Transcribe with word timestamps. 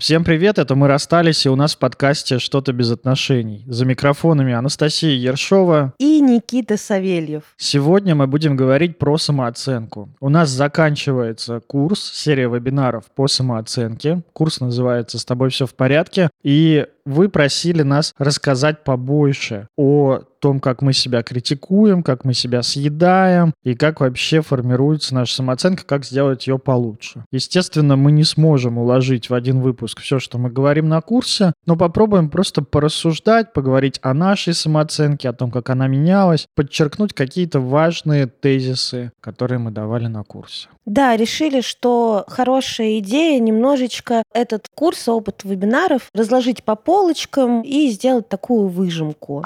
Всем 0.00 0.24
привет, 0.24 0.58
это 0.58 0.74
мы 0.76 0.88
расстались, 0.88 1.44
и 1.44 1.50
у 1.50 1.56
нас 1.56 1.74
в 1.74 1.78
подкасте 1.78 2.38
«Что-то 2.38 2.72
без 2.72 2.90
отношений». 2.90 3.64
За 3.66 3.84
микрофонами 3.84 4.54
Анастасия 4.54 5.14
Ершова 5.14 5.92
и 5.98 6.22
Никита 6.22 6.78
Савельев. 6.78 7.42
Сегодня 7.58 8.14
мы 8.14 8.26
будем 8.26 8.56
говорить 8.56 8.96
про 8.96 9.18
самооценку. 9.18 10.08
У 10.18 10.30
нас 10.30 10.48
заканчивается 10.48 11.60
курс, 11.60 12.12
серия 12.14 12.48
вебинаров 12.48 13.10
по 13.14 13.28
самооценке. 13.28 14.22
Курс 14.32 14.60
называется 14.60 15.18
«С 15.18 15.26
тобой 15.26 15.50
все 15.50 15.66
в 15.66 15.74
порядке». 15.74 16.30
И 16.42 16.86
вы 17.10 17.28
просили 17.28 17.82
нас 17.82 18.14
рассказать 18.18 18.84
побольше 18.84 19.68
о 19.76 20.20
том, 20.40 20.58
как 20.58 20.82
мы 20.82 20.92
себя 20.92 21.22
критикуем, 21.22 22.02
как 22.02 22.24
мы 22.24 22.34
себя 22.34 22.62
съедаем 22.62 23.52
и 23.62 23.74
как 23.74 24.00
вообще 24.00 24.40
формируется 24.40 25.14
наша 25.14 25.34
самооценка, 25.36 25.84
как 25.84 26.04
сделать 26.04 26.46
ее 26.46 26.58
получше. 26.58 27.24
Естественно, 27.30 27.96
мы 27.96 28.10
не 28.10 28.24
сможем 28.24 28.78
уложить 28.78 29.30
в 29.30 29.34
один 29.34 29.60
выпуск 29.60 30.00
все, 30.00 30.18
что 30.18 30.38
мы 30.38 30.50
говорим 30.50 30.88
на 30.88 31.00
курсе, 31.00 31.52
но 31.66 31.76
попробуем 31.76 32.30
просто 32.30 32.62
порассуждать, 32.62 33.52
поговорить 33.52 34.00
о 34.02 34.14
нашей 34.14 34.54
самооценке, 34.54 35.28
о 35.28 35.34
том, 35.34 35.50
как 35.50 35.70
она 35.70 35.86
менялась, 35.86 36.46
подчеркнуть 36.56 37.12
какие-то 37.12 37.60
важные 37.60 38.26
тезисы, 38.26 39.12
которые 39.20 39.58
мы 39.58 39.70
давали 39.70 40.06
на 40.06 40.24
курсе. 40.24 40.68
Да, 40.86 41.16
решили, 41.16 41.60
что 41.60 42.24
хорошая 42.26 42.98
идея 42.98 43.38
немножечко 43.38 44.22
этот 44.34 44.66
курс, 44.74 45.08
опыт 45.08 45.44
вебинаров 45.44 46.08
разложить 46.14 46.64
по 46.64 46.74
полочкам 47.00 47.62
и 47.62 47.88
сделать 47.88 48.28
такую 48.28 48.68
выжимку. 48.68 49.42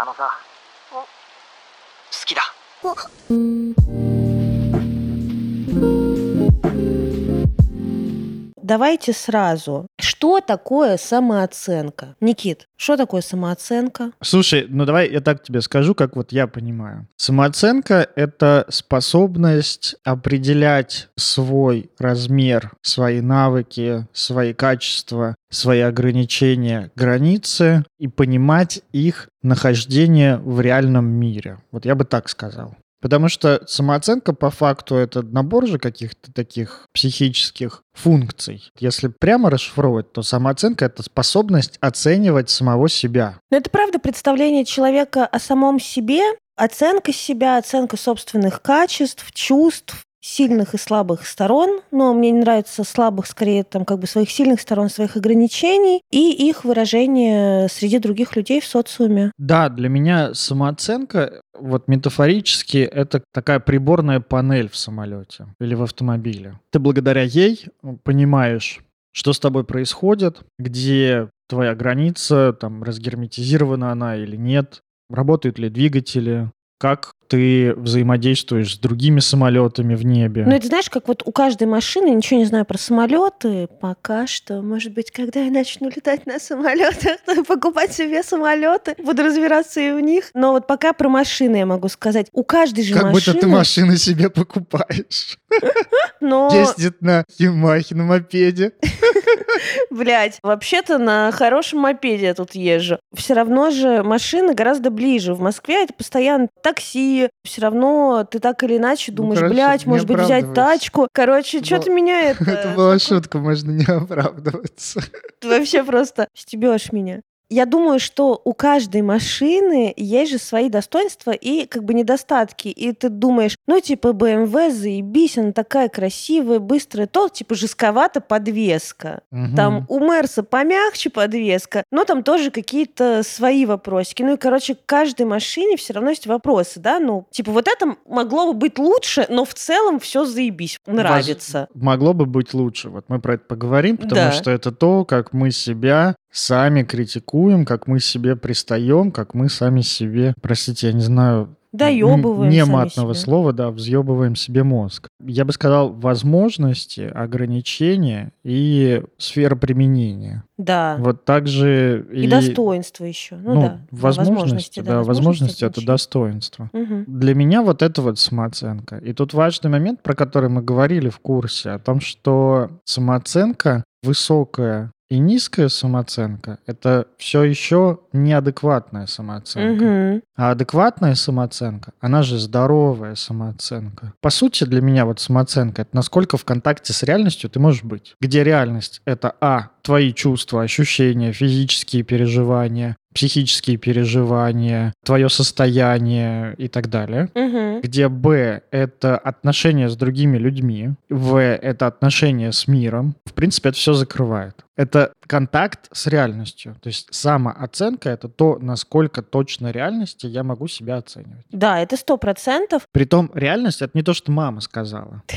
Давайте 8.65 9.13
сразу. 9.13 9.87
Что 10.01 10.41
такое 10.41 10.97
самооценка? 10.97 12.17
Никит, 12.23 12.67
что 12.79 12.97
такое 12.97 13.21
самооценка? 13.21 14.13
Слушай, 14.23 14.65
ну 14.71 14.87
давай 14.87 15.11
я 15.11 15.21
так 15.21 15.43
тебе 15.43 15.61
скажу, 15.61 15.95
как 15.95 16.17
вот 16.17 16.33
я 16.33 16.47
понимаю. 16.47 17.07
Самооценка— 17.17 18.09
это 18.17 18.65
способность 18.71 19.97
определять 20.03 21.09
свой 21.15 21.91
размер, 21.99 22.73
свои 22.81 23.21
навыки, 23.21 24.07
свои 24.15 24.55
качества, 24.55 25.35
свои 25.51 25.81
ограничения, 25.81 26.91
границы 26.97 27.85
и 27.99 28.09
понимать 28.09 28.81
их 28.93 29.29
нахождение 29.43 30.39
в 30.39 30.63
реальном 30.63 31.05
мире. 31.05 31.59
Вот 31.71 31.85
я 31.85 31.95
бы 31.95 32.07
так 32.07 32.31
сказал. 32.31 32.75
Потому 33.05 33.29
что 33.29 33.61
самооценка 33.67 34.33
по 34.33 34.49
факту 34.49 34.95
это 34.95 35.21
набор 35.21 35.67
же 35.67 35.79
каких-то 35.79 36.33
таких 36.33 36.89
психических 36.95 37.83
функций. 37.93 38.71
Если 38.79 39.09
прямо 39.09 39.51
расшифровывать, 39.51 40.11
то 40.15 40.23
самооценка— 40.23 40.85
это 40.87 41.03
способность 41.03 41.77
оценивать 41.83 42.49
самого 42.49 42.89
себя. 42.89 43.39
Но 43.51 43.59
это 43.59 43.69
правда 43.69 43.99
представление 43.99 44.65
человека 44.65 45.27
о 45.27 45.39
самом 45.39 45.81
себе, 45.81 46.23
оценка 46.57 47.13
себя, 47.13 47.59
оценка 47.59 47.99
собственных 47.99 48.63
качеств, 48.63 49.31
чувств, 49.35 50.04
сильных 50.25 50.73
и 50.75 50.79
слабых 50.79 51.27
сторон, 51.27 51.81
но 51.91 52.15
мне 52.15 52.31
не 52.31 52.41
нравится 52.41 52.83
слабых, 52.83 53.27
скорее, 53.27 53.63
там, 53.63 53.85
как 53.85 53.99
бы 53.99 54.07
своих 54.07 54.31
сильных 54.31 54.61
сторон, 54.61 54.89
своих 54.89 55.17
ограничений 55.17 56.01
и 56.11 56.49
их 56.49 56.65
выражение 56.65 57.69
среди 57.69 57.99
других 57.99 58.35
людей 58.35 58.61
в 58.61 58.67
социуме. 58.67 59.33
Да, 59.37 59.69
для 59.69 59.91
меня 59.91 60.33
самооценка, 60.33 61.43
вот 61.59 61.89
метафорически, 61.89 62.79
это 62.79 63.23
такая 63.33 63.61
приборная 63.61 64.21
панель 64.21 64.71
в 64.71 64.77
самолете 64.77 65.47
или 65.61 65.75
в 65.75 65.83
автомобиле. 65.83 66.59
Ты 66.71 66.79
благодаря 66.79 67.23
ей 67.23 67.67
понимаешь, 68.03 68.81
что 69.13 69.35
с 69.35 69.39
тобой 69.39 69.65
происходит, 69.65 70.41
где 70.59 71.29
твоя 71.49 71.75
граница, 71.75 72.57
там, 72.59 72.83
разгерметизирована 72.83 73.93
она 73.93 74.17
или 74.17 74.37
нет, 74.37 74.81
работают 75.11 75.59
ли 75.59 75.69
двигатели, 75.69 76.51
как 76.79 77.15
ты 77.29 77.75
взаимодействуешь 77.75 78.75
с 78.75 78.79
другими 78.79 79.21
самолетами 79.21 79.95
в 79.95 80.05
небе. 80.05 80.45
Ну, 80.47 80.55
это 80.55 80.67
знаешь, 80.67 80.91
как 80.91 81.09
вот 81.09 81.23
у 81.25 81.33
каждой 81.33 81.67
машины, 81.67 82.11
ничего 82.11 82.39
не 82.39 82.45
знаю 82.45 82.65
про 82.65 82.79
самолеты 82.79 83.69
пока 83.81 84.27
что. 84.27 84.63
Может 84.63 84.93
быть, 84.93 85.11
когда 85.11 85.41
я 85.41 85.51
начну 85.51 85.89
летать 85.89 86.27
на 86.27 86.39
самолетах, 86.39 87.19
покупать 87.49 87.93
себе 87.93 88.23
самолеты, 88.23 88.95
буду 89.03 89.23
разбираться 89.23 89.81
и 89.81 89.93
в 89.93 90.01
них. 90.01 90.31
Но 90.35 90.53
вот 90.53 90.67
пока 90.67 90.93
про 90.93 91.09
машины 91.09 91.57
я 91.57 91.67
могу 91.67 91.89
сказать. 91.89 92.29
У 92.33 92.45
каждой 92.45 92.85
же 92.85 92.95
как 92.95 93.05
машины... 93.05 93.25
Как 93.25 93.35
будто 93.35 93.47
ты 93.47 93.53
машины 93.53 93.97
себе 93.97 94.31
покупаешь. 94.31 95.39
Но... 96.21 96.51
Ездит 96.53 97.01
на 97.01 97.25
Ямахе, 97.39 97.95
на 97.95 98.05
мопеде. 98.05 98.73
Блять, 99.95 100.41
вообще-то 100.43 100.99
на 100.99 101.31
хорошем 101.31 101.79
мопеде 101.79 102.27
я 102.27 102.35
тут 102.35 102.57
езжу. 102.57 102.99
Все 103.15 103.35
равно 103.35 103.71
же 103.71 104.03
машины 104.03 104.53
гораздо 104.53 104.91
ближе. 104.91 105.35
В 105.35 105.41
Москве 105.41 105.85
это 105.85 105.95
постоянно 105.95 106.49
такси. 106.65 107.29
Все 107.45 107.61
равно 107.61 108.27
ты 108.29 108.41
так 108.41 108.65
или 108.65 108.77
иначе 108.79 109.13
ну, 109.13 109.19
думаешь, 109.19 109.41
ну, 109.41 109.49
блядь, 109.51 109.87
может 109.87 110.09
быть, 110.09 110.19
взять 110.19 110.53
тачку. 110.53 111.07
Короче, 111.13 111.63
что-то 111.63 111.93
меня 111.93 112.23
это... 112.31 112.45
Это 112.45 112.73
была 112.75 112.99
шутка, 112.99 113.39
можно 113.39 113.71
не 113.71 113.85
оправдываться. 113.85 115.01
Ты 115.41 115.49
вообще 115.59 115.85
просто 115.85 116.27
стебешь 116.35 116.91
меня. 116.91 117.21
Я 117.51 117.67
думаю, 117.67 118.01
что 118.01 118.41
у 118.45 118.55
каждой 118.55 119.03
машины 119.03 119.93
есть 119.97 120.33
же 120.33 120.39
свои 120.39 120.69
достоинства 120.69 121.31
и 121.31 121.67
как 121.67 121.85
бы 121.85 121.95
недостатки. 121.95 122.69
И 122.69 122.93
ты 122.93 123.09
думаешь, 123.09 123.57
ну, 123.67 123.81
типа, 123.81 124.09
BMW, 124.09 124.71
заебись, 124.71 125.39
она 125.39 125.53
такая 125.53 125.89
красивая, 125.89 126.59
быстрая, 126.59 127.07
то, 127.07 127.29
типа, 127.29 127.55
жестковата 127.55 128.21
подвеска. 128.21 129.23
Угу. 129.31 129.57
Там 129.57 129.87
у 129.89 130.01
Мерса 130.01 130.43
помягче 130.43 131.11
подвеска, 131.11 131.85
но 131.91 132.05
там 132.05 132.23
тоже 132.23 132.51
какие-то 132.51 133.23
свои 133.23 133.67
вопросики. 133.67 134.23
Ну 134.23 134.35
и, 134.35 134.37
короче, 134.37 134.75
к 134.75 134.87
каждой 134.87 135.27
машине 135.27 135.77
все 135.77 135.93
равно 135.93 136.11
есть 136.11 136.27
вопросы, 136.27 136.81
да? 136.81 136.99
Ну, 136.99 137.27
типа, 137.31 137.53
вот 137.53 137.69
это 137.69 137.97
могло 138.07 138.53
бы 138.53 138.59
быть 138.59 138.79
лучше, 138.79 139.27
но 139.29 139.45
в 139.45 139.55
целом 139.55 140.01
все 140.01 140.25
заебись, 140.25 140.79
нравится. 140.87 141.69
Воз... 141.75 141.83
Могло 141.83 142.15
бы 142.15 142.27
быть 142.27 142.55
лучше. 142.55 142.89
Вот 142.89 143.05
мы 143.09 143.21
про 143.21 143.35
это 143.35 143.45
поговорим, 143.45 143.97
потому 143.97 144.15
да. 144.15 144.33
что 144.33 144.51
это 144.51 144.73
то, 144.73 145.05
как 145.05 145.33
мы 145.33 145.51
себя 145.51 146.17
сами 146.35 146.83
критикуем, 146.83 147.65
как 147.65 147.87
мы 147.87 148.01
себе 148.01 148.37
пристаем, 148.37 149.13
как 149.13 149.35
мы 149.35 149.49
сами 149.49 149.81
себе, 149.81 150.35
простите, 150.43 150.89
я 150.89 150.93
не 150.93 151.03
знаю, 151.03 151.57
Доебываем 151.75 152.53
Не 152.53 152.65
матного 152.65 153.15
себе. 153.15 153.25
слова, 153.25 153.53
да, 153.53 153.73
взъебываем 153.73 154.37
себе 154.37 154.63
мозг. 154.63 155.09
Я 155.21 155.45
бы 155.45 155.53
сказал, 155.53 155.93
возможности, 155.93 157.01
ограничения 157.01 158.31
и 158.45 159.03
сфера 159.19 159.57
применения. 159.57 160.45
Да. 160.57 160.97
Вот 161.01 161.25
так 161.25 161.49
же... 161.49 162.07
И, 162.13 162.27
и 162.27 162.29
достоинство 162.29 163.05
еще. 163.05 163.35
Ну, 163.35 163.55
ну 163.55 163.61
да. 163.63 163.81
Возможности, 163.91 164.31
возможности, 164.31 164.81
да, 164.81 165.03
возможности, 165.03 165.65
это 165.65 165.85
достоинство. 165.85 166.71
Угу. 166.73 167.05
Для 167.09 167.35
меня 167.35 167.61
вот 167.61 167.83
это 167.83 168.03
вот 168.03 168.21
самооценка. 168.21 168.99
И 168.99 169.13
тут 169.13 169.35
важный 169.35 169.69
момент, 169.69 170.01
про 170.01 170.15
который 170.15 170.51
мы 170.51 170.63
говорили 170.63 171.09
в 171.09 171.19
курсе, 171.19 171.71
о 171.71 171.81
том, 171.81 171.99
что 171.99 172.71
самооценка 172.85 173.83
высокая 174.05 174.93
и 175.11 175.19
низкая 175.19 175.69
самооценка— 175.69 176.59
это 176.67 177.07
все 177.19 177.43
еще 177.43 178.01
неадекватная 178.13 179.07
самооценка. 179.07 179.83
Угу. 179.85 180.23
А 180.37 180.51
адекватная 180.53 181.15
самооценка, 181.15 181.93
она 182.01 182.23
же 182.23 182.39
здоровая 182.39 183.15
самооценка. 183.15 184.15
По 184.21 184.31
сути, 184.31 184.65
для 184.65 184.81
меня 184.81 185.05
вот 185.05 185.21
самооценка— 185.21 185.83
это 185.83 185.95
насколько 185.95 186.37
в 186.37 186.45
контакте 186.45 186.93
с 186.93 187.03
реальностью 187.03 187.51
ты 187.51 187.61
можешь 187.61 187.85
быть. 187.85 188.15
Где 188.21 188.43
реальность— 188.45 189.03
это 189.05 189.35
А, 189.41 189.69
твои 189.83 190.13
чувства, 190.13 190.63
ощущения, 190.63 191.33
физические 191.33 192.03
переживания, 192.03 192.97
психические 193.15 193.77
переживания, 193.77 194.93
твое 195.05 195.29
состояние 195.29 196.55
и 196.59 196.69
так 196.69 196.89
далее. 196.89 197.31
Угу. 197.35 197.81
Где 197.83 198.09
Б— 198.09 198.63
это 198.71 199.17
отношения 199.17 199.89
с 199.89 199.97
другими 199.97 200.37
людьми, 200.37 200.95
В— 201.09 201.37
это 201.39 201.87
отношения 201.87 202.53
с 202.53 202.67
миром. 202.67 203.15
В 203.25 203.35
принципе, 203.35 203.69
это 203.69 203.79
все 203.79 203.93
закрывает. 203.93 204.64
Это 204.77 205.13
контакт 205.27 205.89
с 205.93 206.07
реальностью. 206.09 206.77
То 206.83 206.89
есть 206.89 207.09
самооценка— 207.13 208.09
это 208.11 208.29
то, 208.29 208.59
насколько 208.61 209.23
точно 209.23 209.71
реальности 209.71 210.27
я 210.27 210.43
могу 210.43 210.67
себя 210.67 210.97
оценивать. 210.97 211.47
Да, 211.51 211.79
это 211.81 211.97
сто 211.97 212.17
процентов. 212.17 212.89
Притом 212.91 213.31
реальность— 213.35 213.83
это 213.83 213.93
не 213.95 214.03
то, 214.03 214.15
что 214.15 214.33
мама 214.33 214.61
сказала. 214.61 215.23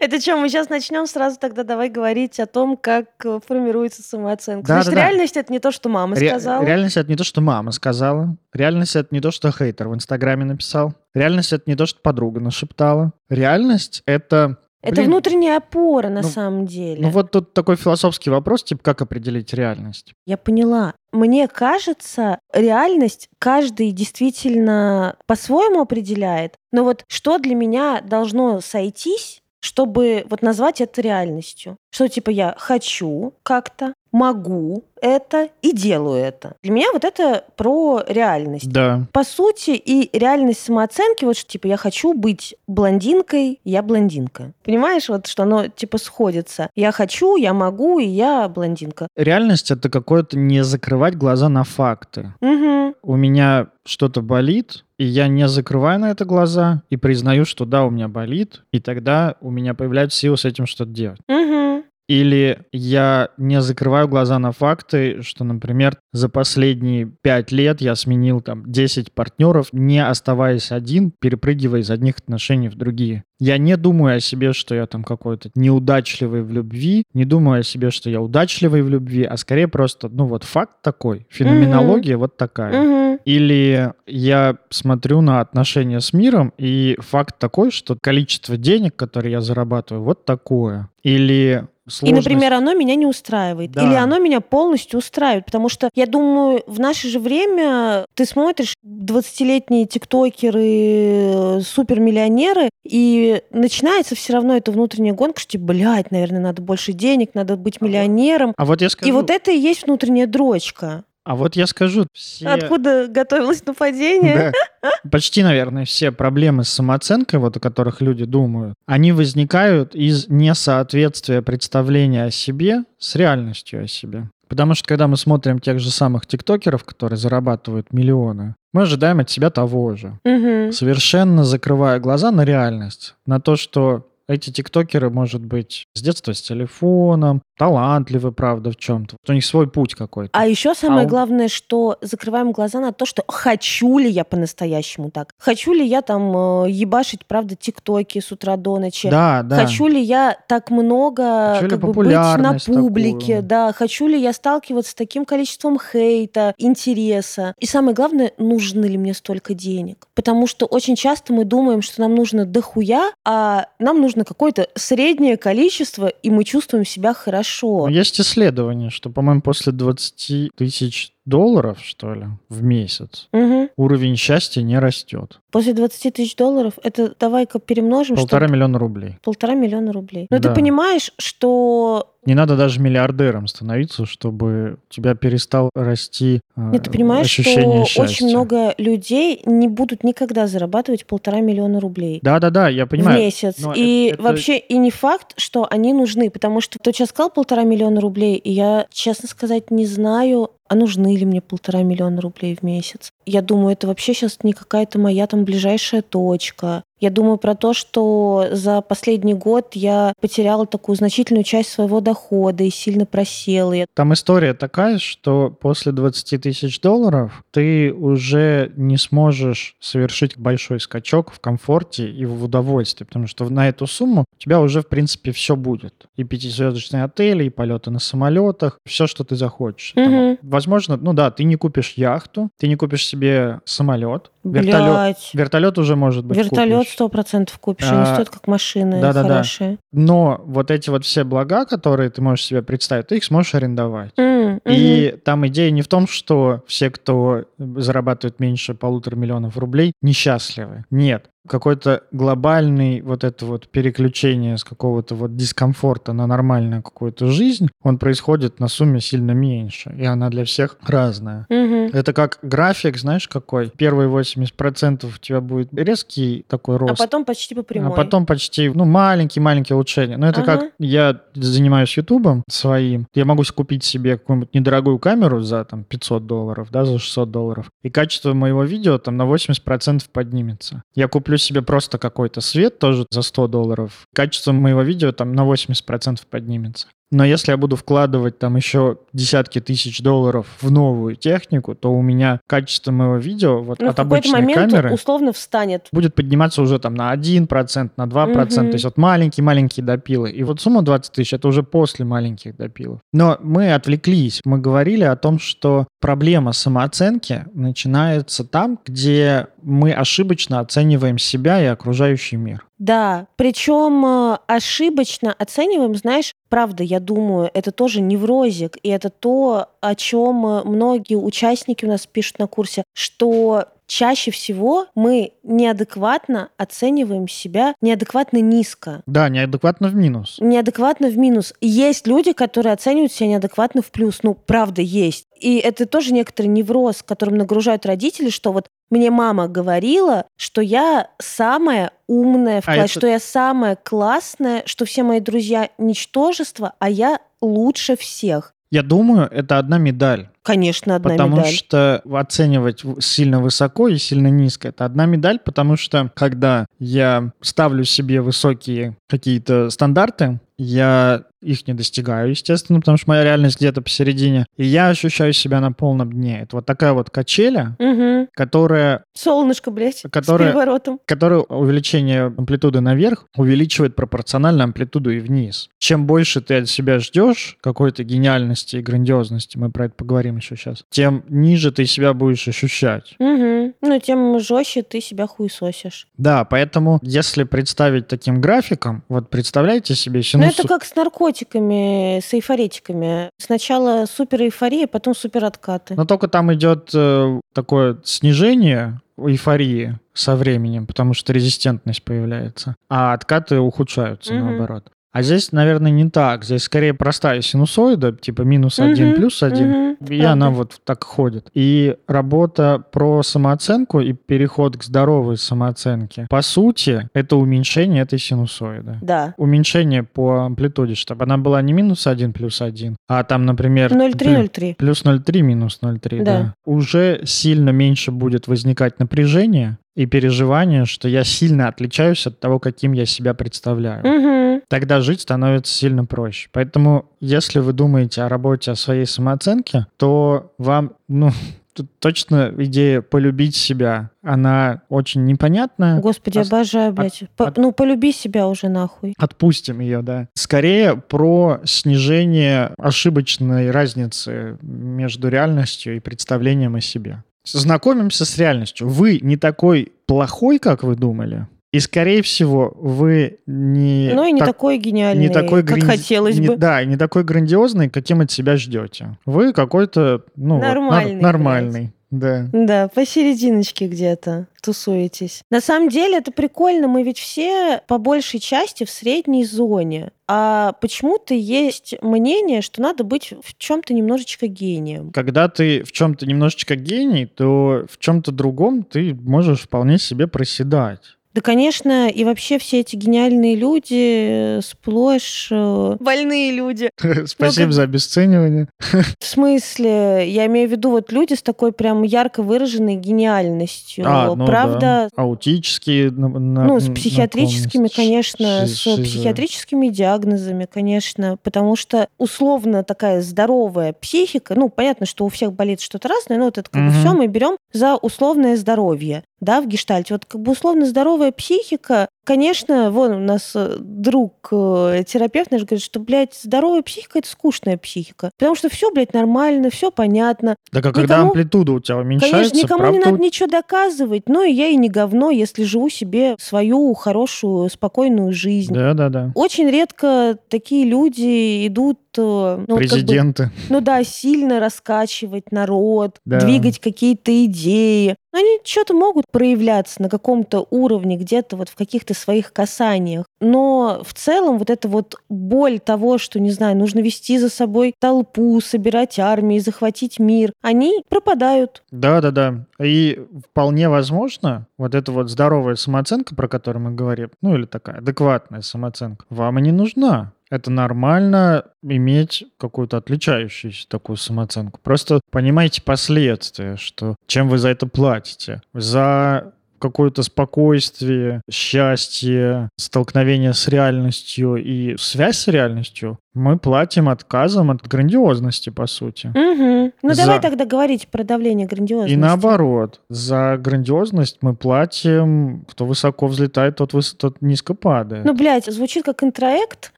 Это 0.00 0.20
что, 0.20 0.36
мы 0.36 0.48
сейчас 0.48 0.68
начнем 0.68 1.06
сразу 1.06 1.38
тогда 1.38 1.62
давай 1.62 1.90
говорить 1.90 2.40
о 2.40 2.46
том, 2.46 2.76
как 2.76 3.08
формируется 3.46 4.02
самооценка. 4.02 4.66
Значит, 4.66 4.94
реальность— 4.94 5.36
это 5.36 5.52
не 5.52 5.58
то, 5.58 5.70
что 5.70 5.88
мама 5.88 6.16
сказала. 6.16 6.64
Реальность— 6.64 6.96
это 6.96 7.08
не 7.10 7.16
то, 7.16 7.24
что 7.24 7.40
мама 7.40 7.72
сказала. 7.72 8.36
Реальность— 8.52 8.96
это 8.96 9.08
не 9.10 9.20
то, 9.20 9.30
что 9.30 9.50
хейтер 9.52 9.88
в 9.88 9.94
Инстаграме 9.94 10.44
написал. 10.44 10.94
Реальность— 11.14 11.52
это 11.52 11.64
не 11.66 11.76
то, 11.76 11.86
что 11.86 12.00
подруга 12.00 12.40
нашептала. 12.40 13.12
Реальность— 13.28 14.02
это 14.06 14.58
это 14.82 14.96
Блин, 14.96 15.10
внутренняя 15.10 15.56
опора 15.58 16.08
на 16.08 16.22
ну, 16.22 16.28
самом 16.28 16.66
деле. 16.66 17.02
Ну 17.02 17.10
вот 17.10 17.30
тут 17.30 17.52
такой 17.52 17.76
философский 17.76 18.30
вопрос, 18.30 18.64
типа 18.64 18.82
как 18.82 19.02
определить 19.02 19.52
реальность? 19.52 20.14
Я 20.26 20.38
поняла. 20.38 20.94
Мне 21.12 21.48
кажется, 21.48 22.38
реальность 22.52 23.28
каждый 23.38 23.90
действительно 23.92 25.16
по-своему 25.26 25.82
определяет. 25.82 26.54
Но 26.72 26.84
вот 26.84 27.04
что 27.08 27.38
для 27.38 27.54
меня 27.54 28.00
должно 28.00 28.60
сойтись, 28.60 29.42
чтобы 29.60 30.24
вот 30.30 30.40
назвать 30.40 30.80
это 30.80 31.02
реальностью? 31.02 31.76
Что 31.92 32.08
типа 32.08 32.30
я 32.30 32.54
хочу 32.56 33.34
как-то, 33.42 33.92
могу 34.12 34.84
это 35.00 35.48
и 35.62 35.72
делаю 35.72 36.22
это. 36.22 36.54
Для 36.62 36.72
меня 36.72 36.86
вот 36.92 37.04
это 37.04 37.44
про 37.56 38.02
реальность. 38.06 38.70
Да. 38.70 39.06
По 39.12 39.24
сути, 39.24 39.70
и 39.70 40.16
реальность 40.16 40.60
самооценки, 40.60 41.24
вот 41.24 41.36
что, 41.36 41.50
типа, 41.50 41.66
я 41.66 41.76
хочу 41.76 42.12
быть 42.12 42.54
блондинкой, 42.66 43.60
я 43.64 43.82
блондинка. 43.82 44.52
Понимаешь, 44.64 45.08
вот 45.08 45.26
что 45.26 45.44
оно, 45.44 45.68
типа, 45.68 45.98
сходится. 45.98 46.70
Я 46.74 46.92
хочу, 46.92 47.36
я 47.36 47.54
могу, 47.54 47.98
и 47.98 48.06
я 48.06 48.48
блондинка. 48.48 49.08
Реальность— 49.16 49.70
это 49.72 49.88
какое-то 49.88 50.38
не 50.38 50.62
закрывать 50.64 51.16
глаза 51.16 51.48
на 51.48 51.64
факты. 51.64 52.34
Угу. 52.40 52.94
У 53.02 53.16
меня 53.16 53.68
что-то 53.84 54.20
болит, 54.20 54.84
и 54.98 55.04
я 55.04 55.28
не 55.28 55.48
закрываю 55.48 55.98
на 56.00 56.10
это 56.10 56.24
глаза 56.24 56.82
и 56.90 56.96
признаю, 56.96 57.44
что 57.44 57.64
да, 57.64 57.84
у 57.84 57.90
меня 57.90 58.08
болит, 58.08 58.62
и 58.72 58.80
тогда 58.80 59.36
у 59.40 59.50
меня 59.50 59.74
появляются 59.74 60.18
силы 60.18 60.36
с 60.36 60.44
этим 60.44 60.66
что-то 60.66 60.90
делать. 60.90 61.20
Угу. 61.28 61.84
Или 62.10 62.64
я 62.72 63.28
не 63.36 63.60
закрываю 63.60 64.08
глаза 64.08 64.36
на 64.40 64.50
факты, 64.50 65.22
что, 65.22 65.44
например, 65.44 65.96
за 66.12 66.28
последние 66.28 67.06
пять 67.22 67.52
лет 67.52 67.80
я 67.80 67.94
сменил 67.94 68.40
там 68.40 68.64
10 68.66 69.12
партнеров, 69.12 69.68
не 69.70 70.04
оставаясь 70.04 70.72
один, 70.72 71.12
перепрыгивая 71.12 71.82
из 71.82 71.90
одних 71.92 72.18
отношений 72.18 72.68
в 72.68 72.74
другие. 72.74 73.22
Я 73.40 73.56
не 73.58 73.76
думаю 73.76 74.18
о 74.18 74.20
себе, 74.20 74.52
что 74.52 74.74
я 74.74 74.86
там 74.86 75.02
какой-то 75.02 75.50
неудачливый 75.54 76.42
в 76.42 76.52
любви, 76.52 77.04
не 77.14 77.24
думаю 77.24 77.60
о 77.60 77.62
себе, 77.62 77.90
что 77.90 78.10
я 78.10 78.20
удачливый 78.20 78.82
в 78.82 78.88
любви, 78.90 79.24
а 79.24 79.36
скорее 79.38 79.66
просто, 79.66 80.08
ну 80.10 80.26
вот 80.26 80.44
факт 80.44 80.82
такой, 80.82 81.26
феноменология 81.30 82.14
mm-hmm. 82.14 82.18
вот 82.18 82.36
такая. 82.36 82.72
Mm-hmm. 82.72 83.20
Или 83.24 83.92
я 84.06 84.56
смотрю 84.68 85.22
на 85.22 85.40
отношения 85.40 86.00
с 86.00 86.12
миром, 86.12 86.52
и 86.58 86.96
факт 87.00 87.38
такой, 87.38 87.70
что 87.70 87.96
количество 88.00 88.58
денег, 88.58 88.94
которые 88.94 89.32
я 89.32 89.40
зарабатываю, 89.40 90.04
вот 90.04 90.24
такое. 90.26 90.90
Или 91.02 91.66
Сложность. 91.90 92.26
И, 92.26 92.30
например, 92.30 92.52
оно 92.54 92.74
меня 92.74 92.94
не 92.94 93.06
устраивает. 93.06 93.72
Да. 93.72 93.84
Или 93.84 93.94
оно 93.94 94.18
меня 94.18 94.40
полностью 94.40 94.98
устраивает. 94.98 95.44
Потому 95.44 95.68
что, 95.68 95.90
я 95.94 96.06
думаю, 96.06 96.62
в 96.66 96.78
наше 96.78 97.08
же 97.08 97.18
время 97.18 98.04
ты 98.14 98.24
смотришь 98.24 98.74
20-летние 98.86 99.86
тиктокеры, 99.86 100.62
э, 100.62 101.60
супермиллионеры, 101.62 102.70
и 102.84 103.29
начинается 103.50 104.14
все 104.14 104.32
равно 104.32 104.56
эта 104.56 104.72
внутренняя 104.72 105.14
гонка, 105.14 105.40
что, 105.40 105.52
типа, 105.52 105.64
блядь, 105.64 106.10
наверное, 106.10 106.40
надо 106.40 106.62
больше 106.62 106.92
денег, 106.92 107.34
надо 107.34 107.56
быть 107.56 107.80
миллионером. 107.80 108.54
А 108.56 108.64
вот 108.64 108.82
я 108.82 108.90
скажу... 108.90 109.08
И 109.08 109.12
вот 109.12 109.30
это 109.30 109.50
и 109.50 109.58
есть 109.58 109.84
внутренняя 109.84 110.26
дрочка. 110.26 111.04
А 111.22 111.36
вот 111.36 111.54
я 111.54 111.66
скажу, 111.66 112.06
все... 112.12 112.48
Откуда 112.48 113.06
готовилось 113.06 113.64
нападение? 113.64 114.52
Да. 114.82 114.90
Почти, 115.10 115.42
наверное, 115.42 115.84
все 115.84 116.10
проблемы 116.10 116.64
с 116.64 116.70
самооценкой, 116.70 117.38
вот 117.38 117.56
о 117.56 117.60
которых 117.60 118.00
люди 118.00 118.24
думают, 118.24 118.74
они 118.86 119.12
возникают 119.12 119.94
из 119.94 120.28
несоответствия 120.28 121.42
представления 121.42 122.24
о 122.24 122.30
себе 122.30 122.84
с 122.98 123.14
реальностью 123.14 123.84
о 123.84 123.86
себе. 123.86 124.30
Потому 124.50 124.74
что 124.74 124.88
когда 124.88 125.06
мы 125.06 125.16
смотрим 125.16 125.60
тех 125.60 125.78
же 125.78 125.92
самых 125.92 126.26
тиктокеров, 126.26 126.82
которые 126.82 127.16
зарабатывают 127.16 127.92
миллионы, 127.92 128.56
мы 128.72 128.82
ожидаем 128.82 129.20
от 129.20 129.30
себя 129.30 129.48
того 129.48 129.94
же. 129.94 130.18
Угу. 130.24 130.72
Совершенно 130.72 131.44
закрывая 131.44 132.00
глаза 132.00 132.32
на 132.32 132.44
реальность, 132.44 133.14
на 133.26 133.40
то, 133.40 133.54
что 133.54 134.09
эти 134.30 134.50
тиктокеры, 134.50 135.10
может 135.10 135.44
быть, 135.44 135.86
с 135.94 136.02
детства 136.02 136.32
с 136.32 136.40
телефоном, 136.40 137.42
талантливы, 137.58 138.32
правда, 138.32 138.70
в 138.70 138.76
чем-то. 138.76 139.16
У 139.28 139.32
них 139.32 139.44
свой 139.44 139.68
путь 139.68 139.94
какой-то. 139.94 140.30
А 140.32 140.46
еще 140.46 140.74
самое 140.74 141.06
а 141.06 141.08
главное, 141.08 141.48
что 141.48 141.98
закрываем 142.00 142.52
глаза 142.52 142.80
на 142.80 142.92
то, 142.92 143.04
что 143.04 143.24
хочу 143.28 143.98
ли 143.98 144.08
я 144.08 144.24
по-настоящему 144.24 145.10
так? 145.10 145.32
Хочу 145.38 145.72
ли 145.72 145.84
я 145.84 146.00
там 146.02 146.64
э, 146.64 146.70
ебашить, 146.70 147.26
правда, 147.26 147.56
тиктоки 147.56 148.20
с 148.20 148.30
утра 148.30 148.56
до 148.56 148.78
ночи? 148.78 149.10
Да, 149.10 149.42
да. 149.42 149.56
Хочу 149.66 149.88
ли 149.88 150.00
я 150.00 150.38
так 150.48 150.70
много 150.70 151.56
хочу 151.56 151.68
как 151.68 151.80
бы, 151.80 151.92
быть 151.92 152.08
на 152.08 152.56
публике? 152.64 153.36
Такую? 153.36 153.42
Да. 153.42 153.72
Хочу 153.72 154.06
ли 154.06 154.20
я 154.20 154.32
сталкиваться 154.32 154.92
с 154.92 154.94
таким 154.94 155.24
количеством 155.24 155.78
хейта, 155.78 156.54
интереса? 156.56 157.54
И 157.58 157.66
самое 157.66 157.94
главное, 157.94 158.32
нужны 158.38 158.86
ли 158.86 158.96
мне 158.96 159.12
столько 159.12 159.54
денег? 159.54 160.06
Потому 160.14 160.46
что 160.46 160.66
очень 160.66 160.96
часто 160.96 161.32
мы 161.32 161.44
думаем, 161.44 161.82
что 161.82 162.00
нам 162.00 162.14
нужно 162.14 162.46
дохуя, 162.46 163.12
а 163.26 163.66
нам 163.78 164.00
нужно 164.00 164.19
какое-то 164.24 164.68
среднее 164.74 165.36
количество, 165.36 166.06
и 166.06 166.30
мы 166.30 166.44
чувствуем 166.44 166.84
себя 166.84 167.14
хорошо. 167.14 167.88
Есть 167.88 168.20
исследование, 168.20 168.90
что, 168.90 169.10
по-моему, 169.10 169.42
после 169.42 169.72
20 169.72 170.50
тысяч 170.54 171.12
долларов, 171.24 171.78
что 171.82 172.14
ли, 172.14 172.26
в 172.48 172.62
месяц, 172.62 173.28
угу. 173.32 173.68
уровень 173.76 174.16
счастья 174.16 174.62
не 174.62 174.78
растет. 174.78 175.40
После 175.50 175.72
20 175.72 176.14
тысяч 176.14 176.36
долларов, 176.36 176.74
это 176.82 177.14
давай-ка 177.18 177.58
перемножим. 177.58 178.16
Полтора 178.16 178.48
миллиона 178.48 178.78
рублей. 178.78 179.16
Полтора 179.22 179.54
миллиона 179.54 179.92
рублей. 179.92 180.26
Но 180.30 180.38
да. 180.38 180.48
ты 180.48 180.54
понимаешь, 180.54 181.12
что 181.18 182.09
не 182.26 182.34
надо 182.34 182.56
даже 182.56 182.80
миллиардером 182.80 183.46
становиться, 183.46 184.04
чтобы 184.04 184.78
у 184.90 184.92
тебя 184.92 185.14
перестал 185.14 185.70
расти 185.74 186.40
э, 186.56 186.70
Нет, 186.72 186.84
ты 186.84 186.90
понимаешь, 186.90 187.30
что 187.30 187.42
счастья. 187.42 188.02
очень 188.02 188.28
много 188.28 188.74
людей 188.76 189.40
не 189.46 189.68
будут 189.68 190.04
никогда 190.04 190.46
зарабатывать 190.46 191.06
полтора 191.06 191.40
миллиона 191.40 191.80
рублей. 191.80 192.20
Да-да-да, 192.22 192.68
я 192.68 192.86
понимаю. 192.86 193.18
В 193.18 193.20
месяц. 193.20 193.56
Но 193.58 193.72
и 193.74 194.10
это, 194.12 194.22
вообще 194.22 194.58
и 194.58 194.76
не 194.76 194.90
факт, 194.90 195.32
что 195.38 195.66
они 195.70 195.94
нужны, 195.94 196.30
потому 196.30 196.60
что 196.60 196.78
ты 196.78 196.92
сейчас 196.92 197.08
сказал 197.08 197.30
полтора 197.30 197.62
миллиона 197.62 198.00
рублей, 198.00 198.36
и 198.36 198.52
я, 198.52 198.86
честно 198.90 199.28
сказать, 199.28 199.70
не 199.70 199.86
знаю, 199.86 200.50
а 200.68 200.76
нужны 200.76 201.16
ли 201.16 201.24
мне 201.24 201.40
полтора 201.40 201.82
миллиона 201.82 202.20
рублей 202.20 202.54
в 202.54 202.62
месяц? 202.62 203.10
Я 203.26 203.42
думаю, 203.42 203.72
это 203.72 203.86
вообще 203.86 204.14
сейчас 204.14 204.38
не 204.42 204.52
какая-то 204.52 204.98
моя 204.98 205.26
там 205.26 205.44
ближайшая 205.44 206.02
точка. 206.02 206.84
Я 207.00 207.10
думаю 207.10 207.38
про 207.38 207.54
то, 207.54 207.72
что 207.72 208.48
за 208.52 208.82
последний 208.82 209.34
год 209.34 209.70
я 209.74 210.12
потеряла 210.20 210.66
такую 210.66 210.96
значительную 210.96 211.44
часть 211.44 211.70
своего 211.70 212.00
дохода 212.00 212.62
и 212.62 212.70
сильно 212.70 213.06
просела. 213.06 213.86
Там 213.94 214.12
история 214.12 214.52
такая, 214.52 214.98
что 214.98 215.50
после 215.50 215.92
20 215.92 216.42
тысяч 216.42 216.80
долларов 216.80 217.42
ты 217.50 217.92
уже 217.92 218.72
не 218.76 218.98
сможешь 218.98 219.76
совершить 219.80 220.36
большой 220.36 220.80
скачок 220.80 221.32
в 221.32 221.40
комфорте 221.40 222.10
и 222.10 222.26
в 222.26 222.44
удовольствии, 222.44 223.04
потому 223.04 223.26
что 223.26 223.48
на 223.48 223.68
эту 223.68 223.86
сумму 223.86 224.24
у 224.36 224.38
тебя 224.38 224.60
уже, 224.60 224.82
в 224.82 224.88
принципе, 224.88 225.32
все 225.32 225.56
будет. 225.56 226.06
И 226.16 226.24
пятизвездочные 226.24 227.04
отели, 227.04 227.44
и 227.44 227.50
полеты 227.50 227.90
на 227.90 227.98
самолетах, 227.98 228.78
все, 228.84 229.06
что 229.06 229.24
ты 229.24 229.36
захочешь. 229.36 229.92
Угу. 229.96 230.04
Там, 230.04 230.38
возможно, 230.42 230.96
ну 230.96 231.12
да, 231.12 231.30
ты 231.30 231.44
не 231.44 231.56
купишь 231.56 231.94
яхту, 231.96 232.50
ты 232.58 232.68
не 232.68 232.76
купишь 232.76 233.06
себе 233.06 233.60
самолет. 233.64 234.30
Вертолет, 234.42 235.18
вертолет 235.34 235.78
уже 235.78 235.96
может 235.96 236.24
быть 236.24 236.36
Вертолет 236.36 236.88
сто 236.88 237.08
процентов 237.08 237.58
купишь, 237.58 237.88
а, 237.90 237.96
они 237.96 238.06
стоят 238.06 238.30
как 238.30 238.46
машины 238.46 239.00
да, 239.00 239.12
да, 239.12 239.22
хорошие. 239.22 239.72
Да. 239.72 239.76
Но 239.92 240.40
вот 240.44 240.70
эти 240.70 240.88
вот 240.88 241.04
все 241.04 241.24
блага, 241.24 241.66
которые 241.66 242.08
ты 242.08 242.22
можешь 242.22 242.46
себе 242.46 242.62
представить, 242.62 243.08
ты 243.08 243.16
их 243.16 243.24
сможешь 243.24 243.54
арендовать. 243.54 244.12
Mm, 244.18 244.60
и 244.64 245.10
угу. 245.12 245.20
там 245.24 245.46
идея 245.48 245.70
не 245.70 245.82
в 245.82 245.88
том, 245.88 246.06
что 246.06 246.64
все, 246.66 246.90
кто 246.90 247.44
зарабатывает 247.58 248.40
меньше 248.40 248.74
полутора 248.74 249.16
миллионов 249.16 249.58
рублей, 249.58 249.92
несчастливы. 250.00 250.84
Нет 250.90 251.26
какой-то 251.48 252.04
глобальный 252.12 253.00
вот 253.00 253.24
это 253.24 253.46
вот 253.46 253.68
переключение 253.68 254.58
с 254.58 254.64
какого-то 254.64 255.14
вот 255.14 255.36
дискомфорта 255.36 256.12
на 256.12 256.26
нормальную 256.26 256.82
какую-то 256.82 257.28
жизнь, 257.28 257.68
он 257.82 257.98
происходит 257.98 258.60
на 258.60 258.68
сумме 258.68 259.00
сильно 259.00 259.32
меньше, 259.32 259.94
и 259.98 260.04
она 260.04 260.28
для 260.28 260.44
всех 260.44 260.76
разная. 260.86 261.46
Угу. 261.48 261.96
Это 261.96 262.12
как 262.12 262.38
график, 262.42 262.98
знаешь, 262.98 263.28
какой? 263.28 263.70
Первые 263.70 264.08
80% 264.08 265.06
у 265.06 265.18
тебя 265.18 265.40
будет 265.40 265.72
резкий 265.72 266.44
такой 266.48 266.76
рост. 266.76 267.00
А 267.00 267.04
потом 267.04 267.24
почти 267.24 267.54
по 267.54 267.62
прямой. 267.62 267.92
А 267.92 267.96
потом 267.96 268.26
почти, 268.26 268.68
ну, 268.68 268.84
маленькие-маленькие 268.84 269.76
улучшения. 269.76 270.16
Но 270.16 270.28
это 270.28 270.42
ага. 270.42 270.58
как 270.58 270.70
я 270.78 271.20
занимаюсь 271.34 271.96
ютубом 271.96 272.44
своим, 272.48 273.06
я 273.14 273.24
могу 273.24 273.42
купить 273.54 273.84
себе 273.84 274.18
какую-нибудь 274.18 274.54
недорогую 274.54 274.98
камеру 274.98 275.40
за 275.40 275.64
там 275.64 275.84
500 275.84 276.26
долларов, 276.26 276.68
да, 276.70 276.84
за 276.84 276.98
600 276.98 277.30
долларов, 277.30 277.70
и 277.82 277.90
качество 277.90 278.34
моего 278.34 278.64
видео 278.64 278.98
там 278.98 279.16
на 279.16 279.22
80% 279.22 280.04
поднимется. 280.12 280.82
Я 280.94 281.08
куплю 281.08 281.29
себе 281.38 281.62
просто 281.62 281.98
какой-то 281.98 282.40
свет, 282.40 282.78
тоже 282.78 283.06
за 283.10 283.22
100 283.22 283.48
долларов. 283.48 284.06
Качество 284.14 284.52
моего 284.52 284.82
видео 284.82 285.12
там 285.12 285.32
на 285.32 285.42
80% 285.42 286.20
поднимется. 286.28 286.88
Но 287.10 287.24
если 287.24 287.50
я 287.50 287.56
буду 287.56 287.76
вкладывать 287.76 288.38
там 288.38 288.56
еще 288.56 288.98
десятки 289.12 289.60
тысяч 289.60 290.00
долларов 290.00 290.46
в 290.60 290.70
новую 290.70 291.16
технику, 291.16 291.74
то 291.74 291.92
у 291.92 292.02
меня 292.02 292.40
качество 292.46 292.92
моего 292.92 293.16
видео 293.16 293.62
вот 293.62 293.80
ну, 293.80 293.88
от 293.88 293.98
обычной 293.98 294.40
момент 294.40 294.70
камеры 294.70 294.92
условно 294.92 295.32
встанет. 295.32 295.88
Будет 295.92 296.14
подниматься 296.14 296.62
уже 296.62 296.78
там 296.78 296.94
на 296.94 297.12
1%, 297.14 297.90
на 297.96 298.04
2%. 298.04 298.42
Угу. 298.42 298.48
То 298.48 298.72
есть 298.72 298.84
вот 298.84 298.96
маленькие-маленькие 298.96 299.84
допилы. 299.84 300.30
И 300.30 300.42
вот 300.44 300.60
сумма 300.60 300.82
20 300.82 301.12
тысяч 301.12 301.32
это 301.32 301.48
уже 301.48 301.62
после 301.62 302.04
маленьких 302.04 302.56
допилов. 302.56 303.00
Но 303.12 303.38
мы 303.40 303.72
отвлеклись. 303.72 304.40
Мы 304.44 304.58
говорили 304.58 305.04
о 305.04 305.16
том, 305.16 305.38
что 305.38 305.88
проблема 306.00 306.52
самооценки 306.52 307.44
начинается 307.54 308.44
там, 308.44 308.78
где 308.84 309.48
мы 309.62 309.92
ошибочно 309.92 310.60
оцениваем 310.60 311.18
себя 311.18 311.60
и 311.60 311.66
окружающий 311.66 312.36
мир. 312.36 312.64
Да, 312.80 313.26
причем 313.36 314.04
э, 314.06 314.38
ошибочно 314.46 315.34
оцениваем, 315.38 315.94
знаешь, 315.94 316.32
правда, 316.48 316.82
я 316.82 316.98
думаю, 316.98 317.50
это 317.52 317.72
тоже 317.72 318.00
неврозик, 318.00 318.78
и 318.82 318.88
это 318.88 319.10
то, 319.10 319.68
о 319.82 319.94
чем 319.94 320.46
э, 320.46 320.64
многие 320.64 321.16
участники 321.16 321.84
у 321.84 321.88
нас 321.88 322.06
пишут 322.06 322.38
на 322.38 322.46
курсе, 322.46 322.82
что 322.94 323.66
чаще 323.86 324.30
всего 324.30 324.86
мы 324.94 325.32
неадекватно 325.42 326.48
оцениваем 326.56 327.28
себя 327.28 327.74
неадекватно 327.82 328.38
низко. 328.38 329.02
Да, 329.06 329.28
неадекватно 329.28 329.88
в 329.88 329.94
минус. 329.94 330.38
Неадекватно 330.40 331.08
в 331.08 331.18
минус. 331.18 331.52
Есть 331.60 332.06
люди, 332.06 332.32
которые 332.32 332.72
оценивают 332.72 333.12
себя 333.12 333.28
неадекватно 333.28 333.82
в 333.82 333.90
плюс. 333.90 334.22
Ну, 334.22 334.34
правда, 334.34 334.80
есть. 334.80 335.26
И 335.38 335.56
это 335.58 335.86
тоже 335.86 336.14
некоторый 336.14 336.46
невроз, 336.46 337.02
которым 337.02 337.36
нагружают 337.36 337.84
родители, 337.84 338.30
что 338.30 338.52
вот 338.52 338.68
мне 338.90 339.10
мама 339.10 339.48
говорила, 339.48 340.26
что 340.36 340.60
я 340.60 341.08
самая 341.18 341.92
умная 342.06 342.60
в 342.60 342.68
а 342.68 342.74
классе, 342.74 342.92
это... 342.92 343.00
что 343.00 343.06
я 343.06 343.20
самая 343.20 343.76
классная, 343.76 344.62
что 344.66 344.84
все 344.84 345.02
мои 345.02 345.20
друзья 345.20 345.70
ничтожество, 345.78 346.74
а 346.78 346.90
я 346.90 347.20
лучше 347.40 347.96
всех. 347.96 348.52
Я 348.70 348.82
думаю, 348.84 349.28
это 349.30 349.58
одна 349.58 349.78
медаль. 349.78 350.28
Конечно, 350.42 350.96
одна 350.96 351.10
потому 351.10 351.36
медаль. 351.36 351.44
Потому 351.44 351.56
что 351.56 352.02
оценивать 352.18 352.82
сильно 353.00 353.40
высоко 353.40 353.88
и 353.88 353.96
сильно 353.98 354.28
низко 354.28 354.68
это 354.68 354.84
одна 354.84 355.06
медаль, 355.06 355.38
потому 355.40 355.76
что 355.76 356.10
когда 356.14 356.66
я 356.78 357.32
ставлю 357.40 357.84
себе 357.84 358.20
высокие 358.20 358.96
какие-то 359.08 359.70
стандарты, 359.70 360.38
я 360.56 361.24
их 361.40 361.66
не 361.66 361.74
достигаю, 361.74 362.30
естественно, 362.30 362.80
потому 362.80 362.96
что 362.96 363.10
моя 363.10 363.24
реальность 363.24 363.58
где-то 363.58 363.82
посередине. 363.82 364.46
И 364.56 364.64
я 364.64 364.88
ощущаю 364.88 365.32
себя 365.32 365.60
на 365.60 365.72
полном 365.72 366.12
дне. 366.12 366.42
Это 366.42 366.56
вот 366.56 366.66
такая 366.66 366.92
вот 366.92 367.10
качеля, 367.10 367.76
угу. 367.78 368.28
которая... 368.34 369.04
Солнышко, 369.14 369.70
блядь, 369.70 370.02
которая, 370.10 370.48
с 370.48 370.52
переворотом. 370.52 371.00
Которая 371.04 371.40
увеличение 371.40 372.26
амплитуды 372.26 372.80
наверх 372.80 373.26
увеличивает 373.36 373.96
пропорционально 373.96 374.64
амплитуду 374.64 375.10
и 375.10 375.20
вниз. 375.20 375.68
Чем 375.78 376.06
больше 376.06 376.40
ты 376.40 376.58
от 376.58 376.68
себя 376.68 376.98
ждешь 376.98 377.56
какой-то 377.60 378.04
гениальности 378.04 378.76
и 378.76 378.82
грандиозности, 378.82 379.58
мы 379.58 379.70
про 379.70 379.86
это 379.86 379.94
поговорим 379.94 380.36
еще 380.36 380.56
сейчас, 380.56 380.84
тем 380.90 381.24
ниже 381.28 381.72
ты 381.72 381.86
себя 381.86 382.12
будешь 382.14 382.46
ощущать. 382.48 383.14
Угу. 383.18 383.74
Ну, 383.82 384.00
тем 384.00 384.40
жестче 384.40 384.82
ты 384.82 385.00
себя 385.00 385.26
хуесосишь. 385.26 386.06
Да, 386.16 386.44
поэтому 386.44 386.98
если 387.02 387.44
представить 387.44 388.08
таким 388.08 388.40
графиком, 388.40 389.04
вот 389.08 389.30
представляете 389.30 389.94
себе 389.94 390.22
синус... 390.22 390.46
Ну, 390.46 390.52
это 390.52 390.68
как 390.68 390.84
с 390.84 390.94
наркотиками, 391.30 392.20
с 392.20 392.34
эйфоретиками. 392.34 393.30
Сначала 393.38 394.06
супер 394.06 394.42
эйфория, 394.42 394.86
потом 394.86 395.14
супер 395.14 395.44
откаты. 395.44 395.94
Но 395.94 396.04
только 396.04 396.28
там 396.28 396.52
идет 396.52 396.90
э, 396.94 397.40
такое 397.54 397.98
снижение 398.04 399.00
эйфории 399.16 399.98
со 400.14 400.36
временем, 400.36 400.86
потому 400.86 401.14
что 401.14 401.32
резистентность 401.32 402.02
появляется, 402.02 402.74
а 402.88 403.12
откаты 403.12 403.58
ухудшаются 403.58 404.34
угу. 404.34 404.44
наоборот. 404.44 404.90
А 405.12 405.22
здесь, 405.22 405.50
наверное, 405.52 405.90
не 405.90 406.08
так. 406.08 406.44
Здесь 406.44 406.62
скорее 406.62 406.94
простая 406.94 407.40
синусоида, 407.40 408.12
типа 408.12 408.42
минус 408.42 408.78
один, 408.78 409.14
плюс 409.16 409.42
один, 409.42 409.92
и 409.94 409.96
правда. 409.96 410.32
она 410.32 410.50
вот 410.50 410.80
так 410.84 411.02
ходит. 411.02 411.50
И 411.52 411.96
работа 412.06 412.82
про 412.92 413.22
самооценку 413.22 414.00
и 414.00 414.12
переход 414.12 414.76
к 414.76 414.84
здоровой 414.84 415.36
самооценке, 415.36 416.26
по 416.30 416.42
сути, 416.42 417.08
это 417.12 417.36
уменьшение 417.36 418.02
этой 418.02 418.18
синусоиды. 418.18 418.98
Да. 419.02 419.34
Уменьшение 419.36 420.04
по 420.04 420.44
амплитуде, 420.46 420.94
чтобы 420.94 421.24
она 421.24 421.38
была 421.38 421.60
не 421.62 421.72
минус 421.72 422.06
один 422.06 422.32
плюс 422.32 422.62
один, 422.62 422.96
а 423.08 423.24
там, 423.24 423.46
например... 423.46 423.92
0,3-0,3. 423.92 424.76
Плюс 424.76 425.04
0,3 425.04 425.40
минус 425.42 425.80
0,3, 425.82 426.18
да. 426.18 426.24
да. 426.24 426.54
Уже 426.64 427.22
сильно 427.24 427.70
меньше 427.70 428.12
будет 428.12 428.46
возникать 428.46 428.98
напряжение, 429.00 429.78
и 430.00 430.06
переживание, 430.06 430.86
что 430.86 431.08
я 431.08 431.24
сильно 431.24 431.68
отличаюсь 431.68 432.26
от 432.26 432.40
того, 432.40 432.58
каким 432.58 432.92
я 432.92 433.04
себя 433.04 433.34
представляю. 433.34 434.00
Угу. 434.02 434.62
Тогда 434.66 435.02
жить 435.02 435.20
становится 435.20 435.74
сильно 435.74 436.06
проще. 436.06 436.48
Поэтому, 436.52 437.04
если 437.20 437.58
вы 437.58 437.74
думаете 437.74 438.22
о 438.22 438.30
работе, 438.30 438.70
о 438.70 438.76
своей 438.76 439.04
самооценке, 439.04 439.88
то 439.98 440.54
вам, 440.56 440.92
ну, 441.06 441.32
тут 441.74 441.90
точно 441.98 442.50
идея 442.56 443.02
полюбить 443.02 443.54
себя, 443.54 444.08
она 444.22 444.80
очень 444.88 445.26
непонятная. 445.26 446.00
Господи, 446.00 446.38
Ос... 446.38 446.48
обожаю, 446.48 446.94
блядь. 446.94 447.24
От, 447.24 447.30
По, 447.36 447.48
от... 447.48 447.58
Ну, 447.58 447.72
полюби 447.72 448.12
себя 448.12 448.48
уже 448.48 448.70
нахуй. 448.70 449.12
Отпустим 449.18 449.80
ее, 449.80 450.00
да. 450.00 450.28
Скорее 450.32 450.96
про 450.96 451.60
снижение 451.64 452.72
ошибочной 452.78 453.70
разницы 453.70 454.56
между 454.62 455.28
реальностью 455.28 455.94
и 455.94 456.00
представлением 456.00 456.76
о 456.76 456.80
себе. 456.80 457.22
Знакомимся 457.44 458.24
с 458.24 458.36
реальностью. 458.38 458.88
Вы 458.88 459.18
не 459.22 459.36
такой 459.36 459.92
плохой, 460.06 460.58
как 460.58 460.82
вы 460.82 460.96
думали. 460.96 461.46
И, 461.72 461.78
скорее 461.78 462.22
всего, 462.22 462.76
вы 462.76 463.38
не... 463.46 464.10
Ну 464.12 464.24
и 464.26 464.32
не 464.32 464.40
так, 464.40 464.48
такой 464.48 464.78
гениальный, 464.78 465.28
не 465.28 465.32
такой 465.32 465.62
как 465.62 465.78
гран... 465.78 465.88
хотелось 465.88 466.36
не, 466.36 466.48
бы. 466.48 466.56
Да, 466.56 466.84
не 466.84 466.96
такой 466.96 467.22
грандиозный, 467.22 467.88
каким 467.88 468.20
от 468.20 468.30
себя 468.32 468.56
ждете. 468.56 469.16
Вы 469.24 469.52
какой-то, 469.52 470.24
ну, 470.34 470.58
нормальный. 470.58 471.14
Вот, 471.14 471.22
нормальный. 471.22 471.92
Да. 472.10 472.48
Да, 472.52 472.88
посерединочке 472.88 473.86
где-то 473.86 474.46
тусуетесь. 474.62 475.42
На 475.50 475.60
самом 475.60 475.88
деле 475.88 476.18
это 476.18 476.32
прикольно, 476.32 476.88
мы 476.88 477.02
ведь 477.02 477.18
все 477.18 477.82
по 477.86 477.98
большей 477.98 478.40
части 478.40 478.84
в 478.84 478.90
средней 478.90 479.44
зоне. 479.44 480.12
А 480.28 480.72
почему-то 480.80 481.34
есть 481.34 481.94
мнение, 482.02 482.62
что 482.62 482.82
надо 482.82 483.04
быть 483.04 483.32
в 483.42 483.56
чем-то 483.56 483.94
немножечко 483.94 484.46
гением. 484.46 485.10
Когда 485.12 485.48
ты 485.48 485.82
в 485.82 485.92
чем-то 485.92 486.26
немножечко 486.26 486.76
гений, 486.76 487.26
то 487.26 487.86
в 487.90 487.98
чем-то 487.98 488.32
другом 488.32 488.82
ты 488.82 489.14
можешь 489.14 489.62
вполне 489.62 489.98
себе 489.98 490.26
проседать. 490.26 491.16
Да, 491.32 491.42
конечно, 491.42 492.08
и 492.08 492.24
вообще 492.24 492.58
все 492.58 492.80
эти 492.80 492.96
гениальные 492.96 493.54
люди 493.54 494.58
э, 494.58 494.60
сплошь 494.62 495.48
э, 495.52 495.96
больные 496.00 496.50
люди. 496.50 496.90
Спасибо 497.26 497.66
ну, 497.66 497.72
за 497.72 497.82
обесценивание. 497.84 498.66
В 499.20 499.24
смысле, 499.24 500.28
я 500.28 500.46
имею 500.46 500.68
в 500.68 500.72
виду 500.72 500.90
вот 500.90 501.12
люди 501.12 501.34
с 501.34 501.42
такой 501.42 501.70
прям 501.72 502.02
ярко 502.02 502.42
выраженной 502.42 502.96
гениальностью. 502.96 504.04
А, 504.08 504.34
ну 504.34 504.44
Правда? 504.44 505.08
Да. 505.14 505.22
Аутические. 505.22 506.10
ну, 506.10 506.80
с 506.80 506.92
психиатрическими, 506.92 507.86
конечно, 507.86 508.66
с 508.66 508.80
психиатрическими 508.80 509.86
диагнозами, 509.86 510.66
конечно, 510.72 511.38
потому 511.44 511.76
что 511.76 512.08
условно 512.18 512.82
такая 512.82 513.22
здоровая 513.22 513.92
психика, 513.92 514.56
ну, 514.56 514.68
понятно, 514.68 515.06
что 515.06 515.24
у 515.24 515.28
всех 515.28 515.52
болит 515.52 515.80
что-то 515.80 516.08
разное, 516.08 516.38
но 516.38 516.46
вот 516.46 516.58
это 516.58 516.68
как 516.68 516.86
бы 516.86 516.90
все 516.90 517.12
мы 517.12 517.28
берем 517.28 517.56
за 517.72 517.94
условное 517.94 518.56
здоровье 518.56 519.22
да, 519.40 519.60
в 519.60 519.66
гештальте. 519.66 520.14
Вот 520.14 520.26
как 520.26 520.40
бы 520.40 520.52
условно 520.52 520.86
здоровая 520.86 521.32
психика, 521.32 522.08
конечно, 522.24 522.90
вон 522.90 523.12
у 523.12 523.18
нас 523.18 523.52
э, 523.54 523.76
друг 523.78 524.48
э, 524.52 525.02
терапевт 525.06 525.50
наш 525.50 525.62
говорит, 525.62 525.82
что, 525.82 526.00
блядь, 526.00 526.34
здоровая 526.34 526.82
психика 526.82 527.18
это 527.18 527.28
скучная 527.28 527.76
психика. 527.76 528.30
Потому 528.38 528.54
что 528.54 528.68
все, 528.68 528.90
блядь, 528.92 529.14
нормально, 529.14 529.70
все 529.70 529.90
понятно. 529.90 530.56
Так 530.72 530.86
а 530.86 530.92
когда 530.92 531.20
амплитуда 531.20 531.72
у 531.72 531.80
тебя 531.80 531.98
уменьшается, 531.98 532.36
Конечно, 532.36 532.56
никому 532.56 532.80
правда... 532.80 532.98
не 532.98 533.04
надо 533.04 533.18
ничего 533.22 533.48
доказывать, 533.48 534.28
но 534.28 534.42
и 534.42 534.52
я 534.52 534.68
и 534.68 534.76
не 534.76 534.88
говно, 534.88 535.30
если 535.30 535.64
живу 535.64 535.88
себе 535.88 536.36
свою 536.38 536.94
хорошую, 536.94 537.68
спокойную 537.70 538.32
жизнь. 538.32 538.72
Да, 538.72 538.94
да, 538.94 539.08
да. 539.08 539.32
Очень 539.34 539.68
редко 539.68 540.38
такие 540.48 540.84
люди 540.84 541.66
идут 541.66 541.98
ну, 542.16 542.76
президенты. 542.76 543.44
Как 543.44 543.52
бы, 543.52 543.60
ну 543.68 543.80
да, 543.80 544.02
сильно 544.04 544.60
раскачивать 544.60 545.52
народ, 545.52 546.18
да. 546.24 546.40
двигать 546.40 546.78
какие-то 546.78 547.44
идеи. 547.44 548.16
Но 548.32 548.38
они 548.38 548.58
что-то 548.64 548.94
могут 548.94 549.26
проявляться 549.30 550.00
на 550.02 550.08
каком-то 550.08 550.66
уровне, 550.70 551.16
где-то 551.16 551.56
вот 551.56 551.68
в 551.68 551.74
каких-то 551.74 552.09
своих 552.14 552.52
касаниях. 552.52 553.24
Но 553.40 554.02
в 554.04 554.14
целом 554.14 554.58
вот 554.58 554.70
эта 554.70 554.88
вот 554.88 555.16
боль 555.28 555.78
того, 555.78 556.18
что, 556.18 556.40
не 556.40 556.50
знаю, 556.50 556.76
нужно 556.76 557.00
вести 557.00 557.38
за 557.38 557.48
собой 557.48 557.94
толпу, 557.98 558.60
собирать 558.60 559.18
армии, 559.18 559.58
захватить 559.58 560.18
мир, 560.18 560.52
они 560.62 561.02
пропадают. 561.08 561.82
Да-да-да. 561.90 562.66
И 562.80 563.22
вполне 563.50 563.88
возможно, 563.88 564.66
вот 564.78 564.94
эта 564.94 565.12
вот 565.12 565.30
здоровая 565.30 565.76
самооценка, 565.76 566.34
про 566.34 566.48
которую 566.48 566.84
мы 566.84 566.90
говорим, 566.92 567.30
ну 567.42 567.56
или 567.56 567.66
такая 567.66 567.98
адекватная 567.98 568.62
самооценка, 568.62 569.24
вам 569.30 569.58
и 569.58 569.62
не 569.62 569.72
нужна 569.72 570.32
это 570.50 570.70
нормально 570.70 571.64
иметь 571.82 572.44
какую-то 572.58 572.96
отличающуюся 572.96 573.88
такую 573.88 574.16
самооценку. 574.16 574.80
Просто 574.82 575.20
понимаете 575.30 575.80
последствия, 575.82 576.76
что 576.76 577.14
чем 577.26 577.48
вы 577.48 577.58
за 577.58 577.68
это 577.68 577.86
платите. 577.86 578.60
За 578.74 579.52
какое-то 579.80 580.22
спокойствие, 580.22 581.42
счастье, 581.50 582.68
столкновение 582.78 583.54
с 583.54 583.66
реальностью 583.66 584.56
и 584.56 584.96
связь 584.96 585.38
с 585.38 585.48
реальностью, 585.48 586.18
мы 586.34 586.58
платим 586.58 587.08
отказом 587.08 587.70
от 587.70 587.86
грандиозности, 587.86 588.70
по 588.70 588.86
сути. 588.86 589.28
Угу. 589.28 589.92
Ну, 590.02 590.14
за... 590.14 590.22
давай 590.22 590.40
тогда 590.40 590.64
говорить 590.64 591.08
про 591.08 591.24
давление 591.24 591.66
грандиозности. 591.66 592.14
И 592.14 592.16
наоборот, 592.16 593.00
за 593.08 593.56
грандиозность 593.58 594.38
мы 594.40 594.54
платим, 594.54 595.64
кто 595.68 595.86
высоко 595.86 596.28
взлетает, 596.28 596.76
тот, 596.76 596.92
выс... 596.92 597.14
тот 597.14 597.40
низко 597.40 597.74
падает. 597.74 598.24
Ну, 598.24 598.34
блядь, 598.34 598.66
звучит 598.66 599.04
как 599.04 599.24
интроект, 599.24 599.92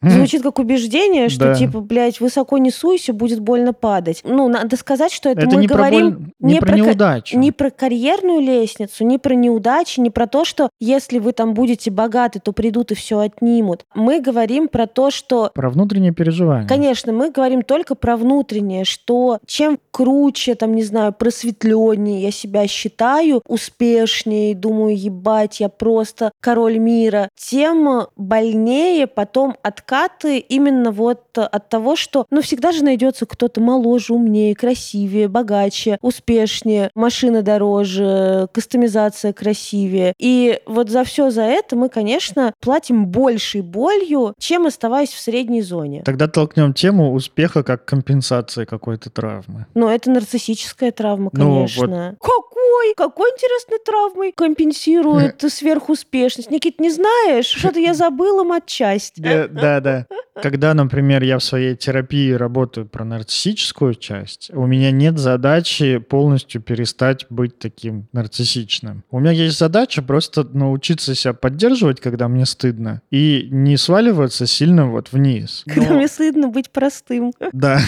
звучит 0.00 0.42
как 0.42 0.58
убеждение, 0.58 1.28
что, 1.28 1.46
да. 1.46 1.54
типа, 1.54 1.80
блядь, 1.80 2.20
высоко 2.20 2.58
не 2.58 2.70
суйся, 2.70 3.12
будет 3.12 3.40
больно 3.40 3.72
падать. 3.72 4.20
Ну, 4.24 4.48
надо 4.48 4.76
сказать, 4.76 5.12
что 5.12 5.30
это, 5.30 5.42
это 5.42 5.56
мы 5.56 5.62
не 5.62 5.66
говорим 5.66 6.12
про 6.12 6.18
боль... 6.18 6.32
не, 6.40 6.52
не 6.54 6.60
про, 6.60 6.68
про 6.68 6.76
неудачу. 6.76 7.38
Не 7.38 7.52
про 7.52 7.70
карьерную 7.70 8.40
лестницу, 8.40 9.04
не 9.04 9.18
про 9.18 9.34
неудачи, 9.34 9.98
не 9.98 10.10
про 10.10 10.26
то, 10.26 10.44
что 10.44 10.70
если 10.78 11.18
вы 11.18 11.32
там 11.32 11.54
будете 11.54 11.90
богаты, 11.90 12.38
то 12.38 12.52
придут 12.52 12.92
и 12.92 12.94
все 12.94 13.18
отнимут. 13.18 13.84
Мы 13.94 14.20
говорим 14.20 14.68
про 14.68 14.86
то, 14.86 15.10
что... 15.10 15.50
Про 15.54 15.70
внутреннее 15.70 16.12
переживания. 16.20 16.68
Конечно, 16.68 17.14
мы 17.14 17.30
говорим 17.30 17.62
только 17.62 17.94
про 17.94 18.18
внутреннее, 18.18 18.84
что 18.84 19.38
чем 19.46 19.78
круче, 19.90 20.54
там, 20.54 20.74
не 20.74 20.82
знаю, 20.82 21.14
просветленнее 21.14 22.20
я 22.20 22.30
себя 22.30 22.66
считаю, 22.66 23.40
успешнее, 23.48 24.54
думаю, 24.54 25.00
ебать, 25.00 25.60
я 25.60 25.70
просто 25.70 26.32
король 26.40 26.76
мира, 26.76 27.30
тем 27.36 28.08
больнее 28.16 29.06
потом 29.06 29.56
откаты 29.62 30.36
именно 30.38 30.90
вот 30.90 31.22
от 31.38 31.68
того, 31.70 31.96
что, 31.96 32.26
ну, 32.28 32.42
всегда 32.42 32.72
же 32.72 32.84
найдется 32.84 33.24
кто-то 33.24 33.62
моложе, 33.62 34.12
умнее, 34.12 34.54
красивее, 34.54 35.26
богаче, 35.26 35.96
успешнее, 36.02 36.90
машина 36.94 37.40
дороже, 37.40 38.48
кастомизация 38.52 39.32
красивее. 39.32 40.12
И 40.18 40.60
вот 40.66 40.90
за 40.90 41.04
все 41.04 41.30
за 41.30 41.44
это 41.44 41.76
мы, 41.76 41.88
конечно, 41.88 42.52
платим 42.60 43.06
большей 43.06 43.62
болью, 43.62 44.34
чем 44.38 44.66
оставаясь 44.66 45.14
в 45.14 45.18
средней 45.18 45.62
зоне. 45.62 46.02
Тогда 46.10 46.26
толкнем 46.26 46.74
тему 46.74 47.12
успеха 47.12 47.62
как 47.62 47.84
компенсации 47.84 48.64
какой-то 48.64 49.10
травмы. 49.10 49.66
Ну, 49.74 49.88
это 49.88 50.10
нарциссическая 50.10 50.90
травма, 50.90 51.30
конечно. 51.30 51.86
Ну, 51.86 52.16
вот... 52.20 52.49
Какой? 52.70 52.94
Какой 52.94 53.30
интересной 53.30 53.78
травмой 53.84 54.32
компенсирует 54.32 55.42
сверхуспешность? 55.48 56.50
Никит, 56.50 56.80
не 56.80 56.90
знаешь? 56.90 57.46
Что-то 57.46 57.80
я 57.80 57.94
забыла 57.94 58.44
матчасть. 58.44 59.20
Да, 59.20 59.80
да. 59.80 60.06
Когда, 60.40 60.72
например, 60.74 61.22
я 61.22 61.38
в 61.38 61.44
своей 61.44 61.74
терапии 61.74 62.30
работаю 62.32 62.86
про 62.86 63.04
нарциссическую 63.04 63.94
часть, 63.94 64.50
у 64.54 64.66
меня 64.66 64.90
нет 64.90 65.18
задачи 65.18 65.98
полностью 65.98 66.62
перестать 66.62 67.26
быть 67.28 67.58
таким 67.58 68.08
нарциссичным. 68.12 69.04
У 69.10 69.18
меня 69.18 69.32
есть 69.32 69.58
задача 69.58 70.02
просто 70.02 70.44
научиться 70.44 71.14
себя 71.14 71.34
поддерживать, 71.34 72.00
когда 72.00 72.28
мне 72.28 72.46
стыдно, 72.46 73.02
и 73.10 73.48
не 73.50 73.76
сваливаться 73.76 74.46
сильно 74.46 74.86
вот 74.86 75.12
вниз. 75.12 75.64
Когда 75.66 75.90
Но... 75.90 75.96
мне 75.96 76.08
стыдно 76.08 76.48
быть 76.48 76.70
простым. 76.70 77.32
Да. 77.52 77.80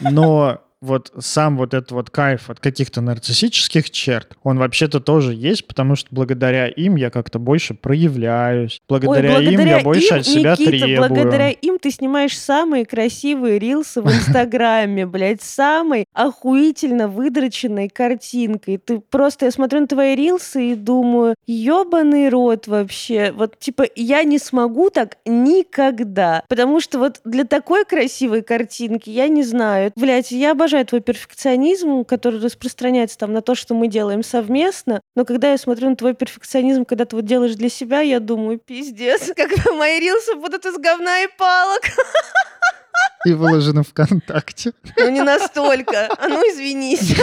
Но 0.00 0.65
вот 0.86 1.12
сам 1.18 1.56
вот 1.56 1.74
этот 1.74 1.92
вот 1.92 2.10
кайф 2.10 2.50
от 2.50 2.60
каких-то 2.60 3.00
нарциссических 3.00 3.90
черт, 3.90 4.36
он 4.42 4.58
вообще-то 4.58 5.00
тоже 5.00 5.34
есть, 5.34 5.66
потому 5.66 5.96
что 5.96 6.08
благодаря 6.10 6.68
им 6.68 6.96
я 6.96 7.10
как-то 7.10 7.38
больше 7.38 7.74
проявляюсь. 7.74 8.80
Благодаря, 8.88 9.36
Ой, 9.36 9.44
благодаря 9.44 9.62
им 9.62 9.78
я 9.78 9.84
больше 9.84 10.14
им, 10.14 10.20
от 10.20 10.26
себя 10.26 10.52
Никита, 10.52 10.70
требую. 10.70 11.08
благодаря 11.08 11.50
им 11.50 11.78
ты 11.78 11.90
снимаешь 11.90 12.38
самые 12.38 12.86
красивые 12.86 13.58
рилсы 13.58 14.02
в 14.02 14.06
Инстаграме, 14.06 15.06
блядь, 15.06 15.42
самой 15.42 16.06
охуительно 16.12 17.08
выдроченной 17.08 17.88
картинкой. 17.88 18.78
Ты 18.78 19.00
просто, 19.00 19.46
я 19.46 19.50
смотрю 19.50 19.80
на 19.80 19.86
твои 19.86 20.14
рилсы 20.14 20.72
и 20.72 20.74
думаю, 20.74 21.34
ебаный 21.46 22.28
рот 22.28 22.66
вообще. 22.66 23.32
Вот, 23.32 23.58
типа, 23.58 23.84
я 23.96 24.22
не 24.24 24.38
смогу 24.38 24.90
так 24.90 25.18
никогда. 25.24 26.44
Потому 26.48 26.80
что 26.80 26.98
вот 26.98 27.20
для 27.24 27.44
такой 27.44 27.84
красивой 27.84 28.42
картинки, 28.42 29.10
я 29.10 29.28
не 29.28 29.42
знаю, 29.42 29.92
блядь, 29.96 30.30
я 30.30 30.54
бы 30.54 30.68
обожаю 30.76 30.86
твой 30.86 31.00
перфекционизм, 31.00 32.04
который 32.04 32.40
распространяется 32.40 33.16
там 33.18 33.32
на 33.32 33.40
то, 33.40 33.54
что 33.54 33.74
мы 33.74 33.88
делаем 33.88 34.22
совместно. 34.22 35.00
Но 35.14 35.24
когда 35.24 35.50
я 35.50 35.58
смотрю 35.58 35.90
на 35.90 35.96
твой 35.96 36.14
перфекционизм, 36.14 36.84
когда 36.84 37.04
ты 37.04 37.16
вот 37.16 37.24
делаешь 37.24 37.54
для 37.54 37.68
себя, 37.68 38.00
я 38.00 38.20
думаю, 38.20 38.58
пиздец, 38.58 39.32
когда 39.36 39.72
мои 39.72 39.98
рилсы 40.00 40.34
будут 40.34 40.66
из 40.66 40.76
говна 40.76 41.22
и 41.22 41.28
палок. 41.38 41.82
И 43.24 43.32
выложено 43.32 43.82
ВКонтакте. 43.82 44.72
Ну, 44.96 45.10
не 45.10 45.20
настолько. 45.20 46.06
А 46.06 46.28
ну, 46.28 46.40
извинись. 46.42 47.16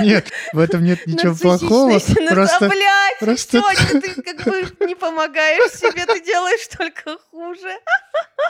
Нет, 0.00 0.28
в 0.52 0.58
этом 0.58 0.82
нет 0.82 1.06
ничего 1.06 1.34
плохого. 1.34 1.98
Просто, 2.30 2.68
блядь, 2.68 3.18
просто... 3.20 3.58
сегодня 3.58 4.00
ты 4.14 4.22
как 4.22 4.44
бы 4.44 4.86
не 4.86 4.94
помогаешь 4.94 5.72
себе, 5.72 6.06
ты 6.06 6.24
делаешь 6.24 6.66
только 6.76 7.18
хуже. 7.30 7.68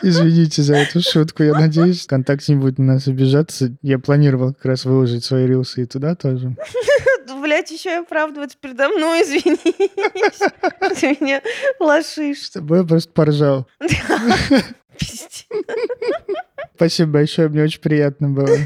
Извините 0.02 0.62
за 0.62 0.76
эту 0.76 1.00
шутку. 1.00 1.42
Я 1.42 1.54
надеюсь, 1.54 2.04
ВКонтакте 2.04 2.54
не 2.54 2.60
будет 2.60 2.78
на 2.78 2.94
нас 2.94 3.08
обижаться. 3.08 3.72
Я 3.82 3.98
планировал 3.98 4.54
как 4.54 4.64
раз 4.66 4.84
выложить 4.84 5.24
свои 5.24 5.46
рилсы 5.46 5.82
и 5.82 5.86
туда 5.86 6.14
тоже. 6.14 6.54
Блять, 7.42 7.70
еще 7.70 7.90
и 7.90 7.98
оправдываться 7.98 8.56
передо 8.60 8.88
мной, 8.88 9.22
извинись. 9.22 11.00
Ты 11.00 11.16
меня 11.20 11.42
лошишь. 11.80 12.42
С 12.42 12.50
тобой 12.50 12.86
просто 12.86 13.10
поржал. 13.12 13.66
Спасибо 16.76 17.12
большое, 17.12 17.48
мне 17.48 17.62
очень 17.62 17.80
приятно 17.80 18.28
было. 18.28 18.56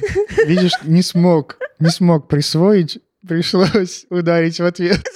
Видишь, 0.46 0.72
не 0.82 1.02
смог, 1.02 1.58
не 1.78 1.90
смог 1.90 2.28
присвоить, 2.28 2.98
пришлось 3.26 4.06
ударить 4.10 4.58
в 4.58 4.64
ответ. 4.64 5.00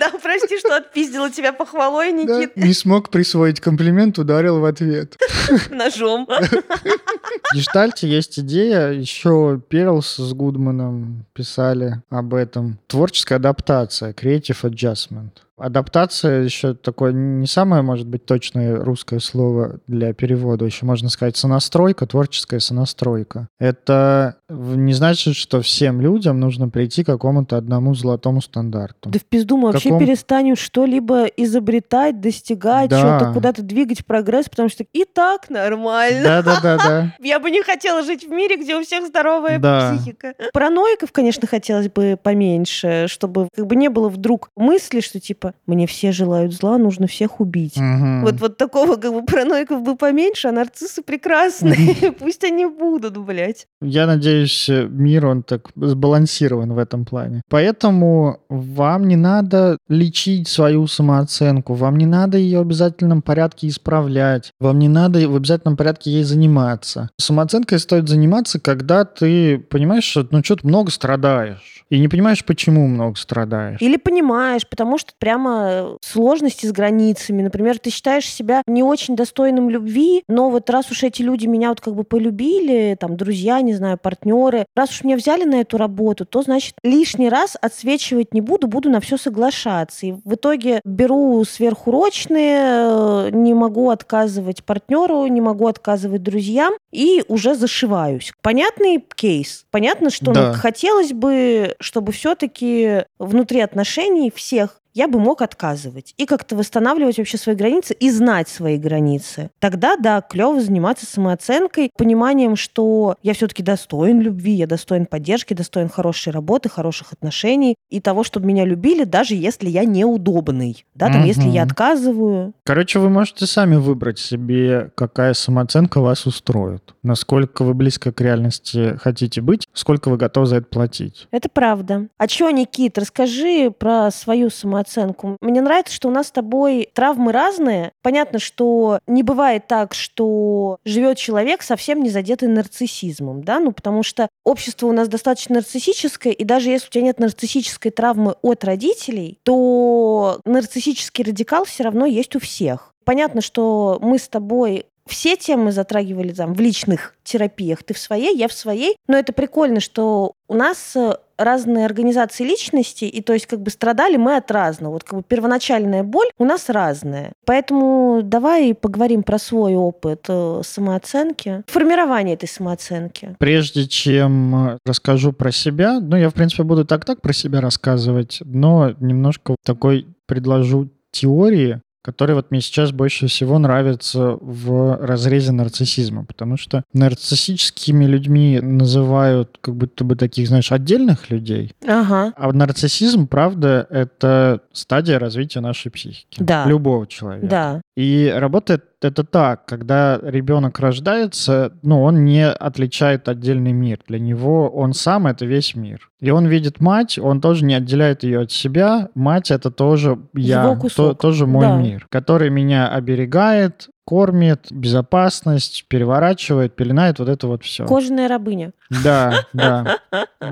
Да, 0.00 0.10
прости, 0.22 0.58
что 0.58 0.76
отпиздила 0.76 1.30
тебя 1.30 1.52
похвалой, 1.52 2.12
Никит. 2.12 2.52
Да, 2.56 2.66
не 2.66 2.72
смог 2.72 3.10
присвоить 3.10 3.60
комплимент, 3.60 4.18
ударил 4.18 4.58
в 4.58 4.64
ответ. 4.64 5.16
Ножом. 5.70 6.26
В 6.26 7.54
Гештальте 7.54 8.08
есть 8.08 8.38
идея, 8.40 8.90
еще 8.90 9.60
Перлс 9.68 10.16
с 10.16 10.32
Гудманом 10.32 11.26
писали 11.32 12.02
об 12.10 12.34
этом. 12.34 12.78
Творческая 12.88 13.36
адаптация, 13.36 14.12
creative 14.12 14.62
adjustment. 14.62 15.30
Адаптация 15.56 16.42
еще 16.42 16.74
такое 16.74 17.12
не 17.12 17.46
самое, 17.46 17.82
может 17.82 18.08
быть, 18.08 18.26
точное 18.26 18.76
русское 18.76 19.20
слово 19.20 19.78
для 19.86 20.12
перевода. 20.12 20.64
Еще 20.64 20.84
можно 20.84 21.08
сказать 21.08 21.36
сонастройка, 21.36 22.06
творческая 22.06 22.58
сонастройка. 22.58 23.48
Это 23.60 24.36
не 24.48 24.92
значит, 24.92 25.36
что 25.36 25.62
всем 25.62 26.00
людям 26.00 26.40
нужно 26.40 26.68
прийти 26.68 27.04
к 27.04 27.06
какому-то 27.06 27.56
одному 27.56 27.94
золотому 27.94 28.40
стандарту. 28.40 29.10
Да 29.10 29.18
в 29.18 29.24
пизду 29.24 29.56
мы 29.56 29.72
Каком... 29.72 29.92
вообще 29.92 30.06
перестанем 30.06 30.56
что-либо 30.56 31.24
изобретать, 31.24 32.20
достигать, 32.20 32.90
да. 32.90 32.98
что-то 32.98 33.32
куда-то 33.32 33.62
двигать 33.62 34.04
прогресс, 34.04 34.48
потому 34.48 34.68
что 34.68 34.84
и 34.92 35.04
так 35.04 35.50
нормально. 35.50 36.42
Да-да-да. 36.42 37.14
Я 37.20 37.38
бы 37.38 37.50
не 37.50 37.62
хотела 37.62 38.02
жить 38.02 38.24
в 38.24 38.30
мире, 38.30 38.56
где 38.56 38.76
у 38.76 38.82
всех 38.82 39.06
здоровая 39.06 39.58
психика. 39.58 40.34
Параноиков, 40.52 41.12
конечно, 41.12 41.46
хотелось 41.46 41.88
бы 41.88 42.18
поменьше, 42.20 43.06
чтобы 43.08 43.48
как 43.54 43.66
бы 43.66 43.76
не 43.76 43.88
было 43.88 44.08
вдруг 44.08 44.50
мысли, 44.56 45.00
что 45.00 45.20
типа 45.20 45.43
типа, 45.44 45.54
мне 45.66 45.86
все 45.86 46.12
желают 46.12 46.52
зла, 46.52 46.78
нужно 46.78 47.06
всех 47.06 47.40
убить. 47.40 47.76
Угу. 47.76 48.20
Вот, 48.22 48.40
вот 48.40 48.56
такого 48.56 48.96
как 48.96 49.12
бы 49.12 49.24
параноиков 49.24 49.82
бы 49.82 49.96
поменьше, 49.96 50.48
а 50.48 50.52
нарциссы 50.52 51.02
прекрасные. 51.02 52.12
Пусть 52.18 52.44
они 52.44 52.66
будут, 52.66 53.16
блядь. 53.18 53.66
Я 53.80 54.06
надеюсь, 54.06 54.68
мир, 54.68 55.26
он 55.26 55.42
так 55.42 55.70
сбалансирован 55.76 56.72
в 56.72 56.78
этом 56.78 57.04
плане. 57.04 57.42
Поэтому 57.48 58.40
вам 58.48 59.08
не 59.08 59.16
надо 59.16 59.78
лечить 59.88 60.48
свою 60.48 60.86
самооценку, 60.86 61.74
вам 61.74 61.96
не 61.96 62.06
надо 62.06 62.38
ее 62.38 62.58
в 62.58 62.62
обязательном 62.62 63.22
порядке 63.22 63.68
исправлять, 63.68 64.52
вам 64.60 64.78
не 64.78 64.88
надо 64.88 65.28
в 65.28 65.36
обязательном 65.36 65.76
порядке 65.76 66.10
ей 66.10 66.24
заниматься. 66.24 67.10
Самооценкой 67.20 67.78
стоит 67.78 68.08
заниматься, 68.08 68.60
когда 68.60 69.04
ты 69.04 69.58
понимаешь, 69.58 70.04
что 70.04 70.26
ну 70.30 70.42
что-то 70.42 70.66
много 70.66 70.90
страдаешь. 70.90 71.84
И 71.90 71.98
не 72.00 72.08
понимаешь, 72.08 72.44
почему 72.44 72.86
много 72.86 73.16
страдаешь. 73.16 73.80
Или 73.80 73.96
понимаешь, 73.96 74.66
потому 74.68 74.98
что 74.98 75.12
прямо 75.34 75.98
сложности 76.00 76.66
с 76.66 76.72
границами. 76.72 77.42
Например, 77.42 77.78
ты 77.78 77.90
считаешь 77.90 78.28
себя 78.28 78.62
не 78.68 78.84
очень 78.84 79.16
достойным 79.16 79.68
любви, 79.68 80.22
но 80.28 80.48
вот 80.48 80.70
раз 80.70 80.90
уж 80.92 81.02
эти 81.02 81.22
люди 81.22 81.46
меня 81.46 81.70
вот 81.70 81.80
как 81.80 81.94
бы 81.94 82.04
полюбили, 82.04 82.96
там, 82.98 83.16
друзья, 83.16 83.60
не 83.60 83.74
знаю, 83.74 83.98
партнеры, 83.98 84.66
раз 84.76 84.90
уж 84.90 85.02
меня 85.02 85.16
взяли 85.16 85.44
на 85.44 85.56
эту 85.56 85.76
работу, 85.76 86.24
то, 86.24 86.42
значит, 86.42 86.74
лишний 86.84 87.28
раз 87.28 87.56
отсвечивать 87.60 88.32
не 88.32 88.40
буду, 88.40 88.68
буду 88.68 88.90
на 88.90 89.00
все 89.00 89.16
соглашаться. 89.16 90.06
И 90.06 90.12
в 90.12 90.34
итоге 90.34 90.80
беру 90.84 91.44
сверхурочные, 91.44 92.60
э, 92.60 93.30
не 93.32 93.54
могу 93.54 93.90
отказывать 93.90 94.62
партнеру, 94.62 95.26
не 95.26 95.40
могу 95.40 95.66
отказывать 95.66 96.22
друзьям 96.22 96.74
и 96.92 97.24
уже 97.26 97.56
зашиваюсь. 97.56 98.32
Понятный 98.40 99.04
кейс. 99.16 99.64
Понятно, 99.72 100.10
что 100.10 100.32
да. 100.32 100.52
хотелось 100.52 101.12
бы, 101.12 101.74
чтобы 101.80 102.12
все-таки 102.12 103.04
внутри 103.18 103.60
отношений 103.60 104.32
всех 104.34 104.80
я 104.94 105.08
бы 105.08 105.18
мог 105.18 105.42
отказывать 105.42 106.14
и 106.16 106.24
как-то 106.24 106.56
восстанавливать 106.56 107.18
вообще 107.18 107.36
свои 107.36 107.56
границы 107.56 107.94
и 107.94 108.10
знать 108.10 108.48
свои 108.48 108.78
границы. 108.78 109.50
Тогда, 109.58 109.96
да, 109.96 110.20
клево 110.20 110.60
заниматься 110.60 111.04
самооценкой, 111.04 111.90
пониманием, 111.96 112.56
что 112.56 113.16
я 113.22 113.34
все-таки 113.34 113.62
достоин 113.62 114.20
любви, 114.20 114.52
я 114.52 114.66
достоин 114.66 115.06
поддержки, 115.06 115.52
достоин 115.52 115.88
хорошей 115.88 116.32
работы, 116.32 116.68
хороших 116.68 117.12
отношений 117.12 117.74
и 117.90 118.00
того, 118.00 118.22
чтобы 118.22 118.46
меня 118.46 118.64
любили, 118.64 119.04
даже 119.04 119.34
если 119.34 119.68
я 119.68 119.84
неудобный. 119.84 120.84
Да, 120.94 121.08
там, 121.08 121.20
угу. 121.20 121.26
если 121.26 121.48
я 121.48 121.64
отказываю. 121.64 122.54
Короче, 122.64 123.00
вы 123.00 123.10
можете 123.10 123.46
сами 123.46 123.76
выбрать 123.76 124.18
себе, 124.18 124.92
какая 124.94 125.34
самооценка 125.34 126.00
вас 126.00 126.26
устроит. 126.26 126.94
Насколько 127.02 127.64
вы 127.64 127.74
близко 127.74 128.12
к 128.12 128.20
реальности 128.20 128.96
хотите 128.98 129.40
быть, 129.40 129.66
сколько 129.72 130.08
вы 130.08 130.16
готовы 130.16 130.46
за 130.46 130.56
это 130.56 130.66
платить. 130.66 131.26
Это 131.32 131.48
правда. 131.48 132.08
А 132.16 132.28
что, 132.28 132.50
Никит, 132.50 132.96
расскажи 132.96 133.72
про 133.76 134.10
свою 134.12 134.50
самооценку 134.50 134.83
самооценку. 134.88 135.36
Мне 135.40 135.60
нравится, 135.60 135.94
что 135.94 136.08
у 136.08 136.10
нас 136.10 136.28
с 136.28 136.32
тобой 136.32 136.88
травмы 136.92 137.32
разные. 137.32 137.92
Понятно, 138.02 138.38
что 138.38 138.98
не 139.06 139.22
бывает 139.22 139.66
так, 139.66 139.94
что 139.94 140.78
живет 140.84 141.18
человек 141.18 141.62
совсем 141.62 142.02
не 142.02 142.10
задетый 142.10 142.48
нарциссизмом, 142.48 143.42
да, 143.42 143.60
ну 143.60 143.72
потому 143.72 144.02
что 144.02 144.28
общество 144.44 144.86
у 144.86 144.92
нас 144.92 145.08
достаточно 145.08 145.56
нарциссическое, 145.56 146.32
и 146.32 146.44
даже 146.44 146.70
если 146.70 146.88
у 146.88 146.90
тебя 146.90 147.04
нет 147.04 147.18
нарциссической 147.18 147.90
травмы 147.90 148.34
от 148.42 148.64
родителей, 148.64 149.38
то 149.42 150.40
нарциссический 150.44 151.24
радикал 151.24 151.64
все 151.64 151.84
равно 151.84 152.06
есть 152.06 152.36
у 152.36 152.40
всех. 152.40 152.94
Понятно, 153.04 153.40
что 153.42 153.98
мы 154.00 154.18
с 154.18 154.28
тобой 154.28 154.86
все 155.06 155.36
темы 155.36 155.72
затрагивали 155.72 156.32
там 156.32 156.54
в 156.54 156.60
личных 156.60 157.14
терапиях. 157.24 157.82
Ты 157.82 157.94
в 157.94 157.98
своей, 157.98 158.36
я 158.36 158.48
в 158.48 158.52
своей. 158.52 158.96
Но 159.06 159.16
это 159.16 159.32
прикольно, 159.32 159.80
что 159.80 160.32
у 160.48 160.54
нас 160.54 160.94
э, 160.96 161.16
разные 161.36 161.84
организации 161.86 162.44
личности, 162.44 163.04
и 163.04 163.20
то 163.22 163.32
есть 163.32 163.46
как 163.46 163.60
бы 163.60 163.70
страдали 163.70 164.16
мы 164.16 164.36
от 164.36 164.50
разного. 164.50 164.94
Вот 164.94 165.04
как 165.04 165.18
бы 165.18 165.24
первоначальная 165.26 166.02
боль 166.02 166.28
у 166.38 166.44
нас 166.44 166.68
разная. 166.68 167.32
Поэтому 167.44 168.20
давай 168.22 168.74
поговорим 168.74 169.22
про 169.22 169.38
свой 169.38 169.74
опыт 169.74 170.24
э, 170.28 170.60
самооценки, 170.64 171.62
формирование 171.66 172.34
этой 172.34 172.48
самооценки. 172.48 173.36
Прежде 173.38 173.86
чем 173.86 174.68
э, 174.68 174.78
расскажу 174.86 175.32
про 175.32 175.50
себя, 175.50 176.00
ну 176.00 176.16
я 176.16 176.30
в 176.30 176.34
принципе 176.34 176.62
буду 176.62 176.84
так-так 176.84 177.20
про 177.20 177.32
себя 177.32 177.60
рассказывать, 177.60 178.38
но 178.44 178.94
немножко 179.00 179.56
такой 179.64 180.06
предложу 180.26 180.88
теории, 181.10 181.80
который 182.04 182.34
вот 182.34 182.50
мне 182.50 182.60
сейчас 182.60 182.92
больше 182.92 183.28
всего 183.28 183.58
нравится 183.58 184.36
в 184.40 184.98
разрезе 185.00 185.52
нарциссизма, 185.52 186.24
потому 186.24 186.58
что 186.58 186.84
нарциссическими 186.92 188.04
людьми 188.04 188.60
называют 188.60 189.58
как 189.62 189.74
будто 189.74 190.04
бы 190.04 190.14
таких, 190.14 190.48
знаешь, 190.48 190.70
отдельных 190.70 191.30
людей. 191.30 191.72
Ага. 191.86 192.34
А 192.36 192.52
нарциссизм, 192.52 193.26
правда, 193.26 193.86
это 193.88 194.60
стадия 194.72 195.18
развития 195.18 195.60
нашей 195.60 195.90
психики. 195.90 196.36
Да. 196.38 196.66
Любого 196.66 197.06
человека. 197.06 197.46
Да. 197.46 197.80
И 197.96 198.32
работает 198.36 198.84
это 199.04 199.24
так, 199.24 199.66
когда 199.66 200.18
ребенок 200.22 200.78
рождается, 200.78 201.72
ну, 201.82 202.02
он 202.02 202.24
не 202.24 202.48
отличает 202.48 203.28
отдельный 203.28 203.72
мир. 203.72 204.00
Для 204.08 204.18
него 204.18 204.68
он 204.68 204.92
сам— 204.92 205.26
это 205.28 205.46
весь 205.46 205.74
мир. 205.74 206.10
И 206.20 206.30
он 206.30 206.46
видит 206.46 206.80
мать, 206.80 207.18
он 207.18 207.40
тоже 207.40 207.64
не 207.64 207.74
отделяет 207.74 208.22
ее 208.22 208.40
от 208.40 208.52
себя. 208.52 209.10
Мать— 209.14 209.50
это 209.52 209.70
тоже 209.70 210.18
я, 210.34 210.76
то, 210.96 211.14
тоже 211.14 211.46
мой 211.46 211.66
да. 211.66 211.76
мир, 211.76 212.06
который 212.10 212.50
меня 212.50 212.88
оберегает, 212.88 213.88
кормит, 214.04 214.66
безопасность, 214.70 215.86
переворачивает, 215.88 216.74
пеленает, 216.76 217.18
вот 217.18 217.28
это 217.28 217.46
вот 217.46 217.64
все. 217.64 217.86
Кожаная 217.86 218.28
рабыня. 218.28 218.72
Да, 219.02 219.46
да. 219.52 219.98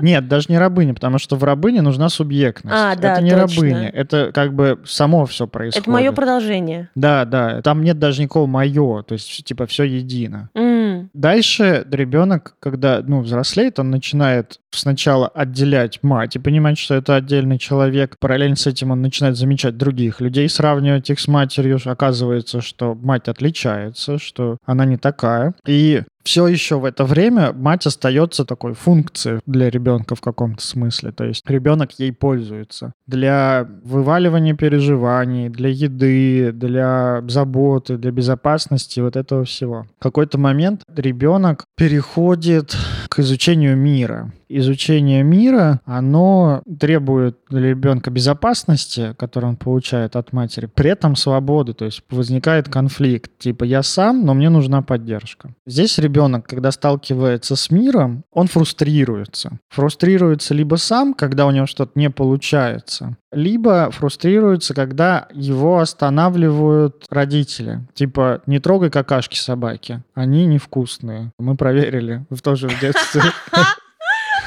Нет, 0.01 0.27
даже 0.27 0.47
не 0.49 0.57
рабыня, 0.57 0.93
потому 0.93 1.19
что 1.19 1.35
в 1.35 1.43
рабыне 1.43 1.81
нужна 1.81 2.09
субъектность. 2.09 2.75
А, 2.77 2.95
да, 2.95 3.13
это 3.13 3.21
не 3.21 3.31
точно. 3.31 3.47
рабыня, 3.47 3.89
это 3.89 4.31
как 4.33 4.53
бы 4.53 4.79
само 4.85 5.25
все 5.25 5.47
происходит. 5.47 5.83
Это 5.83 5.91
мое 5.91 6.11
продолжение. 6.11 6.89
Да, 6.95 7.25
да, 7.25 7.61
там 7.61 7.83
нет 7.83 7.99
даже 7.99 8.21
никакого 8.21 8.47
мое, 8.47 9.03
то 9.03 9.13
есть 9.13 9.43
типа 9.43 9.65
все 9.67 9.83
едино. 9.83 10.49
Mm. 10.55 10.72
Дальше 11.13 11.85
ребенок, 11.91 12.55
когда 12.59 13.01
ну, 13.05 13.21
взрослеет, 13.21 13.77
он 13.77 13.91
начинает 13.91 14.59
сначала 14.71 15.27
отделять 15.27 16.01
мать 16.01 16.35
и 16.35 16.39
понимать, 16.39 16.79
что 16.79 16.95
это 16.95 17.15
отдельный 17.15 17.59
человек. 17.59 18.17
Параллельно 18.19 18.55
с 18.55 18.65
этим 18.65 18.89
он 18.89 19.03
начинает 19.03 19.37
замечать 19.37 19.77
других 19.77 20.21
людей, 20.21 20.49
сравнивать 20.49 21.11
их 21.11 21.19
с 21.19 21.27
матерью. 21.27 21.79
Оказывается, 21.85 22.61
что 22.61 22.95
мать 22.95 23.27
отличается, 23.27 24.17
что 24.17 24.57
она 24.65 24.85
не 24.85 24.97
такая. 24.97 25.53
И 25.67 26.01
все 26.23 26.47
еще 26.47 26.79
в 26.79 26.85
это 26.85 27.05
время 27.05 27.53
мать 27.53 27.85
остается 27.85 28.45
такой 28.45 28.73
функцией 28.73 29.39
для 29.45 29.69
ребенка 29.69 30.15
в 30.15 30.21
каком-то 30.21 30.65
смысле. 30.65 31.11
То 31.11 31.25
есть 31.25 31.47
ребенок 31.49 31.91
ей 31.99 32.11
пользуется 32.11 32.93
для 33.07 33.67
вываливания 33.83 34.55
переживаний, 34.55 35.49
для 35.49 35.69
еды, 35.69 36.51
для 36.51 37.21
заботы, 37.27 37.97
для 37.97 38.11
безопасности, 38.11 38.99
вот 38.99 39.15
этого 39.15 39.43
всего. 39.43 39.85
В 39.99 40.03
какой-то 40.03 40.37
момент 40.37 40.83
ребенок 40.95 41.65
переходит 41.75 42.75
к 43.09 43.19
изучению 43.19 43.77
мира 43.77 44.31
изучение 44.59 45.23
мира, 45.23 45.81
оно 45.85 46.61
требует 46.79 47.37
для 47.49 47.69
ребенка 47.69 48.11
безопасности, 48.11 49.15
которую 49.17 49.51
он 49.51 49.55
получает 49.57 50.15
от 50.15 50.33
матери, 50.33 50.65
при 50.65 50.91
этом 50.91 51.15
свободы, 51.15 51.73
то 51.73 51.85
есть 51.85 52.01
возникает 52.09 52.69
конфликт, 52.69 53.31
типа 53.37 53.63
я 53.63 53.83
сам, 53.83 54.25
но 54.25 54.33
мне 54.33 54.49
нужна 54.49 54.81
поддержка. 54.81 55.53
Здесь 55.65 55.97
ребенок, 55.97 56.47
когда 56.47 56.71
сталкивается 56.71 57.55
с 57.55 57.69
миром, 57.71 58.23
он 58.31 58.47
фрустрируется. 58.47 59.59
Фрустрируется 59.69 60.53
либо 60.53 60.75
сам, 60.75 61.13
когда 61.13 61.45
у 61.45 61.51
него 61.51 61.65
что-то 61.65 61.91
не 61.95 62.09
получается, 62.09 63.17
либо 63.33 63.89
фрустрируется, 63.91 64.73
когда 64.73 65.27
его 65.33 65.79
останавливают 65.79 67.05
родители. 67.09 67.81
Типа, 67.93 68.41
не 68.45 68.59
трогай 68.59 68.89
какашки 68.89 69.37
собаки, 69.37 70.03
они 70.13 70.45
невкусные. 70.45 71.31
Мы 71.39 71.55
проверили 71.55 72.25
в 72.29 72.41
тоже 72.41 72.69
в 72.69 72.79
детстве. 72.79 73.21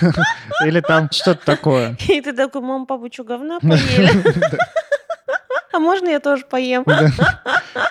Или 0.65 0.81
там 0.81 1.09
что-то 1.11 1.45
такое. 1.45 1.97
И 2.09 2.21
ты 2.21 2.33
такой, 2.33 2.63
мам, 2.63 2.87
папа, 2.87 3.09
что, 3.13 3.25
говна 3.25 3.61
поели? 3.61 4.59
А 5.73 5.79
можно 5.79 6.09
я 6.09 6.21
тоже 6.21 6.47
поем? 6.47 6.87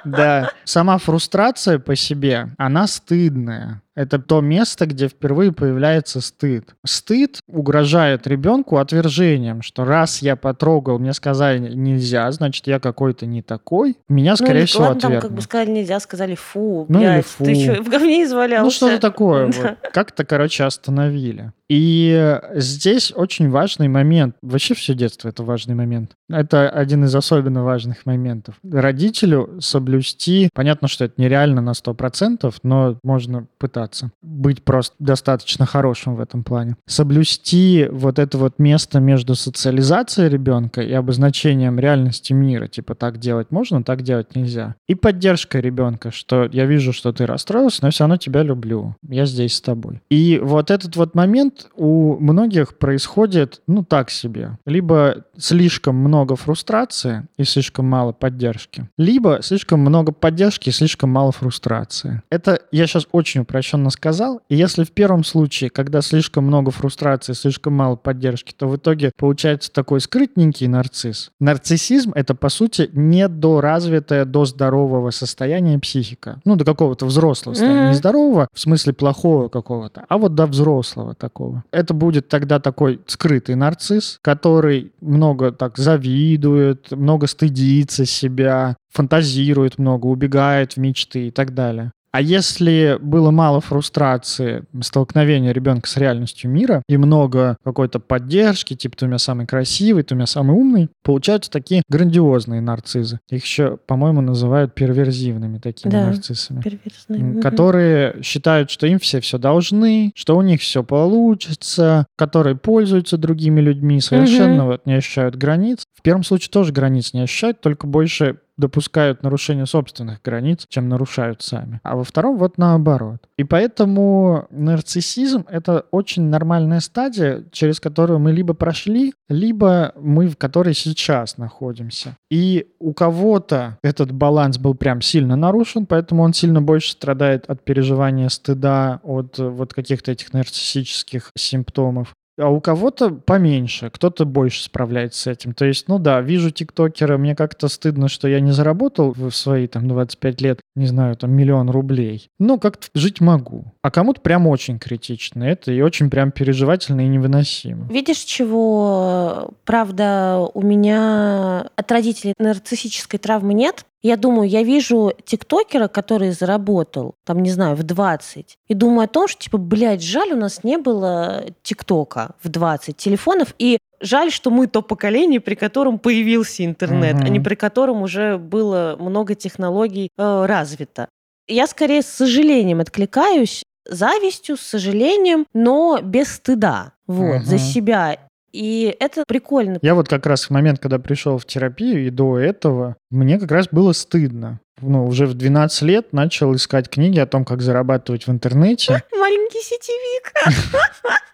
Да. 0.03 0.49
Сама 0.63 0.97
фрустрация 0.97 1.77
по 1.77 1.95
себе, 1.95 2.49
она 2.57 2.87
стыдная. 2.87 3.83
Это 3.95 4.19
то 4.19 4.41
место, 4.41 4.85
где 4.85 5.07
впервые 5.07 5.53
появляется 5.53 6.19
стыд. 6.19 6.75
Стыд 6.85 7.39
угрожает 7.47 8.27
ребенку 8.27 8.77
отвержением, 8.77 9.61
что 9.61 9.85
раз 9.85 10.21
я 10.21 10.35
потрогал, 10.35 10.99
мне 10.99 11.13
сказали 11.13 11.59
нельзя, 11.59 12.29
значит 12.31 12.67
я 12.67 12.79
какой-то 12.79 13.25
не 13.25 13.41
такой. 13.41 13.97
Меня, 14.09 14.31
ну, 14.31 14.37
скорее 14.37 14.61
ну, 14.61 14.65
всего, 14.65 14.83
ладно, 14.83 14.97
отвергнут. 14.97 15.21
там 15.21 15.29
как 15.29 15.35
бы 15.37 15.41
сказали 15.41 15.71
нельзя, 15.71 15.99
сказали 15.99 16.35
фу, 16.35 16.85
ну, 16.89 16.99
блядь, 16.99 17.25
фу. 17.25 17.45
ты 17.45 17.55
что, 17.55 17.81
в 17.81 17.89
говне 17.89 18.23
извалялся? 18.23 18.63
Ну 18.65 18.71
что-то 18.71 18.99
такое. 18.99 19.45
Вот. 19.55 19.77
Как-то, 19.93 20.25
короче, 20.25 20.63
остановили. 20.63 21.51
И 21.69 22.39
здесь 22.53 23.11
очень 23.15 23.49
важный 23.49 23.87
момент. 23.87 24.35
Вообще 24.41 24.75
все 24.75 24.93
детство 24.93 25.29
это 25.29 25.43
важный 25.43 25.73
момент. 25.73 26.11
Это 26.29 26.69
один 26.69 27.05
из 27.05 27.15
особенно 27.15 27.63
важных 27.63 28.05
моментов. 28.05 28.55
Родителю 28.63 29.59
соблюсти, 29.59 30.49
понятно, 30.53 30.87
что 30.87 31.05
это 31.05 31.15
нереально 31.17 31.61
на 31.61 31.71
100%, 31.71 32.53
но 32.63 32.99
можно 33.03 33.47
пытаться 33.57 33.84
стараться 33.85 34.11
быть 34.21 34.63
просто 34.63 34.95
достаточно 34.99 35.65
хорошим 35.65 36.15
в 36.15 36.21
этом 36.21 36.43
плане. 36.43 36.75
Соблюсти 36.87 37.87
вот 37.91 38.19
это 38.19 38.37
вот 38.37 38.59
место 38.59 38.99
между 38.99 39.35
социализацией 39.35 40.29
ребенка 40.29 40.81
и 40.81 40.91
обозначением 40.91 41.79
реальности 41.79 42.33
мира. 42.33 42.67
Типа 42.67 42.95
так 42.95 43.17
делать 43.17 43.51
можно, 43.51 43.83
так 43.83 44.01
делать 44.01 44.35
нельзя. 44.35 44.75
И 44.87 44.95
поддержка 44.95 45.59
ребенка, 45.59 46.11
что 46.11 46.49
я 46.51 46.65
вижу, 46.65 46.93
что 46.93 47.13
ты 47.13 47.25
расстроился, 47.25 47.79
но 47.83 47.91
все 47.91 48.03
равно 48.03 48.17
тебя 48.17 48.43
люблю. 48.43 48.95
Я 49.07 49.25
здесь 49.25 49.55
с 49.55 49.61
тобой. 49.61 50.01
И 50.09 50.39
вот 50.43 50.71
этот 50.71 50.95
вот 50.95 51.15
момент 51.15 51.67
у 51.75 52.17
многих 52.19 52.77
происходит, 52.77 53.61
ну, 53.67 53.83
так 53.83 54.09
себе. 54.09 54.57
Либо 54.65 55.25
слишком 55.37 55.95
много 55.95 56.35
фрустрации 56.35 57.27
и 57.37 57.43
слишком 57.43 57.85
мало 57.85 58.11
поддержки, 58.11 58.89
либо 58.97 59.39
слишком 59.41 59.79
много 59.79 60.11
поддержки 60.11 60.69
и 60.69 60.71
слишком 60.71 61.09
мало 61.09 61.31
фрустрации. 61.31 62.21
Это 62.29 62.59
я 62.71 62.87
сейчас 62.87 63.07
очень 63.11 63.41
упрощенно 63.41 63.74
упрощенно 63.75 63.89
сказал. 63.89 64.41
И 64.49 64.55
если 64.55 64.83
в 64.83 64.91
первом 64.91 65.23
случае, 65.23 65.69
когда 65.69 66.01
слишком 66.01 66.45
много 66.45 66.71
фрустрации, 66.71 67.33
слишком 67.33 67.73
мало 67.73 67.95
поддержки, 67.95 68.53
то 68.53 68.67
в 68.67 68.75
итоге 68.75 69.11
получается 69.17 69.71
такой 69.71 70.01
скрытненький 70.01 70.67
нарцисс. 70.67 71.31
Нарциссизм— 71.39 72.11
это, 72.15 72.35
по 72.35 72.49
сути, 72.49 72.89
недоразвитая 72.93 74.25
до 74.25 74.45
здорового 74.45 75.11
состояния 75.11 75.79
психика. 75.79 76.39
Ну, 76.45 76.55
до 76.55 76.65
какого-то 76.65 77.05
взрослого 77.05 77.53
состояния. 77.53 77.85
Mm-hmm. 77.85 77.89
Не 77.89 77.95
здорового, 77.95 78.47
в 78.53 78.59
смысле 78.59 78.93
плохого 78.93 79.49
какого-то, 79.49 80.05
а 80.07 80.17
вот 80.17 80.35
до 80.35 80.45
взрослого 80.45 81.13
такого. 81.15 81.63
Это 81.71 81.93
будет 81.93 82.27
тогда 82.27 82.59
такой 82.59 82.99
скрытый 83.07 83.55
нарцисс, 83.55 84.19
который 84.21 84.91
много 85.01 85.51
так 85.51 85.77
завидует, 85.77 86.91
много 86.91 87.27
стыдится 87.27 88.05
себя, 88.05 88.75
фантазирует 88.91 89.77
много, 89.77 90.07
убегает 90.07 90.73
в 90.73 90.77
мечты 90.77 91.27
и 91.27 91.31
так 91.31 91.53
далее. 91.53 91.91
А 92.15 92.21
если 92.21 92.97
было 93.01 93.29
мало 93.29 93.59
фрустрации, 93.59 94.63
столкновения 94.79 95.51
ребенка 95.51 95.89
с 95.89 95.97
реальностью 95.97 96.49
мира 96.49 96.81
и 96.87 96.95
много 96.95 97.57
какой-то 97.61 97.99
поддержки, 97.99 98.73
типа 98.73 98.95
ты 98.95 99.03
у 99.03 99.09
меня 99.09 99.17
самый 99.17 99.45
красивый, 99.45 100.03
ты 100.03 100.13
у 100.13 100.17
меня 100.17 100.25
самый 100.25 100.55
умный, 100.55 100.87
получаются 101.03 101.51
такие 101.51 101.83
грандиозные 101.89 102.61
нарцизы. 102.61 103.19
Их 103.29 103.43
еще, 103.43 103.75
по-моему, 103.85 104.21
называют 104.21 104.73
перверзивными 104.73 105.57
такими 105.57 105.91
да, 105.91 106.05
нарциссами. 106.05 106.61
Перверзные. 106.61 107.41
Которые 107.41 108.23
считают, 108.23 108.69
что 108.69 108.87
им 108.87 108.99
все 108.99 109.19
все 109.19 109.37
должны, 109.37 110.13
что 110.15 110.37
у 110.37 110.41
них 110.41 110.61
все 110.61 110.85
получится, 110.85 112.05
которые 112.15 112.55
пользуются 112.55 113.17
другими 113.17 113.59
людьми, 113.59 113.99
совершенно 113.99 114.63
угу. 114.63 114.71
вот 114.71 114.85
не 114.85 114.93
ощущают 114.93 115.35
границ. 115.35 115.83
В 115.93 116.01
первом 116.01 116.23
случае 116.23 116.49
тоже 116.49 116.71
границ 116.71 117.11
не 117.11 117.19
ощущают, 117.19 117.59
только 117.59 117.87
больше 117.87 118.37
допускают 118.57 119.23
нарушение 119.23 119.65
собственных 119.65 120.21
границ, 120.21 120.65
чем 120.69 120.89
нарушают 120.89 121.41
сами. 121.41 121.79
А 121.83 121.95
во 121.95 122.03
втором 122.03 122.37
вот 122.37 122.57
наоборот. 122.57 123.17
И 123.37 123.43
поэтому 123.43 124.47
нарциссизм— 124.49 125.45
это 125.49 125.85
очень 125.91 126.23
нормальная 126.23 126.79
стадия, 126.79 127.43
через 127.51 127.79
которую 127.79 128.19
мы 128.19 128.31
либо 128.31 128.53
прошли, 128.53 129.13
либо 129.29 129.93
мы 129.99 130.27
в 130.27 130.37
которой 130.37 130.73
сейчас 130.73 131.37
находимся. 131.37 132.17
И 132.29 132.67
у 132.79 132.93
кого-то 132.93 133.77
этот 133.83 134.11
баланс 134.11 134.57
был 134.57 134.75
прям 134.75 135.01
сильно 135.01 135.35
нарушен, 135.35 135.85
поэтому 135.85 136.23
он 136.23 136.33
сильно 136.33 136.61
больше 136.61 136.91
страдает 136.91 137.45
от 137.49 137.63
переживания 137.63 138.29
стыда, 138.29 139.01
от 139.03 139.37
вот 139.37 139.73
каких-то 139.73 140.11
этих 140.11 140.33
нарциссических 140.33 141.31
симптомов. 141.35 142.13
А 142.37 142.49
у 142.49 142.59
кого-то 142.59 143.11
поменьше, 143.11 143.89
кто-то 143.89 144.25
больше 144.25 144.63
справляется 144.63 145.21
с 145.21 145.27
этим. 145.27 145.53
То 145.53 145.65
есть, 145.65 145.87
ну 145.87 145.99
да, 145.99 146.21
вижу 146.21 146.51
тиктокера, 146.51 147.17
мне 147.17 147.35
как-то 147.35 147.67
стыдно, 147.67 148.07
что 148.07 148.27
я 148.27 148.39
не 148.39 148.51
заработал 148.51 149.13
в 149.13 149.31
свои 149.31 149.67
там 149.67 149.87
25 149.87 150.41
лет, 150.41 150.59
не 150.75 150.87
знаю, 150.87 151.15
там 151.15 151.31
миллион 151.31 151.69
рублей. 151.69 152.29
Но 152.39 152.57
как-то 152.57 152.87
жить 152.93 153.21
могу. 153.21 153.73
А 153.81 153.91
кому-то 153.91 154.21
прям 154.21 154.47
очень 154.47 154.79
критично 154.79 155.43
это 155.43 155.71
и 155.71 155.81
очень 155.81 156.09
прям 156.09 156.31
переживательно 156.31 157.01
и 157.01 157.07
невыносимо. 157.07 157.87
Видишь, 157.89 158.19
чего, 158.19 159.53
правда, 159.63 160.47
у 160.53 160.61
меня 160.61 161.69
от 161.75 161.91
родителей 161.91 162.33
нарциссической 162.37 163.19
травмы 163.19 163.53
нет, 163.53 163.85
я 164.07 164.17
думаю, 164.17 164.47
я 164.47 164.61
вижу 164.61 165.13
тиктокера, 165.25 165.87
который 165.87 166.31
заработал, 166.31 167.15
там, 167.23 167.41
не 167.41 167.49
знаю, 167.49 167.75
в 167.75 167.83
20, 167.83 168.57
и 168.67 168.73
думаю 168.73 169.05
о 169.05 169.07
том, 169.07 169.27
что, 169.27 169.41
типа, 169.41 169.57
блядь, 169.57 170.03
жаль, 170.03 170.33
у 170.33 170.35
нас 170.35 170.63
не 170.63 170.77
было 170.77 171.45
тиктока 171.63 172.35
в 172.43 172.49
20 172.49 172.95
телефонов, 172.95 173.55
и 173.57 173.79
жаль, 173.99 174.31
что 174.31 174.51
мы 174.51 174.67
то 174.67 174.83
поколение, 174.83 175.39
при 175.39 175.55
котором 175.55 175.97
появился 175.97 176.63
интернет, 176.63 177.15
mm-hmm. 177.15 177.25
а 177.25 177.29
не 177.29 177.39
при 177.39 177.55
котором 177.55 178.03
уже 178.03 178.37
было 178.37 178.95
много 178.99 179.33
технологий 179.33 180.09
э, 180.17 180.45
развито. 180.45 181.07
Я 181.47 181.65
скорее 181.65 182.03
с 182.03 182.07
сожалением 182.07 182.81
откликаюсь, 182.81 183.63
завистью, 183.89 184.57
с 184.57 184.61
сожалением, 184.61 185.45
но 185.53 185.99
без 186.01 186.33
стыда 186.35 186.93
вот, 187.07 187.41
uh-huh. 187.41 187.43
за 187.43 187.57
себя. 187.57 188.17
И 188.55 188.95
это 189.01 189.25
прикольно. 189.27 189.79
Я 189.81 189.95
вот 189.95 190.07
как 190.07 190.25
раз 190.25 190.45
в 190.45 190.49
момент, 190.49 190.79
когда 190.79 190.97
пришел 190.97 191.37
в 191.37 191.45
терапию, 191.45 192.07
и 192.07 192.09
до 192.09 192.39
этого, 192.39 192.95
мне 193.11 193.37
как 193.37 193.51
раз 193.51 193.67
было 193.69 193.91
стыдно. 193.91 194.61
Ну, 194.81 195.05
уже 195.05 195.25
в 195.25 195.33
12 195.33 195.81
лет 195.81 196.13
начал 196.13 196.55
искать 196.55 196.89
книги 196.89 197.19
о 197.19 197.25
том, 197.25 197.43
как 197.43 197.61
зарабатывать 197.61 198.27
в 198.27 198.31
интернете. 198.31 199.03
Маленький 199.11 199.59
сетевик. 199.59 200.33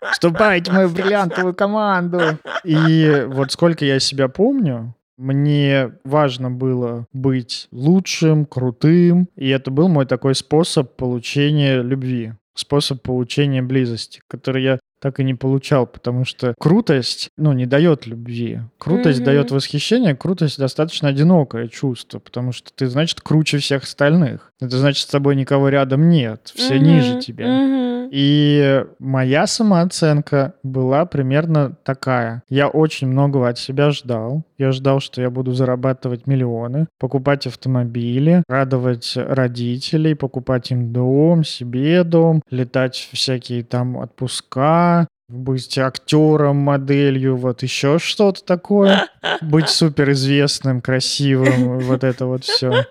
Вступайте 0.12 0.71
в 0.71 0.73
мою 0.73 0.89
бриллиантовую 0.89 1.53
команду. 1.53 2.39
И 2.63 3.25
вот 3.27 3.51
сколько 3.51 3.86
я 3.86 3.99
себя 3.99 4.27
помню, 4.27 4.95
мне 5.17 5.91
важно 6.03 6.49
было 6.49 7.05
быть 7.13 7.67
лучшим, 7.71 8.45
крутым, 8.45 9.29
и 9.36 9.47
это 9.49 9.69
был 9.69 9.89
мой 9.89 10.07
такой 10.07 10.34
способ 10.34 10.95
получения 10.95 11.84
любви 11.84 12.34
способ 12.53 13.01
получения 13.01 13.62
близости, 13.62 14.21
который 14.27 14.63
я 14.63 14.79
так 15.02 15.20
и 15.20 15.24
не 15.24 15.34
получал, 15.34 15.88
потому 15.88 16.26
что 16.26 16.54
крутость, 16.60 17.30
ну, 17.38 17.54
не 17.54 17.66
дает 17.66 18.06
любви. 18.06 18.60
Крутость 18.78 19.22
mm-hmm. 19.22 19.26
дает 19.26 19.52
восхищение, 19.52 20.16
крутость 20.16 20.60
достаточно 20.60 21.10
одинокое 21.10 21.68
чувство, 21.68 22.20
потому 22.20 22.52
что 22.52 22.72
ты, 22.74 22.88
значит, 22.88 23.22
круче 23.22 23.58
всех 23.58 23.84
остальных. 23.84 24.52
Это 24.62 24.78
значит, 24.78 25.08
с 25.08 25.12
тобой 25.12 25.36
никого 25.36 25.70
рядом 25.70 26.10
нет, 26.10 26.52
все 26.56 26.76
mm-hmm. 26.76 26.80
ниже 26.80 27.20
тебя. 27.20 27.46
Mm-hmm. 27.48 27.92
И 28.12 28.84
моя 29.00 29.48
самооценка 29.48 30.54
была 30.64 31.06
примерно 31.06 31.78
такая. 31.84 32.44
Я 32.50 32.68
очень 32.68 33.08
многого 33.08 33.48
от 33.48 33.58
себя 33.58 33.92
ждал. 33.92 34.44
Я 34.58 34.74
ждал, 34.74 35.00
что 35.00 35.22
я 35.22 35.30
буду 35.30 35.54
зарабатывать 35.54 36.28
миллионы, 36.28 36.88
покупать 37.00 37.48
автомобили, 37.48 38.44
радовать 38.50 39.14
родителей, 39.16 40.14
покупать 40.14 40.72
им 40.72 40.92
дом, 40.92 41.46
себе 41.46 42.04
дом, 42.04 42.44
летать 42.52 43.10
в 43.12 43.16
всякие 43.16 43.64
там 43.64 43.96
отпуска, 43.96 44.90
быть 45.32 45.77
актером, 45.77 46.58
моделью, 46.58 47.38
вот 47.38 47.63
еще 47.63 47.99
что-то 47.99 48.43
такое, 48.43 49.08
быть 49.41 49.69
суперизвестным, 49.69 50.82
красивым, 50.82 51.80
вот 51.80 52.04
это 52.04 52.25
вот 52.25 52.43
все. 52.43 52.86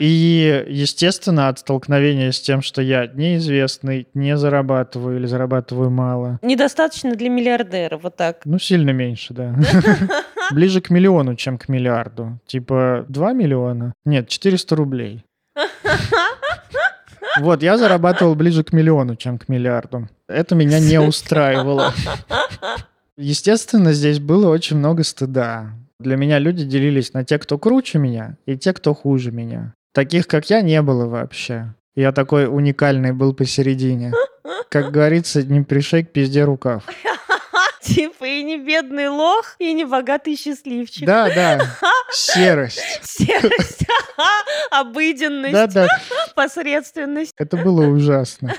И, 0.00 0.64
естественно, 0.68 1.48
от 1.48 1.60
столкновения 1.60 2.32
с 2.32 2.40
тем, 2.40 2.62
что 2.62 2.82
я 2.82 3.06
неизвестный, 3.06 4.08
не 4.14 4.36
зарабатываю 4.36 5.18
или 5.18 5.26
зарабатываю 5.26 5.90
мало. 5.90 6.38
Недостаточно 6.42 7.14
для 7.14 7.28
миллиардера, 7.28 7.96
вот 7.96 8.16
так. 8.16 8.40
Ну, 8.44 8.58
сильно 8.58 8.90
меньше, 8.90 9.34
да. 9.34 9.54
Ближе 10.50 10.80
к 10.80 10.90
миллиону, 10.90 11.36
чем 11.36 11.58
к 11.58 11.68
миллиарду. 11.68 12.40
Типа 12.46 13.04
2 13.08 13.32
миллиона? 13.34 13.94
Нет, 14.04 14.28
400 14.28 14.76
рублей. 14.76 15.24
Вот, 17.40 17.62
я 17.62 17.76
зарабатывал 17.76 18.34
ближе 18.34 18.62
к 18.62 18.72
миллиону, 18.72 19.16
чем 19.16 19.38
к 19.38 19.48
миллиарду. 19.48 20.08
Это 20.28 20.54
меня 20.54 20.78
не 20.78 20.98
устраивало. 21.00 21.92
Естественно, 23.16 23.92
здесь 23.92 24.18
было 24.18 24.48
очень 24.48 24.76
много 24.76 25.04
стыда. 25.04 25.70
Для 25.98 26.16
меня 26.16 26.38
люди 26.38 26.64
делились 26.64 27.12
на 27.12 27.24
те, 27.24 27.38
кто 27.38 27.58
круче 27.58 27.98
меня, 27.98 28.36
и 28.46 28.56
те, 28.56 28.72
кто 28.72 28.94
хуже 28.94 29.30
меня. 29.30 29.74
Таких, 29.92 30.26
как 30.26 30.50
я, 30.50 30.60
не 30.60 30.82
было 30.82 31.06
вообще. 31.06 31.74
Я 31.94 32.12
такой 32.12 32.46
уникальный 32.46 33.12
был 33.12 33.32
посередине. 33.32 34.12
Как 34.68 34.90
говорится, 34.90 35.42
не 35.42 35.62
пришей 35.62 36.04
к 36.04 36.10
пизде 36.10 36.44
рукав. 36.44 36.84
Типа 37.84 38.24
и 38.24 38.42
не 38.42 38.56
бедный 38.56 39.08
лох, 39.08 39.56
и 39.58 39.72
не 39.74 39.84
богатый 39.84 40.36
счастливчик. 40.36 41.04
Да, 41.04 41.28
да. 41.34 41.76
Серость. 42.12 42.80
Серость. 43.02 43.84
Обыденность. 44.70 45.52
Да, 45.52 45.66
да. 45.66 45.88
Посредственность. 46.34 47.34
Это 47.36 47.58
было 47.58 47.86
ужасно. 47.86 48.54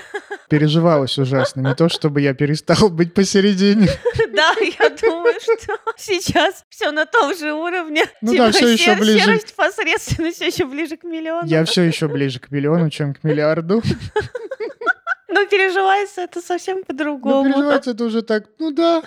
Переживалось 0.48 1.18
ужасно. 1.18 1.68
Не 1.68 1.74
то, 1.74 1.88
чтобы 1.88 2.20
я 2.20 2.34
перестал 2.34 2.88
быть 2.88 3.14
посередине. 3.14 3.88
Да, 4.36 4.52
я 4.60 4.90
думаю, 4.90 5.34
что 5.40 5.78
сейчас 5.96 6.62
все 6.68 6.90
на 6.90 7.06
том 7.06 7.34
же 7.34 7.54
уровне. 7.54 8.04
Ну 8.20 8.32
типа, 8.32 8.46
да, 8.46 8.52
все 8.52 8.68
еще 8.68 8.94
ближе. 8.94 9.24
Серость, 9.24 9.56
посредственность 9.56 10.40
еще 10.42 10.66
ближе 10.66 10.98
к 10.98 11.04
миллиону. 11.04 11.46
Я 11.48 11.64
все 11.64 11.82
еще 11.82 12.06
ближе 12.06 12.38
к 12.38 12.50
миллиону, 12.50 12.90
чем 12.90 13.14
к 13.14 13.24
миллиарду. 13.24 13.82
Но 15.36 15.46
переживается 15.46 16.22
это 16.22 16.40
совсем 16.40 16.82
по-другому. 16.82 17.44
Ну, 17.44 17.52
переживается 17.52 17.90
это 17.90 18.04
уже 18.04 18.22
так, 18.22 18.46
ну 18.58 18.70
да, 18.70 19.02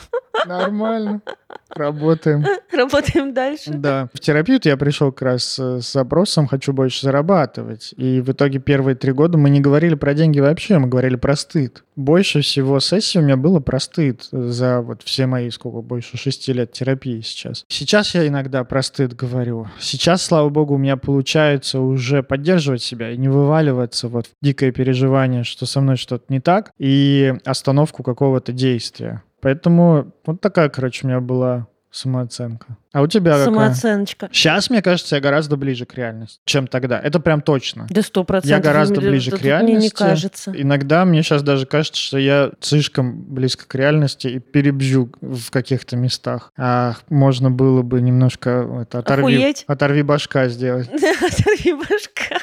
нормально. 0.46 1.22
Работаем. 1.70 2.46
Работаем 2.72 3.34
дальше. 3.34 3.72
Да. 3.74 4.10
В 4.13 4.20
терапию 4.20 4.60
я 4.63 4.78
пришел 4.78 5.12
как 5.12 5.22
раз 5.24 5.58
с 5.58 5.92
запросом 5.92 6.48
«хочу 6.48 6.74
больше 6.74 7.02
зарабатывать». 7.02 7.94
И 7.98 8.22
в 8.22 8.32
итоге 8.32 8.60
первые 8.60 8.96
три 8.96 9.12
года 9.12 9.38
мы 9.38 9.50
не 9.50 9.60
говорили 9.60 9.96
про 9.96 10.13
деньги 10.13 10.39
вообще, 10.39 10.78
мы 10.78 10.88
говорили 10.88 11.15
про 11.15 11.36
стыд. 11.36 11.84
Больше 11.96 12.42
всего 12.42 12.80
сессий 12.80 13.20
у 13.20 13.22
меня 13.22 13.36
было 13.36 13.60
про 13.60 13.80
стыд 13.80 14.28
за 14.32 14.82
вот 14.82 15.02
все 15.04 15.26
мои, 15.26 15.50
сколько, 15.50 15.82
больше 15.82 16.18
шести 16.18 16.54
лет 16.54 16.72
терапии 16.72 17.22
сейчас. 17.22 17.65
Сейчас 17.68 18.13
я 18.13 18.28
иногда 18.28 18.63
про 18.63 18.84
стыд 18.84 19.15
говорю. 19.15 19.68
Сейчас, 19.80 20.24
слава 20.24 20.50
богу, 20.50 20.76
у 20.76 20.78
меня 20.78 20.98
получается 20.98 21.80
уже 21.80 22.24
поддерживать 22.24 22.84
себя 22.84 23.12
и 23.12 23.18
не 23.18 23.30
вываливаться 23.30 24.08
вот 24.08 24.28
в 24.28 24.30
дикое 24.42 24.72
переживание, 24.72 25.44
что 25.44 25.65
со 25.65 25.82
мной 25.82 25.98
что-то 26.19 26.34
не 26.34 26.39
так, 26.39 26.71
и 26.77 27.34
остановку 27.45 28.03
какого-то 28.03 28.51
действия. 28.51 29.23
Поэтому 29.41 30.12
вот 30.25 30.41
такая, 30.41 30.69
короче, 30.69 31.05
у 31.05 31.10
меня 31.10 31.21
была 31.21 31.67
самооценка. 31.91 32.78
А 32.91 33.02
у 33.02 33.08
тебя 33.08 33.43
Самооценочка. 33.43 34.28
Какая? 34.28 34.34
Сейчас, 34.34 34.69
мне 34.69 34.82
кажется, 34.82 35.15
я 35.15 35.21
гораздо 35.21 35.58
ближе 35.58 35.86
к 35.86 35.93
реальности, 35.93 36.39
чем 36.45 36.67
тогда. 36.67 36.99
Это 36.99 37.19
прям 37.19 37.41
точно. 37.41 37.88
Да 37.89 38.02
сто 38.02 38.23
процентов. 38.23 38.58
Я 38.58 38.63
гораздо 38.63 38.99
ближе 38.99 39.32
к 39.32 39.41
реальности. 39.41 39.75
Мне 39.75 39.84
не 39.86 39.89
кажется. 39.89 40.52
Иногда 40.56 41.06
мне 41.06 41.21
сейчас 41.21 41.43
даже 41.43 41.65
кажется, 41.65 42.02
что 42.02 42.17
я 42.17 42.52
слишком 42.62 43.21
близко 43.21 43.67
к 43.67 43.75
реальности 43.75 44.28
и 44.28 44.39
перебью 44.39 45.12
в 45.21 45.52
каких-то 45.52 45.95
местах. 45.95 46.52
А 46.58 46.95
можно 47.10 47.52
было 47.52 47.84
бы 47.84 48.02
немножко 48.02 48.67
это, 48.82 48.99
оторви, 48.99 49.56
оторви 49.67 50.02
башка 50.02 50.47
сделать. 50.49 50.88
Оторви 50.89 51.73
башка. 51.73 52.39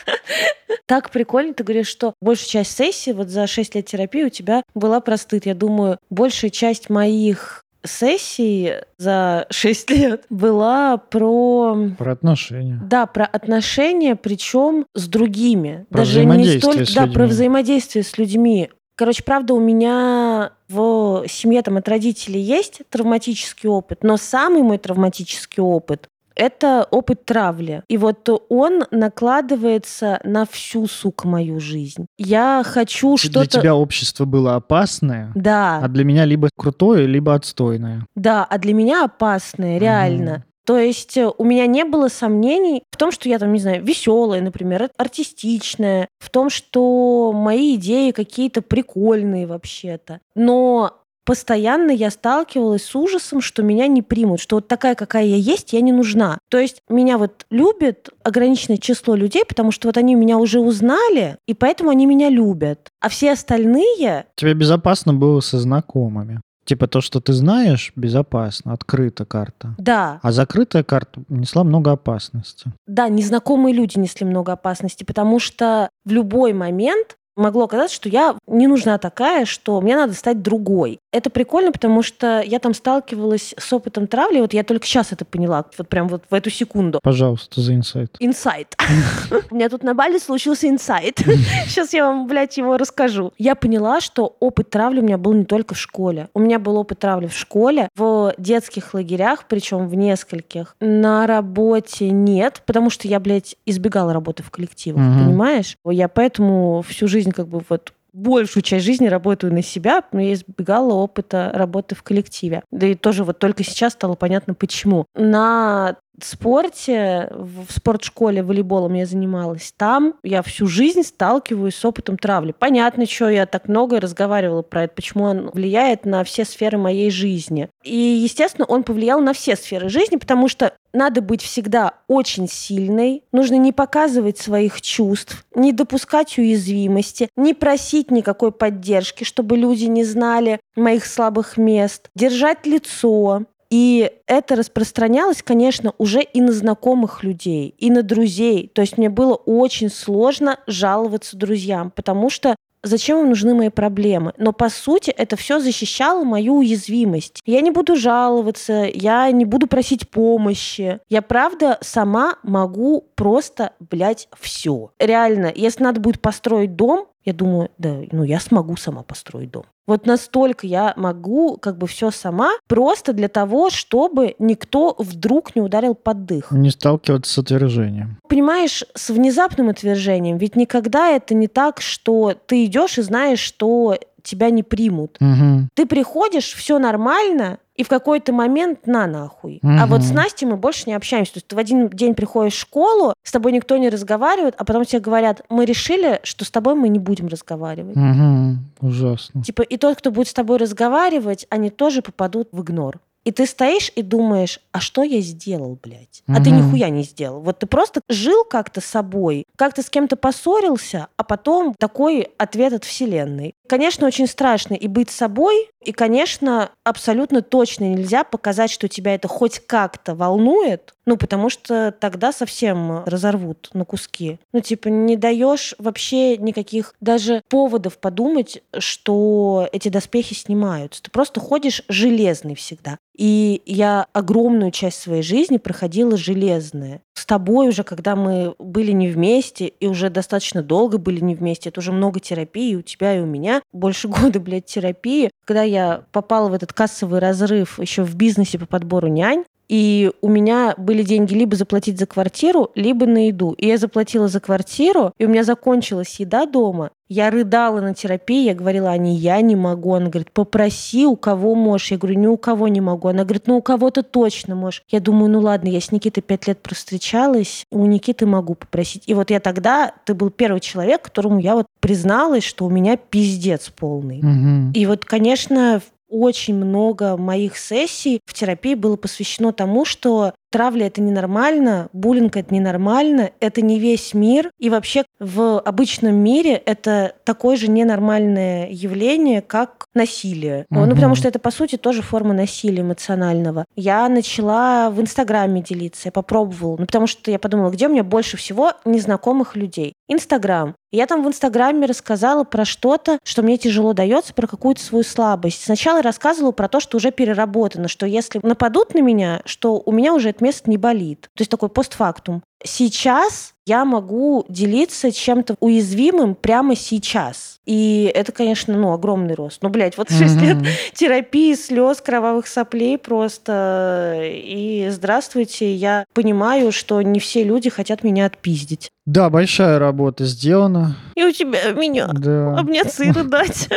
Так 0.86 1.10
прикольно, 1.10 1.52
ты 1.52 1.64
говоришь, 1.64 1.88
что 1.88 2.14
большая 2.20 2.48
часть 2.48 2.76
сессии 2.76 3.10
вот 3.10 3.28
за 3.28 3.48
6 3.48 3.74
лет 3.74 3.86
терапии 3.86 4.24
у 4.24 4.28
тебя 4.28 4.62
была 4.74 5.00
простыд. 5.00 5.44
Я 5.46 5.54
думаю, 5.54 5.98
большая 6.10 6.50
часть 6.50 6.88
моих 6.90 7.64
сессий 7.86 8.72
за 8.98 9.46
6 9.50 9.90
лет 9.90 10.24
была 10.30 10.96
про... 10.96 11.90
Про 11.98 12.12
отношения. 12.12 12.80
Да, 12.84 13.06
про 13.06 13.24
отношения, 13.24 14.16
причем 14.16 14.86
с 14.94 15.06
другими. 15.08 15.86
Про 15.90 15.98
Даже 15.98 16.24
не 16.24 16.58
столько... 16.58 16.84
Да, 16.94 17.02
людьми. 17.02 17.14
про 17.14 17.26
взаимодействие 17.26 18.02
с 18.04 18.18
людьми. 18.18 18.70
Короче, 18.96 19.22
правда, 19.22 19.52
у 19.52 19.60
меня 19.60 20.52
в 20.68 21.24
семье 21.28 21.60
там 21.62 21.76
от 21.76 21.88
родителей 21.88 22.40
есть 22.40 22.80
травматический 22.88 23.68
опыт, 23.68 24.02
но 24.02 24.16
самый 24.16 24.62
мой 24.62 24.78
травматический 24.78 25.62
опыт 25.62 26.08
это 26.36 26.86
опыт 26.90 27.24
травли. 27.24 27.82
И 27.88 27.96
вот 27.96 28.28
он 28.48 28.84
накладывается 28.90 30.20
на 30.22 30.46
всю, 30.46 30.86
сука, 30.86 31.26
мою 31.26 31.58
жизнь. 31.58 32.06
Я 32.18 32.62
хочу 32.64 33.16
что-то... 33.16 33.40
Для 33.40 33.60
тебя 33.60 33.74
общество 33.74 34.24
было 34.24 34.54
опасное, 34.54 35.32
да. 35.34 35.80
а 35.82 35.88
для 35.88 36.04
меня 36.04 36.24
либо 36.24 36.48
крутое, 36.56 37.06
либо 37.06 37.34
отстойное. 37.34 38.06
Да, 38.14 38.44
а 38.44 38.58
для 38.58 38.74
меня 38.74 39.04
опасное, 39.04 39.78
реально. 39.78 40.32
Угу. 40.32 40.42
То 40.66 40.78
есть 40.78 41.16
э, 41.16 41.30
у 41.38 41.44
меня 41.44 41.66
не 41.66 41.84
было 41.84 42.08
сомнений 42.08 42.82
в 42.90 42.96
том, 42.96 43.12
что 43.12 43.28
я 43.28 43.38
там, 43.38 43.52
не 43.52 43.60
знаю, 43.60 43.84
веселая, 43.84 44.40
например, 44.40 44.90
артистичная, 44.98 46.08
в 46.18 46.28
том, 46.28 46.50
что 46.50 47.32
мои 47.32 47.76
идеи 47.76 48.10
какие-то 48.10 48.62
прикольные 48.62 49.46
вообще-то. 49.46 50.20
Но 50.34 51.05
постоянно 51.26 51.90
я 51.90 52.10
сталкивалась 52.10 52.84
с 52.84 52.94
ужасом, 52.94 53.42
что 53.42 53.62
меня 53.62 53.88
не 53.88 54.00
примут, 54.00 54.40
что 54.40 54.56
вот 54.56 54.68
такая, 54.68 54.94
какая 54.94 55.24
я 55.24 55.36
есть, 55.36 55.74
я 55.74 55.82
не 55.82 55.92
нужна. 55.92 56.38
То 56.48 56.58
есть 56.58 56.80
меня 56.88 57.18
вот 57.18 57.44
любит 57.50 58.08
ограниченное 58.22 58.78
число 58.78 59.14
людей, 59.14 59.44
потому 59.44 59.72
что 59.72 59.88
вот 59.88 59.98
они 59.98 60.14
меня 60.14 60.38
уже 60.38 60.60
узнали, 60.60 61.36
и 61.46 61.52
поэтому 61.52 61.90
они 61.90 62.06
меня 62.06 62.30
любят. 62.30 62.88
А 63.00 63.08
все 63.08 63.32
остальные... 63.32 64.26
Тебе 64.36 64.54
безопасно 64.54 65.12
было 65.12 65.40
со 65.40 65.58
знакомыми. 65.58 66.40
Типа 66.64 66.88
то, 66.88 67.00
что 67.00 67.20
ты 67.20 67.32
знаешь, 67.32 67.92
безопасно, 67.94 68.72
открыта 68.72 69.24
карта. 69.24 69.74
Да. 69.78 70.18
А 70.22 70.32
закрытая 70.32 70.82
карта 70.82 71.22
несла 71.28 71.62
много 71.62 71.92
опасности. 71.92 72.72
Да, 72.88 73.08
незнакомые 73.08 73.72
люди 73.72 73.98
несли 73.98 74.26
много 74.26 74.52
опасности, 74.52 75.04
потому 75.04 75.38
что 75.38 75.88
в 76.04 76.10
любой 76.10 76.52
момент 76.52 77.16
могло 77.36 77.64
оказаться, 77.64 77.94
что 77.94 78.08
я 78.08 78.36
не 78.46 78.66
нужна 78.66 78.98
такая, 78.98 79.44
что 79.44 79.80
мне 79.80 79.96
надо 79.96 80.14
стать 80.14 80.42
другой. 80.42 80.98
Это 81.12 81.30
прикольно, 81.30 81.72
потому 81.72 82.02
что 82.02 82.42
я 82.44 82.58
там 82.58 82.74
сталкивалась 82.74 83.54
с 83.56 83.72
опытом 83.72 84.06
травли, 84.06 84.40
вот 84.40 84.52
я 84.52 84.64
только 84.64 84.86
сейчас 84.86 85.12
это 85.12 85.24
поняла, 85.24 85.64
вот 85.76 85.88
прям 85.88 86.08
вот 86.08 86.24
в 86.28 86.34
эту 86.34 86.50
секунду. 86.50 87.00
Пожалуйста, 87.02 87.60
за 87.60 87.74
инсайт. 87.74 88.16
Инсайт. 88.18 88.76
У 89.50 89.54
меня 89.54 89.68
тут 89.68 89.82
на 89.82 89.94
Бали 89.94 90.18
случился 90.18 90.68
инсайт. 90.68 91.18
Сейчас 91.66 91.92
я 91.92 92.06
вам, 92.06 92.26
блядь, 92.26 92.56
его 92.56 92.76
расскажу. 92.76 93.32
Я 93.38 93.54
поняла, 93.54 94.00
что 94.00 94.36
опыт 94.40 94.70
травли 94.70 95.00
у 95.00 95.02
меня 95.02 95.18
был 95.18 95.32
не 95.32 95.44
только 95.44 95.74
в 95.74 95.78
школе. 95.78 96.28
У 96.34 96.40
меня 96.40 96.58
был 96.58 96.76
опыт 96.76 96.98
травли 97.00 97.26
в 97.26 97.36
школе, 97.36 97.88
в 97.96 98.34
детских 98.38 98.94
лагерях, 98.94 99.44
причем 99.48 99.88
в 99.88 99.94
нескольких. 99.94 100.76
На 100.80 101.26
работе 101.26 102.10
нет, 102.10 102.62
потому 102.66 102.90
что 102.90 103.08
я, 103.08 103.20
блядь, 103.20 103.56
избегала 103.66 104.12
работы 104.12 104.42
в 104.42 104.50
коллективах, 104.50 105.02
понимаешь? 105.02 105.76
Я 105.84 106.08
поэтому 106.08 106.82
всю 106.86 107.08
жизнь 107.08 107.25
как 107.32 107.48
бы 107.48 107.62
вот 107.68 107.92
большую 108.16 108.62
часть 108.62 108.84
жизни 108.84 109.08
работаю 109.08 109.52
на 109.52 109.62
себя, 109.62 110.02
но 110.10 110.20
я 110.20 110.32
избегала 110.32 110.94
опыта 110.94 111.50
работы 111.54 111.94
в 111.94 112.02
коллективе. 112.02 112.62
Да 112.70 112.86
и 112.86 112.94
тоже 112.94 113.24
вот 113.24 113.38
только 113.38 113.62
сейчас 113.62 113.92
стало 113.92 114.14
понятно, 114.14 114.54
почему. 114.54 115.04
На 115.14 115.96
спорте, 116.24 117.28
в 117.30 117.66
спортшколе 117.70 118.42
волейболом 118.42 118.94
я 118.94 119.06
занималась, 119.06 119.72
там 119.76 120.14
я 120.22 120.42
всю 120.42 120.66
жизнь 120.66 121.02
сталкиваюсь 121.02 121.74
с 121.74 121.84
опытом 121.84 122.18
травли. 122.18 122.54
Понятно, 122.58 123.06
что 123.06 123.28
я 123.28 123.46
так 123.46 123.68
много 123.68 124.00
разговаривала 124.00 124.62
про 124.62 124.84
это, 124.84 124.94
почему 124.94 125.24
он 125.24 125.50
влияет 125.50 126.04
на 126.04 126.24
все 126.24 126.44
сферы 126.44 126.78
моей 126.78 127.10
жизни. 127.10 127.68
И, 127.82 127.96
естественно, 127.96 128.66
он 128.66 128.82
повлиял 128.82 129.20
на 129.20 129.32
все 129.32 129.56
сферы 129.56 129.88
жизни, 129.88 130.16
потому 130.16 130.48
что 130.48 130.72
надо 130.92 131.20
быть 131.20 131.42
всегда 131.42 131.92
очень 132.08 132.48
сильной, 132.48 133.22
нужно 133.30 133.56
не 133.56 133.72
показывать 133.72 134.38
своих 134.38 134.80
чувств, 134.80 135.44
не 135.54 135.72
допускать 135.72 136.38
уязвимости, 136.38 137.28
не 137.36 137.52
просить 137.52 138.10
никакой 138.10 138.50
поддержки, 138.50 139.24
чтобы 139.24 139.56
люди 139.56 139.84
не 139.84 140.04
знали 140.04 140.58
моих 140.74 141.04
слабых 141.04 141.56
мест, 141.58 142.08
держать 142.14 142.66
лицо, 142.66 143.44
и 143.76 144.10
это 144.26 144.56
распространялось, 144.56 145.42
конечно, 145.42 145.92
уже 145.98 146.22
и 146.22 146.40
на 146.40 146.52
знакомых 146.52 147.22
людей, 147.22 147.74
и 147.76 147.90
на 147.90 148.02
друзей. 148.02 148.70
То 148.74 148.80
есть 148.80 148.96
мне 148.96 149.10
было 149.10 149.34
очень 149.34 149.90
сложно 149.90 150.58
жаловаться 150.66 151.36
друзьям, 151.36 151.90
потому 151.90 152.30
что 152.30 152.56
зачем 152.82 153.18
им 153.18 153.28
нужны 153.28 153.52
мои 153.52 153.68
проблемы. 153.68 154.32
Но 154.38 154.54
по 154.54 154.70
сути 154.70 155.10
это 155.10 155.36
все 155.36 155.60
защищало 155.60 156.24
мою 156.24 156.54
уязвимость. 156.54 157.42
Я 157.44 157.60
не 157.60 157.70
буду 157.70 157.96
жаловаться, 157.96 158.88
я 158.94 159.30
не 159.30 159.44
буду 159.44 159.66
просить 159.66 160.08
помощи. 160.08 160.98
Я 161.10 161.20
правда 161.20 161.76
сама 161.82 162.36
могу 162.42 163.10
просто, 163.14 163.74
блядь, 163.78 164.26
все. 164.40 164.90
Реально, 164.98 165.52
если 165.54 165.84
надо 165.84 166.00
будет 166.00 166.22
построить 166.22 166.76
дом, 166.76 167.08
я 167.26 167.34
думаю, 167.34 167.70
да, 167.76 167.98
ну 168.10 168.24
я 168.24 168.40
смогу 168.40 168.76
сама 168.76 169.02
построить 169.02 169.50
дом. 169.50 169.66
Вот 169.86 170.06
настолько 170.06 170.66
я 170.66 170.92
могу 170.96 171.56
как 171.58 171.78
бы 171.78 171.86
все 171.86 172.10
сама, 172.10 172.50
просто 172.66 173.12
для 173.12 173.28
того, 173.28 173.70
чтобы 173.70 174.34
никто 174.38 174.94
вдруг 174.98 175.54
не 175.54 175.62
ударил 175.62 175.94
под 175.94 176.24
дых. 176.26 176.50
Не 176.50 176.70
сталкиваться 176.70 177.32
с 177.32 177.38
отвержением. 177.38 178.18
Понимаешь, 178.28 178.84
с 178.94 179.10
внезапным 179.10 179.68
отвержением, 179.68 180.38
ведь 180.38 180.56
никогда 180.56 181.10
это 181.10 181.34
не 181.34 181.46
так, 181.46 181.80
что 181.80 182.34
ты 182.46 182.64
идешь 182.64 182.98
и 182.98 183.02
знаешь, 183.02 183.38
что 183.38 183.96
тебя 184.26 184.50
не 184.50 184.62
примут. 184.62 185.16
Угу. 185.20 185.68
Ты 185.74 185.86
приходишь, 185.86 186.52
все 186.52 186.78
нормально, 186.78 187.58
и 187.76 187.84
в 187.84 187.88
какой-то 187.88 188.32
момент 188.32 188.86
на 188.86 189.06
нахуй. 189.06 189.60
Угу. 189.62 189.72
А 189.80 189.86
вот 189.86 190.02
с 190.02 190.10
Настей 190.10 190.46
мы 190.46 190.56
больше 190.56 190.84
не 190.86 190.94
общаемся. 190.94 191.34
То 191.34 191.36
есть 191.38 191.46
ты 191.46 191.56
в 191.56 191.58
один 191.58 191.88
день 191.88 192.14
приходишь 192.14 192.54
в 192.54 192.60
школу, 192.60 193.14
с 193.22 193.32
тобой 193.32 193.52
никто 193.52 193.76
не 193.76 193.88
разговаривает, 193.88 194.54
а 194.58 194.64
потом 194.64 194.84
тебе 194.84 195.00
говорят, 195.00 195.42
мы 195.48 195.64
решили, 195.64 196.20
что 196.22 196.44
с 196.44 196.50
тобой 196.50 196.74
мы 196.74 196.88
не 196.88 196.98
будем 196.98 197.28
разговаривать. 197.28 197.96
Угу. 197.96 198.88
Ужасно. 198.88 199.42
Типа 199.42 199.62
и 199.62 199.76
тот, 199.76 199.98
кто 199.98 200.10
будет 200.10 200.28
с 200.28 200.34
тобой 200.34 200.58
разговаривать, 200.58 201.46
они 201.50 201.70
тоже 201.70 202.02
попадут 202.02 202.48
в 202.52 202.62
игнор. 202.62 202.98
И 203.26 203.32
ты 203.32 203.44
стоишь 203.44 203.90
и 203.96 204.02
думаешь, 204.02 204.60
а 204.70 204.78
что 204.78 205.02
я 205.02 205.20
сделал, 205.20 205.76
блядь? 205.82 206.22
А 206.28 206.40
ты 206.40 206.50
нихуя 206.50 206.90
не 206.90 207.02
сделал. 207.02 207.40
Вот 207.40 207.58
ты 207.58 207.66
просто 207.66 208.00
жил 208.08 208.44
как-то 208.44 208.80
собой, 208.80 209.46
как-то 209.56 209.82
с 209.82 209.90
кем-то 209.90 210.14
поссорился, 210.14 211.08
а 211.16 211.24
потом 211.24 211.74
такой 211.76 212.28
ответ 212.38 212.72
от 212.72 212.84
Вселенной. 212.84 213.54
Конечно, 213.68 214.06
очень 214.06 214.28
страшно 214.28 214.74
и 214.74 214.86
быть 214.86 215.10
собой, 215.10 215.68
и, 215.84 215.90
конечно, 215.90 216.70
абсолютно 216.84 217.42
точно 217.42 217.84
нельзя 217.84 218.22
показать, 218.22 218.70
что 218.70 218.88
тебя 218.88 219.16
это 219.16 219.26
хоть 219.26 219.58
как-то 219.58 220.14
волнует, 220.14 220.94
ну, 221.06 221.16
потому 221.16 221.48
что 221.48 221.94
тогда 221.98 222.32
совсем 222.32 223.04
разорвут 223.04 223.70
на 223.72 223.84
куски. 223.84 224.38
Ну, 224.52 224.60
типа, 224.60 224.88
не 224.88 225.16
даешь 225.16 225.74
вообще 225.78 226.36
никаких 226.36 226.94
даже 227.00 227.42
поводов 227.48 227.98
подумать, 227.98 228.62
что 228.76 229.68
эти 229.72 229.88
доспехи 229.88 230.34
снимаются. 230.34 231.02
Ты 231.02 231.10
просто 231.10 231.38
ходишь 231.38 231.82
железный 231.88 232.56
всегда. 232.56 232.98
И 233.16 233.62
я 233.64 234.06
огромную 234.12 234.72
часть 234.72 235.00
своей 235.00 235.22
жизни 235.22 235.56
проходила 235.56 236.16
железная. 236.16 237.00
С 237.14 237.24
тобой 237.24 237.68
уже, 237.68 237.82
когда 237.82 238.14
мы 238.14 238.54
были 238.58 238.92
не 238.92 239.08
вместе, 239.08 239.68
и 239.68 239.86
уже 239.86 240.10
достаточно 240.10 240.62
долго 240.62 240.98
были 240.98 241.20
не 241.20 241.34
вместе, 241.34 241.70
это 241.70 241.80
уже 241.80 241.92
много 241.92 242.20
терапии 242.20 242.74
у 242.74 242.82
тебя 242.82 243.16
и 243.16 243.20
у 243.20 243.26
меня. 243.26 243.62
Больше 243.72 244.08
года, 244.08 244.40
блядь, 244.40 244.66
терапии. 244.66 245.30
Когда 245.44 245.62
я 245.62 246.04
попала 246.12 246.48
в 246.48 246.52
этот 246.52 246.72
кассовый 246.72 247.20
разрыв 247.20 247.78
еще 247.80 248.02
в 248.02 248.14
бизнесе 248.16 248.58
по 248.58 248.66
подбору 248.66 249.08
нянь, 249.08 249.44
и 249.68 250.12
у 250.20 250.28
меня 250.28 250.74
были 250.76 251.02
деньги 251.02 251.34
либо 251.34 251.56
заплатить 251.56 251.98
за 251.98 252.06
квартиру, 252.06 252.70
либо 252.74 253.06
на 253.06 253.26
еду. 253.26 253.52
И 253.52 253.66
я 253.66 253.78
заплатила 253.78 254.28
за 254.28 254.40
квартиру, 254.40 255.12
и 255.18 255.26
у 255.26 255.28
меня 255.28 255.44
закончилась 255.44 256.20
еда 256.20 256.46
дома. 256.46 256.90
Я 257.08 257.30
рыдала 257.30 257.80
на 257.80 257.94
терапии, 257.94 258.46
я 258.46 258.54
говорила, 258.54 258.90
Ане, 258.90 259.14
я 259.14 259.40
не 259.40 259.54
могу. 259.54 259.94
Она 259.94 260.08
говорит, 260.08 260.32
попроси, 260.32 261.06
у 261.06 261.14
кого 261.16 261.54
можешь. 261.54 261.92
Я 261.92 261.98
говорю, 261.98 262.18
ни 262.18 262.26
у 262.26 262.36
кого 262.36 262.66
не 262.66 262.80
могу. 262.80 263.06
Она 263.08 263.22
говорит, 263.22 263.46
ну 263.46 263.58
у 263.58 263.62
кого-то 263.62 264.02
точно 264.02 264.56
можешь. 264.56 264.82
Я 264.88 264.98
думаю, 264.98 265.30
ну 265.30 265.40
ладно, 265.40 265.68
я 265.68 265.80
с 265.80 265.92
Никитой 265.92 266.22
пять 266.22 266.48
лет 266.48 266.58
встречалась, 266.68 267.64
у 267.70 267.86
Никиты 267.86 268.26
могу 268.26 268.56
попросить. 268.56 269.04
И 269.06 269.14
вот 269.14 269.30
я 269.30 269.38
тогда, 269.38 269.94
ты 270.04 270.14
был 270.14 270.30
первый 270.30 270.60
человек, 270.60 271.02
которому 271.02 271.38
я 271.38 271.54
вот 271.54 271.66
призналась, 271.78 272.42
что 272.42 272.64
у 272.64 272.70
меня 272.70 272.96
пиздец 272.96 273.68
полный. 273.68 274.18
Угу. 274.18 274.72
И 274.74 274.86
вот, 274.86 275.04
конечно, 275.04 275.80
очень 276.08 276.54
много 276.54 277.16
моих 277.16 277.56
сессий 277.56 278.20
в 278.26 278.34
терапии 278.34 278.74
было 278.74 278.96
посвящено 278.96 279.52
тому, 279.52 279.84
что 279.84 280.34
травля 280.56 280.86
это 280.86 281.02
ненормально, 281.02 281.90
буллинг 281.92 282.38
это 282.38 282.54
ненормально, 282.54 283.30
это 283.40 283.60
не 283.60 283.78
весь 283.78 284.14
мир. 284.14 284.50
И 284.58 284.70
вообще 284.70 285.04
в 285.20 285.60
обычном 285.60 286.14
мире 286.14 286.54
это 286.54 287.12
такое 287.24 287.58
же 287.58 287.68
ненормальное 287.68 288.70
явление, 288.70 289.42
как 289.42 289.84
насилие. 289.92 290.64
Угу. 290.70 290.86
Ну, 290.86 290.94
потому 290.94 291.14
что 291.14 291.28
это, 291.28 291.38
по 291.38 291.50
сути, 291.50 291.76
тоже 291.76 292.00
форма 292.00 292.32
насилия 292.32 292.80
эмоционального. 292.80 293.66
Я 293.76 294.08
начала 294.08 294.88
в 294.88 294.98
Инстаграме 294.98 295.60
делиться, 295.60 296.08
я 296.08 296.12
попробовала. 296.12 296.76
Ну, 296.78 296.86
потому 296.86 297.06
что 297.06 297.30
я 297.30 297.38
подумала, 297.38 297.68
где 297.68 297.86
у 297.86 297.90
меня 297.90 298.02
больше 298.02 298.38
всего 298.38 298.72
незнакомых 298.86 299.56
людей. 299.56 299.92
Инстаграм. 300.08 300.74
Я 300.92 301.06
там 301.06 301.22
в 301.22 301.28
Инстаграме 301.28 301.86
рассказала 301.86 302.44
про 302.44 302.64
что-то, 302.64 303.18
что 303.22 303.42
мне 303.42 303.58
тяжело 303.58 303.92
дается, 303.92 304.32
про 304.32 304.46
какую-то 304.46 304.80
свою 304.80 305.04
слабость. 305.04 305.64
Сначала 305.64 306.00
рассказывала 306.00 306.52
про 306.52 306.68
то, 306.68 306.80
что 306.80 306.96
уже 306.96 307.10
переработано, 307.10 307.88
что 307.88 308.06
если 308.06 308.40
нападут 308.42 308.94
на 308.94 309.00
меня, 309.00 309.42
что 309.44 309.82
у 309.84 309.92
меня 309.92 310.14
уже 310.14 310.30
это 310.30 310.42
место 310.46 310.70
не 310.70 310.76
болит. 310.76 311.22
То 311.34 311.42
есть 311.42 311.50
такой 311.50 311.68
постфактум. 311.68 312.42
Сейчас 312.62 313.55
я 313.66 313.84
могу 313.84 314.46
делиться 314.48 315.10
чем-то 315.10 315.56
уязвимым 315.60 316.36
прямо 316.36 316.76
сейчас. 316.76 317.58
И 317.66 318.10
это, 318.14 318.30
конечно, 318.30 318.74
ну, 318.74 318.92
огромный 318.92 319.34
рост. 319.34 319.58
Ну, 319.62 319.70
блядь, 319.70 319.98
вот 319.98 320.08
6 320.08 320.22
mm-hmm. 320.22 320.40
лет 320.40 320.56
терапии, 320.94 321.54
слез, 321.54 322.00
кровавых 322.00 322.46
соплей 322.46 322.96
просто. 322.96 324.20
И 324.22 324.88
здравствуйте, 324.90 325.74
я 325.74 326.04
понимаю, 326.14 326.70
что 326.70 327.02
не 327.02 327.18
все 327.18 327.42
люди 327.42 327.68
хотят 327.68 328.04
меня 328.04 328.26
отпиздить. 328.26 328.90
Да, 329.04 329.30
большая 329.30 329.78
работа 329.78 330.24
сделана. 330.24 330.96
И 331.16 331.24
у 331.24 331.32
тебя 331.32 331.72
меня 331.72 332.08
да. 332.08 332.56
обняться 332.56 333.04
и 333.04 333.10
рыдать. 333.10 333.68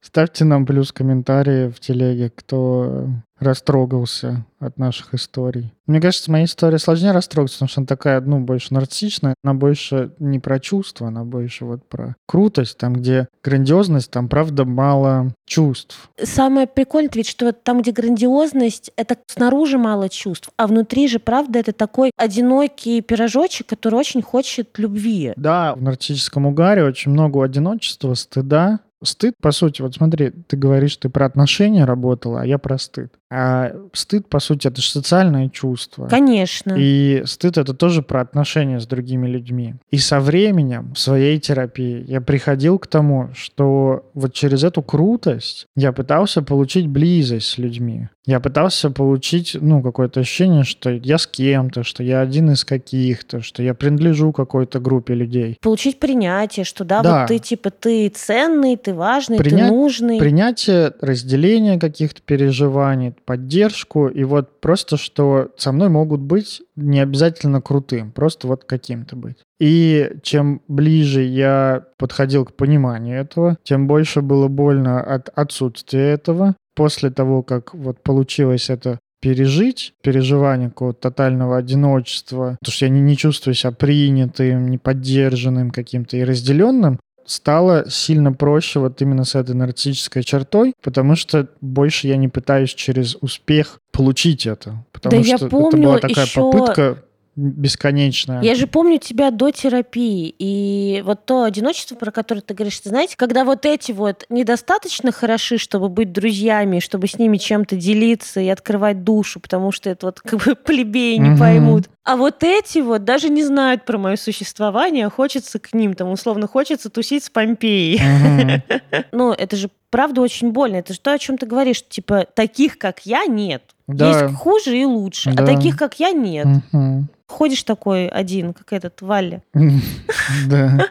Ставьте 0.00 0.44
нам 0.44 0.66
плюс 0.66 0.92
комментарии 0.92 1.68
в 1.68 1.80
телеге, 1.80 2.30
кто 2.34 3.06
растрогался 3.42 4.44
от 4.60 4.78
наших 4.78 5.14
историй. 5.14 5.72
Мне 5.86 6.00
кажется, 6.00 6.30
моя 6.30 6.44
история 6.44 6.78
сложнее 6.78 7.12
растрогаться, 7.12 7.56
потому 7.56 7.68
что 7.68 7.80
она 7.80 7.86
такая, 7.86 8.20
ну, 8.20 8.40
больше 8.40 8.72
нарциссичная, 9.02 9.34
она 9.42 9.54
больше 9.54 10.12
не 10.18 10.38
про 10.38 10.58
чувства, 10.58 11.08
она 11.08 11.24
больше 11.24 11.64
вот 11.64 11.88
про 11.88 12.16
крутость, 12.26 12.78
там, 12.78 12.94
где 12.94 13.28
грандиозность, 13.42 14.10
там, 14.10 14.28
правда, 14.28 14.64
мало 14.64 15.34
чувств. 15.46 16.08
Самое 16.22 16.66
прикольное 16.66 17.10
ведь, 17.14 17.28
что 17.28 17.52
там, 17.52 17.82
где 17.82 17.90
грандиозность, 17.90 18.92
это 18.96 19.16
снаружи 19.26 19.78
мало 19.78 20.08
чувств, 20.08 20.50
а 20.56 20.66
внутри 20.66 21.08
же, 21.08 21.18
правда, 21.18 21.58
это 21.58 21.72
такой 21.72 22.10
одинокий 22.16 23.00
пирожочек, 23.00 23.66
который 23.66 23.96
очень 23.96 24.22
хочет 24.22 24.78
любви. 24.78 25.32
Да, 25.36 25.74
в 25.74 25.82
нарциссическом 25.82 26.46
угаре 26.46 26.84
очень 26.84 27.10
много 27.10 27.42
одиночества, 27.44 28.14
стыда, 28.14 28.80
Стыд, 29.04 29.34
по 29.40 29.50
сути, 29.50 29.82
вот 29.82 29.94
смотри, 29.94 30.30
ты 30.30 30.56
говоришь, 30.56 30.96
ты 30.96 31.08
про 31.08 31.26
отношения 31.26 31.84
работала, 31.84 32.42
а 32.42 32.46
я 32.46 32.58
про 32.58 32.78
стыд. 32.78 33.12
А 33.34 33.72
стыд, 33.94 34.28
по 34.28 34.40
сути, 34.40 34.68
это 34.68 34.82
же 34.82 34.90
социальное 34.90 35.48
чувство. 35.48 36.06
Конечно. 36.06 36.74
И 36.76 37.22
стыд 37.24 37.56
это 37.56 37.72
тоже 37.72 38.02
про 38.02 38.20
отношения 38.20 38.78
с 38.78 38.86
другими 38.86 39.26
людьми. 39.26 39.76
И 39.90 39.96
со 39.96 40.20
временем 40.20 40.92
в 40.94 40.98
своей 40.98 41.40
терапии 41.40 42.04
я 42.06 42.20
приходил 42.20 42.78
к 42.78 42.86
тому, 42.86 43.30
что 43.34 44.04
вот 44.12 44.34
через 44.34 44.64
эту 44.64 44.82
крутость 44.82 45.66
я 45.74 45.92
пытался 45.92 46.42
получить 46.42 46.86
близость 46.88 47.46
с 47.46 47.58
людьми. 47.58 48.08
Я 48.24 48.38
пытался 48.38 48.90
получить, 48.90 49.56
ну, 49.60 49.82
какое-то 49.82 50.20
ощущение, 50.20 50.62
что 50.62 50.90
я 50.90 51.18
с 51.18 51.26
кем-то, 51.26 51.82
что 51.82 52.04
я 52.04 52.20
один 52.20 52.52
из 52.52 52.64
каких-то, 52.64 53.40
что 53.40 53.64
я 53.64 53.74
принадлежу 53.74 54.32
какой-то 54.32 54.78
группе 54.78 55.14
людей. 55.14 55.56
Получить 55.60 55.98
принятие, 55.98 56.64
что 56.64 56.84
да, 56.84 57.02
да. 57.02 57.20
вот 57.20 57.28
ты 57.28 57.38
типа 57.40 57.70
ты 57.70 58.08
ценный, 58.10 58.76
ты 58.76 58.94
важный, 58.94 59.38
Приня... 59.38 59.66
ты 59.66 59.72
нужный. 59.72 60.18
Принятие, 60.20 60.92
разделение 61.00 61.80
каких-то 61.80 62.22
переживаний, 62.24 63.12
поддержку, 63.24 64.08
и 64.08 64.24
вот 64.24 64.60
просто, 64.60 64.96
что 64.96 65.50
со 65.56 65.72
мной 65.72 65.88
могут 65.88 66.20
быть 66.20 66.62
не 66.76 67.00
обязательно 67.00 67.60
крутым, 67.60 68.12
просто 68.12 68.48
вот 68.48 68.64
каким-то 68.64 69.16
быть. 69.16 69.36
И 69.60 70.12
чем 70.22 70.60
ближе 70.68 71.22
я 71.22 71.84
подходил 71.98 72.44
к 72.44 72.54
пониманию 72.54 73.20
этого, 73.20 73.56
тем 73.62 73.86
больше 73.86 74.22
было 74.22 74.48
больно 74.48 75.00
от 75.00 75.30
отсутствия 75.34 76.12
этого. 76.12 76.56
После 76.74 77.10
того, 77.10 77.42
как 77.42 77.74
вот 77.74 78.02
получилось 78.02 78.70
это 78.70 78.98
пережить 79.22 79.94
переживание 80.02 80.68
какого-то 80.68 81.10
тотального 81.10 81.56
одиночества, 81.56 82.56
потому 82.60 82.72
что 82.72 82.86
я 82.86 82.90
не, 82.90 83.00
не 83.00 83.16
чувствую 83.16 83.54
себя 83.54 83.70
принятым, 83.70 84.66
не 84.68 84.78
поддержанным 84.78 85.70
каким-то 85.70 86.16
и 86.16 86.24
разделенным, 86.24 86.98
стало 87.24 87.88
сильно 87.90 88.32
проще 88.32 88.80
вот 88.80 89.00
именно 89.02 89.24
с 89.24 89.34
этой 89.34 89.54
нарциссической 89.54 90.22
чертой, 90.22 90.74
потому 90.82 91.16
что 91.16 91.48
больше 91.60 92.08
я 92.08 92.16
не 92.16 92.28
пытаюсь 92.28 92.74
через 92.74 93.16
успех 93.20 93.78
получить 93.92 94.46
это. 94.46 94.84
Потому 94.92 95.22
да 95.22 95.36
что 95.36 95.44
я 95.44 95.50
помню 95.50 95.68
это 95.68 95.76
была 95.76 95.98
такая 95.98 96.26
еще... 96.26 96.40
попытка 96.40 96.98
бесконечная. 97.34 98.42
Я 98.42 98.54
же 98.54 98.66
помню 98.66 98.98
тебя 98.98 99.30
до 99.30 99.50
терапии, 99.50 100.34
и 100.38 101.02
вот 101.04 101.24
то 101.24 101.44
одиночество, 101.44 101.94
про 101.94 102.10
которое 102.10 102.42
ты 102.42 102.52
говоришь, 102.52 102.78
ты 102.80 102.90
знаете, 102.90 103.16
когда 103.16 103.44
вот 103.44 103.64
эти 103.64 103.92
вот 103.92 104.26
недостаточно 104.28 105.12
хороши, 105.12 105.56
чтобы 105.56 105.88
быть 105.88 106.12
друзьями, 106.12 106.80
чтобы 106.80 107.08
с 107.08 107.18
ними 107.18 107.38
чем-то 107.38 107.76
делиться 107.76 108.40
и 108.40 108.48
открывать 108.48 109.02
душу, 109.02 109.40
потому 109.40 109.72
что 109.72 109.88
это 109.88 110.06
вот 110.06 110.20
как 110.20 110.44
бы 110.44 110.54
плебеи 110.64 111.16
не 111.16 111.30
угу. 111.30 111.38
поймут. 111.38 111.88
А 112.04 112.16
вот 112.16 112.42
эти 112.42 112.80
вот 112.80 113.04
даже 113.04 113.28
не 113.28 113.44
знают 113.44 113.84
про 113.84 113.96
мое 113.96 114.16
существование, 114.16 115.06
а 115.06 115.10
хочется 115.10 115.60
к 115.60 115.72
ним, 115.72 115.94
там 115.94 116.10
условно 116.10 116.48
хочется 116.48 116.90
тусить 116.90 117.24
с 117.24 117.30
Помпеей. 117.30 117.96
Угу. 117.96 118.62
Ну, 119.12 119.32
это 119.32 119.56
же 119.56 119.70
правда 119.90 120.20
очень 120.20 120.52
больно. 120.52 120.76
Это 120.76 120.94
же 120.94 121.00
то, 121.00 121.12
о 121.12 121.18
чем 121.18 121.38
ты 121.38 121.46
говоришь. 121.46 121.86
Типа, 121.86 122.26
таких, 122.34 122.78
как 122.78 123.06
я, 123.06 123.26
нет. 123.26 123.62
Да. 123.86 124.08
Есть 124.08 124.34
хуже 124.36 124.76
и 124.76 124.84
лучше, 124.84 125.30
а 125.30 125.34
да. 125.34 125.44
а 125.44 125.46
таких, 125.46 125.76
как 125.76 126.00
я, 126.00 126.12
нет. 126.12 126.46
Угу. 126.72 127.06
Ходишь 127.28 127.62
такой 127.62 128.08
один, 128.08 128.52
как 128.52 128.72
этот 128.72 129.00
Валя. 129.02 129.42
Да, 130.48 130.86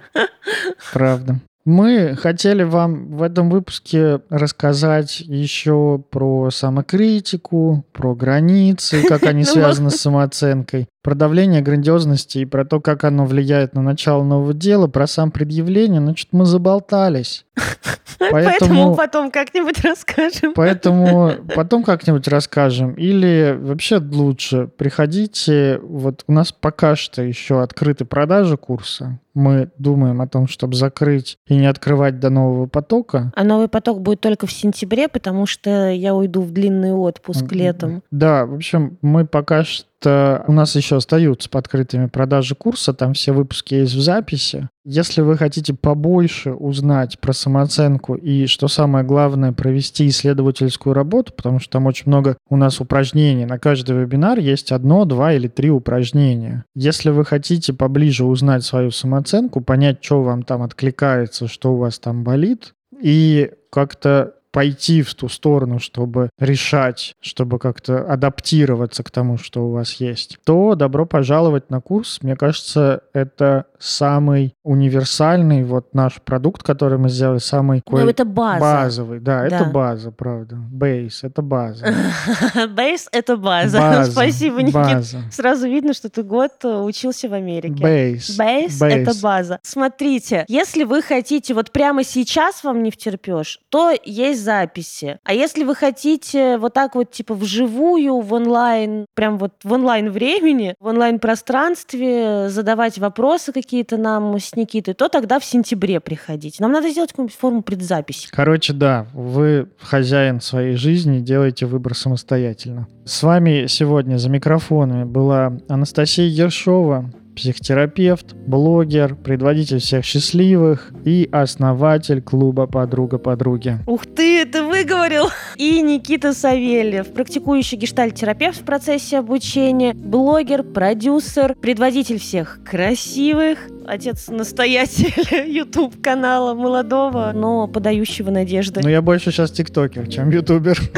правда. 0.94 1.40
Мы 1.64 2.16
хотели 2.16 2.64
вам 2.64 3.16
в 3.16 3.22
этом 3.22 3.52
выпуске 3.52 4.22
рассказать 4.30 5.20
еще 5.20 6.04
про 6.10 6.50
самокритику, 6.50 7.86
про 7.94 8.16
границы, 8.16 9.04
как 9.08 9.24
они 9.24 9.44
ну 9.46 9.52
связаны 9.52 9.90
с 9.92 9.98
самооценкой, 9.98 10.88
про 11.02 11.16
давление 11.16 11.62
грандиозности 11.62 12.40
и 12.40 12.46
про 12.46 12.66
то, 12.66 12.80
как 12.80 13.04
оно 13.04 13.26
влияет 13.26 13.74
на 13.74 13.82
начало 13.82 14.24
нового 14.24 14.54
дела, 14.54 14.88
про 14.88 15.08
сам 15.08 15.32
предъявление. 15.32 16.02
Значит, 16.02 16.30
мы 16.32 16.46
заболтались. 16.46 17.46
Поэтому, 18.30 18.96
потом 18.96 19.32
как-нибудь 19.32 19.80
расскажем. 19.84 20.54
Поэтому 20.54 21.32
потом 21.56 21.84
как-нибудь 21.84 22.28
расскажем. 22.28 22.94
Или 22.94 23.58
вообще 23.60 23.98
лучше 23.98 24.68
приходите. 24.68 25.80
Вот 25.82 26.24
у 26.28 26.32
нас 26.32 26.52
пока 26.52 26.96
что 26.96 27.24
еще 27.24 27.64
открыты 27.64 28.06
продажи 28.06 28.58
курса. 28.58 29.20
Мы 29.34 29.70
думаем 29.78 30.22
о 30.22 30.28
том, 30.28 30.48
чтобы 30.48 30.76
закрыть 30.76 31.38
и 31.48 31.56
не 31.56 31.66
открывать 31.66 32.20
до 32.20 32.30
нового 32.30 32.68
потока. 32.68 33.32
А 33.36 33.44
новый 33.44 33.70
поток 33.70 34.02
будет 34.02 34.20
только 34.20 34.46
в 34.46 34.52
сентябре, 34.52 35.08
потому 35.08 35.46
что 35.46 35.90
я 35.90 36.14
уйду 36.14 36.42
в 36.42 36.52
длинный 36.52 36.92
отпуск 36.92 37.52
летом. 37.52 38.04
Да, 38.12 38.46
в 38.46 38.54
общем, 38.54 38.98
мы 39.02 39.26
пока 39.26 39.64
что 39.64 39.82
что 39.82 39.91
у 40.06 40.52
нас 40.52 40.76
еще 40.76 40.98
остаются 40.98 41.50
под 41.50 41.66
открытыми 41.66 42.08
продажи 42.08 42.56
курса, 42.56 42.94
там 42.94 43.14
все 43.14 43.32
выпуски 43.32 43.76
есть 43.76 43.94
в 43.94 44.02
записи. 44.02 44.68
Если 44.84 45.22
вы 45.22 45.38
хотите 45.38 45.74
побольше 45.74 46.54
узнать 46.54 47.20
про 47.20 47.34
самооценку 47.34 48.16
и, 48.16 48.48
что 48.48 48.68
самое 48.68 49.06
главное, 49.06 49.52
провести 49.52 50.08
исследовательскую 50.08 50.94
работу, 50.94 51.34
потому 51.34 51.60
что 51.60 51.74
там 51.74 51.86
очень 51.86 52.06
много 52.08 52.38
у 52.50 52.58
нас 52.58 52.82
упражнений, 52.82 53.46
на 53.46 53.60
каждый 53.60 53.96
вебинар 53.96 54.40
есть 54.40 54.72
одно, 54.72 55.06
два 55.06 55.34
или 55.34 55.48
три 55.48 55.70
упражнения. 55.70 56.66
Если 56.76 57.12
вы 57.12 57.26
хотите 57.26 57.74
поближе 57.74 58.26
узнать 58.26 58.64
свою 58.64 58.92
самооценку, 58.92 59.62
понять, 59.62 60.04
что 60.04 60.24
вам 60.24 60.44
там 60.44 60.64
откликается, 60.64 61.48
что 61.48 61.74
у 61.74 61.78
вас 61.78 62.00
там 62.00 62.24
болит, 62.24 62.74
и 63.00 63.52
как-то 63.72 64.34
пойти 64.52 65.02
в 65.02 65.14
ту 65.16 65.30
сторону, 65.30 65.80
чтобы 65.80 66.30
решать, 66.40 67.16
чтобы 67.22 67.60
как-то 67.60 68.12
адаптироваться 68.12 69.04
к 69.04 69.12
тому, 69.12 69.38
что 69.38 69.68
у 69.68 69.72
вас 69.72 69.94
есть, 69.94 70.38
то 70.44 70.76
добро 70.76 71.06
пожаловать 71.06 71.70
на 71.70 71.82
курс. 71.82 72.20
Мне 72.22 72.36
кажется, 72.36 73.02
это 73.14 73.66
самый 73.80 74.54
универсальный 74.64 75.64
вот 75.64 75.94
наш 75.94 76.22
продукт, 76.22 76.64
который 76.64 76.98
мы 76.98 77.10
сделали, 77.10 77.40
самый 77.40 77.82
ну, 77.90 77.98
это 78.08 78.26
база. 78.26 78.60
базовый. 78.60 79.20
Да, 79.20 79.48
да, 79.48 79.56
это 79.56 79.66
база, 79.66 80.12
правда. 80.12 80.56
Бейс— 80.56 81.24
это 81.24 81.42
база. 81.42 81.94
Бейс— 82.70 83.08
это 83.12 83.38
база. 83.38 83.80
база. 83.80 84.12
Спасибо, 84.12 84.62
Никит. 84.62 84.74
База. 84.74 85.22
Сразу 85.32 85.68
видно, 85.68 85.94
что 85.94 86.10
ты 86.10 86.24
год 86.24 86.52
э, 86.64 86.68
учился 86.68 87.30
в 87.30 87.34
Америке. 87.34 87.82
Бейс. 87.82 88.38
Бейс— 88.38 88.82
это 88.82 89.14
база. 89.22 89.60
Смотрите, 89.64 90.46
если 90.48 90.84
вы 90.84 91.02
хотите, 91.02 91.54
вот 91.54 91.72
прямо 91.72 92.04
сейчас 92.04 92.64
вам 92.64 92.84
не 92.84 92.92
втерпешь, 92.92 93.60
то 93.70 93.92
есть 94.04 94.41
записи. 94.42 95.20
А 95.24 95.34
если 95.34 95.64
вы 95.64 95.76
хотите 95.76 96.58
вот 96.58 96.74
так 96.74 96.96
вот 96.96 97.12
типа 97.12 97.34
вживую, 97.34 98.20
в 98.22 98.34
онлайн, 98.34 99.06
прям 99.16 99.38
вот 99.38 99.54
в 99.64 99.72
онлайн 99.74 100.12
времени, 100.12 100.76
в 100.80 100.88
онлайн 100.88 101.20
пространстве 101.20 102.50
задавать 102.50 102.98
вопросы 102.98 103.52
какие 103.52 103.82
какие-то 103.82 103.98
нам 103.98 104.38
с 104.38 104.56
Никитой, 104.56 104.94
то 104.94 105.08
тогда 105.10 105.40
в 105.40 105.46
сентябре 105.46 106.00
приходите. 106.00 106.58
Нам 106.60 106.72
надо 106.72 106.90
сделать 106.90 107.12
какую-нибудь 107.12 107.38
форму 107.38 107.62
предзаписи. 107.64 108.28
Короче, 108.32 108.74
да, 108.74 109.08
вы 109.14 109.70
хозяин 109.80 110.42
своей 110.42 110.76
жизни, 110.76 111.20
делаете 111.20 111.66
выбор 111.66 111.96
самостоятельно. 111.96 112.88
С 113.06 113.24
вами 113.24 113.68
сегодня 113.68 114.18
за 114.18 114.30
микрофонами 114.30 115.06
была 115.06 115.58
Анастасия 115.68 116.26
Ершова, 116.26 117.12
психотерапевт, 117.36 118.34
блогер, 118.34 119.16
предводитель 119.16 119.80
всех 119.80 120.06
счастливых 120.06 120.92
и 121.06 121.28
основатель 121.32 122.22
клуба 122.22 122.68
«Подруга 122.68 123.18
подруги». 123.18 123.80
Ух 123.88 124.06
ты, 124.06 124.46
ты 124.46 124.64
выговорил! 124.64 125.30
И 125.58 125.82
Никита 125.82 126.34
Савельев, 126.34 127.12
практикующий 127.14 127.78
гештальт-терапевт 127.78 128.62
в 128.62 128.64
процессе 128.64 129.20
обучения, 129.20 129.94
блогер, 129.94 130.64
продюсер, 130.64 131.56
предводитель 131.56 132.20
всех 132.20 132.60
красивых, 132.66 133.60
отец-настоятель 133.86 135.50
YouTube-канала 135.50 136.54
молодого, 136.56 137.32
но 137.34 137.68
подающего 137.68 138.32
надежды. 138.32 138.82
Ну, 138.84 138.90
я 138.90 139.02
больше 139.02 139.32
сейчас 139.32 139.52
тиктокер, 139.52 140.08
чем 140.08 140.30
ютубер. 140.30 140.80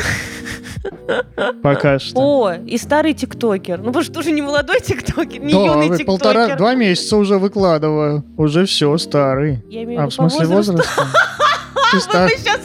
Пока 1.62 2.00
что. 2.00 2.20
О, 2.20 2.54
и 2.54 2.78
старый 2.78 3.14
тиктокер. 3.14 3.80
Ну, 3.80 3.86
потому 3.86 4.04
что 4.04 4.20
уже 4.20 4.32
не 4.32 4.42
молодой 4.42 4.80
тиктокер, 4.80 5.42
не 5.42 5.54
да, 5.54 5.60
юный 5.60 5.88
тиктокер. 5.88 6.06
полтора, 6.06 6.56
два 6.56 6.76
месяца 6.76 7.18
уже 7.18 7.38
выкладываю. 7.38 8.24
Уже 8.38 8.66
все, 8.66 8.98
старый. 8.98 9.64
Я 9.70 9.84
имею 9.84 10.04
а 10.04 10.08
в 10.08 10.14
смысле 10.14 10.48
возраста? 10.48 11.08
Ты 11.92 12.00
стар... 12.00 12.30
Вы 12.30 12.38
сейчас 12.38 12.63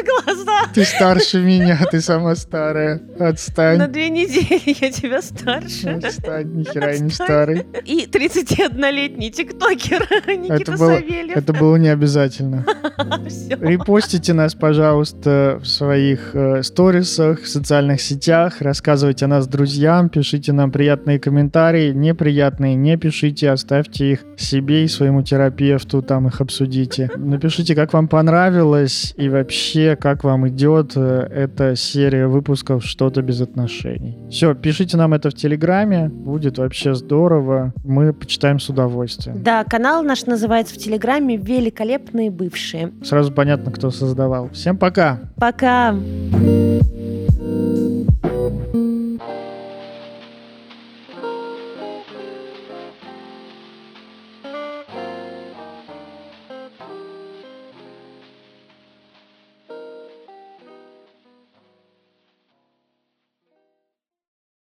Никитины 0.00 0.22
глаза. 0.24 0.66
Ты 0.74 0.84
старше 0.84 1.40
меня, 1.40 1.78
ты 1.90 2.00
сама 2.00 2.34
старая. 2.34 3.00
Отстань. 3.18 3.78
На 3.78 3.88
две 3.88 4.08
недели 4.08 4.76
я 4.80 4.90
тебя 4.90 5.22
старше. 5.22 5.88
Отстань, 5.88 6.52
нихера 6.52 6.98
не 6.98 7.10
старый. 7.10 7.66
И 7.84 8.06
31-летний 8.06 9.30
тиктокер 9.30 10.00
Никита 10.26 10.54
это 10.54 10.72
было, 10.72 10.96
Савельев. 10.96 11.36
Это 11.36 11.52
было 11.52 11.76
не 11.76 11.88
обязательно. 11.88 12.64
Репостите 13.60 14.32
нас, 14.32 14.54
пожалуйста, 14.54 15.58
в 15.62 15.66
своих 15.66 16.30
э, 16.34 16.62
сторисах, 16.62 17.42
в 17.42 17.48
социальных 17.48 18.00
сетях, 18.00 18.60
рассказывайте 18.60 19.24
о 19.24 19.28
нас 19.28 19.46
друзьям, 19.46 20.08
пишите 20.08 20.52
нам 20.52 20.70
приятные 20.70 21.18
комментарии, 21.18 21.92
неприятные 21.92 22.74
не 22.74 22.96
пишите, 22.96 23.50
оставьте 23.50 24.12
их 24.12 24.24
себе 24.36 24.84
и 24.84 24.88
своему 24.88 25.22
терапевту, 25.22 26.02
там 26.02 26.28
их 26.28 26.40
обсудите. 26.40 27.10
Напишите, 27.16 27.74
как 27.74 27.92
вам 27.92 28.08
понравилось, 28.08 29.14
и 29.16 29.28
вообще 29.28 29.89
вообще, 29.90 29.96
как 29.96 30.24
вам 30.24 30.48
идет 30.48 30.92
э, 30.96 31.28
эта 31.30 31.76
серия 31.76 32.26
выпусков 32.26 32.84
«Что-то 32.84 33.22
без 33.22 33.40
отношений». 33.40 34.18
Все, 34.30 34.54
пишите 34.54 34.96
нам 34.96 35.14
это 35.14 35.30
в 35.30 35.34
Телеграме, 35.34 36.08
будет 36.08 36.58
вообще 36.58 36.94
здорово. 36.94 37.72
Мы 37.84 38.12
почитаем 38.12 38.58
с 38.58 38.68
удовольствием. 38.68 39.42
Да, 39.42 39.64
канал 39.64 40.02
наш 40.02 40.26
называется 40.26 40.74
в 40.74 40.78
Телеграме 40.78 41.36
«Великолепные 41.36 42.30
бывшие». 42.30 42.92
Сразу 43.02 43.32
понятно, 43.32 43.72
кто 43.72 43.90
создавал. 43.90 44.50
Всем 44.50 44.76
пока! 44.76 45.20
Пока! 45.36 45.94
Пока! 46.32 46.99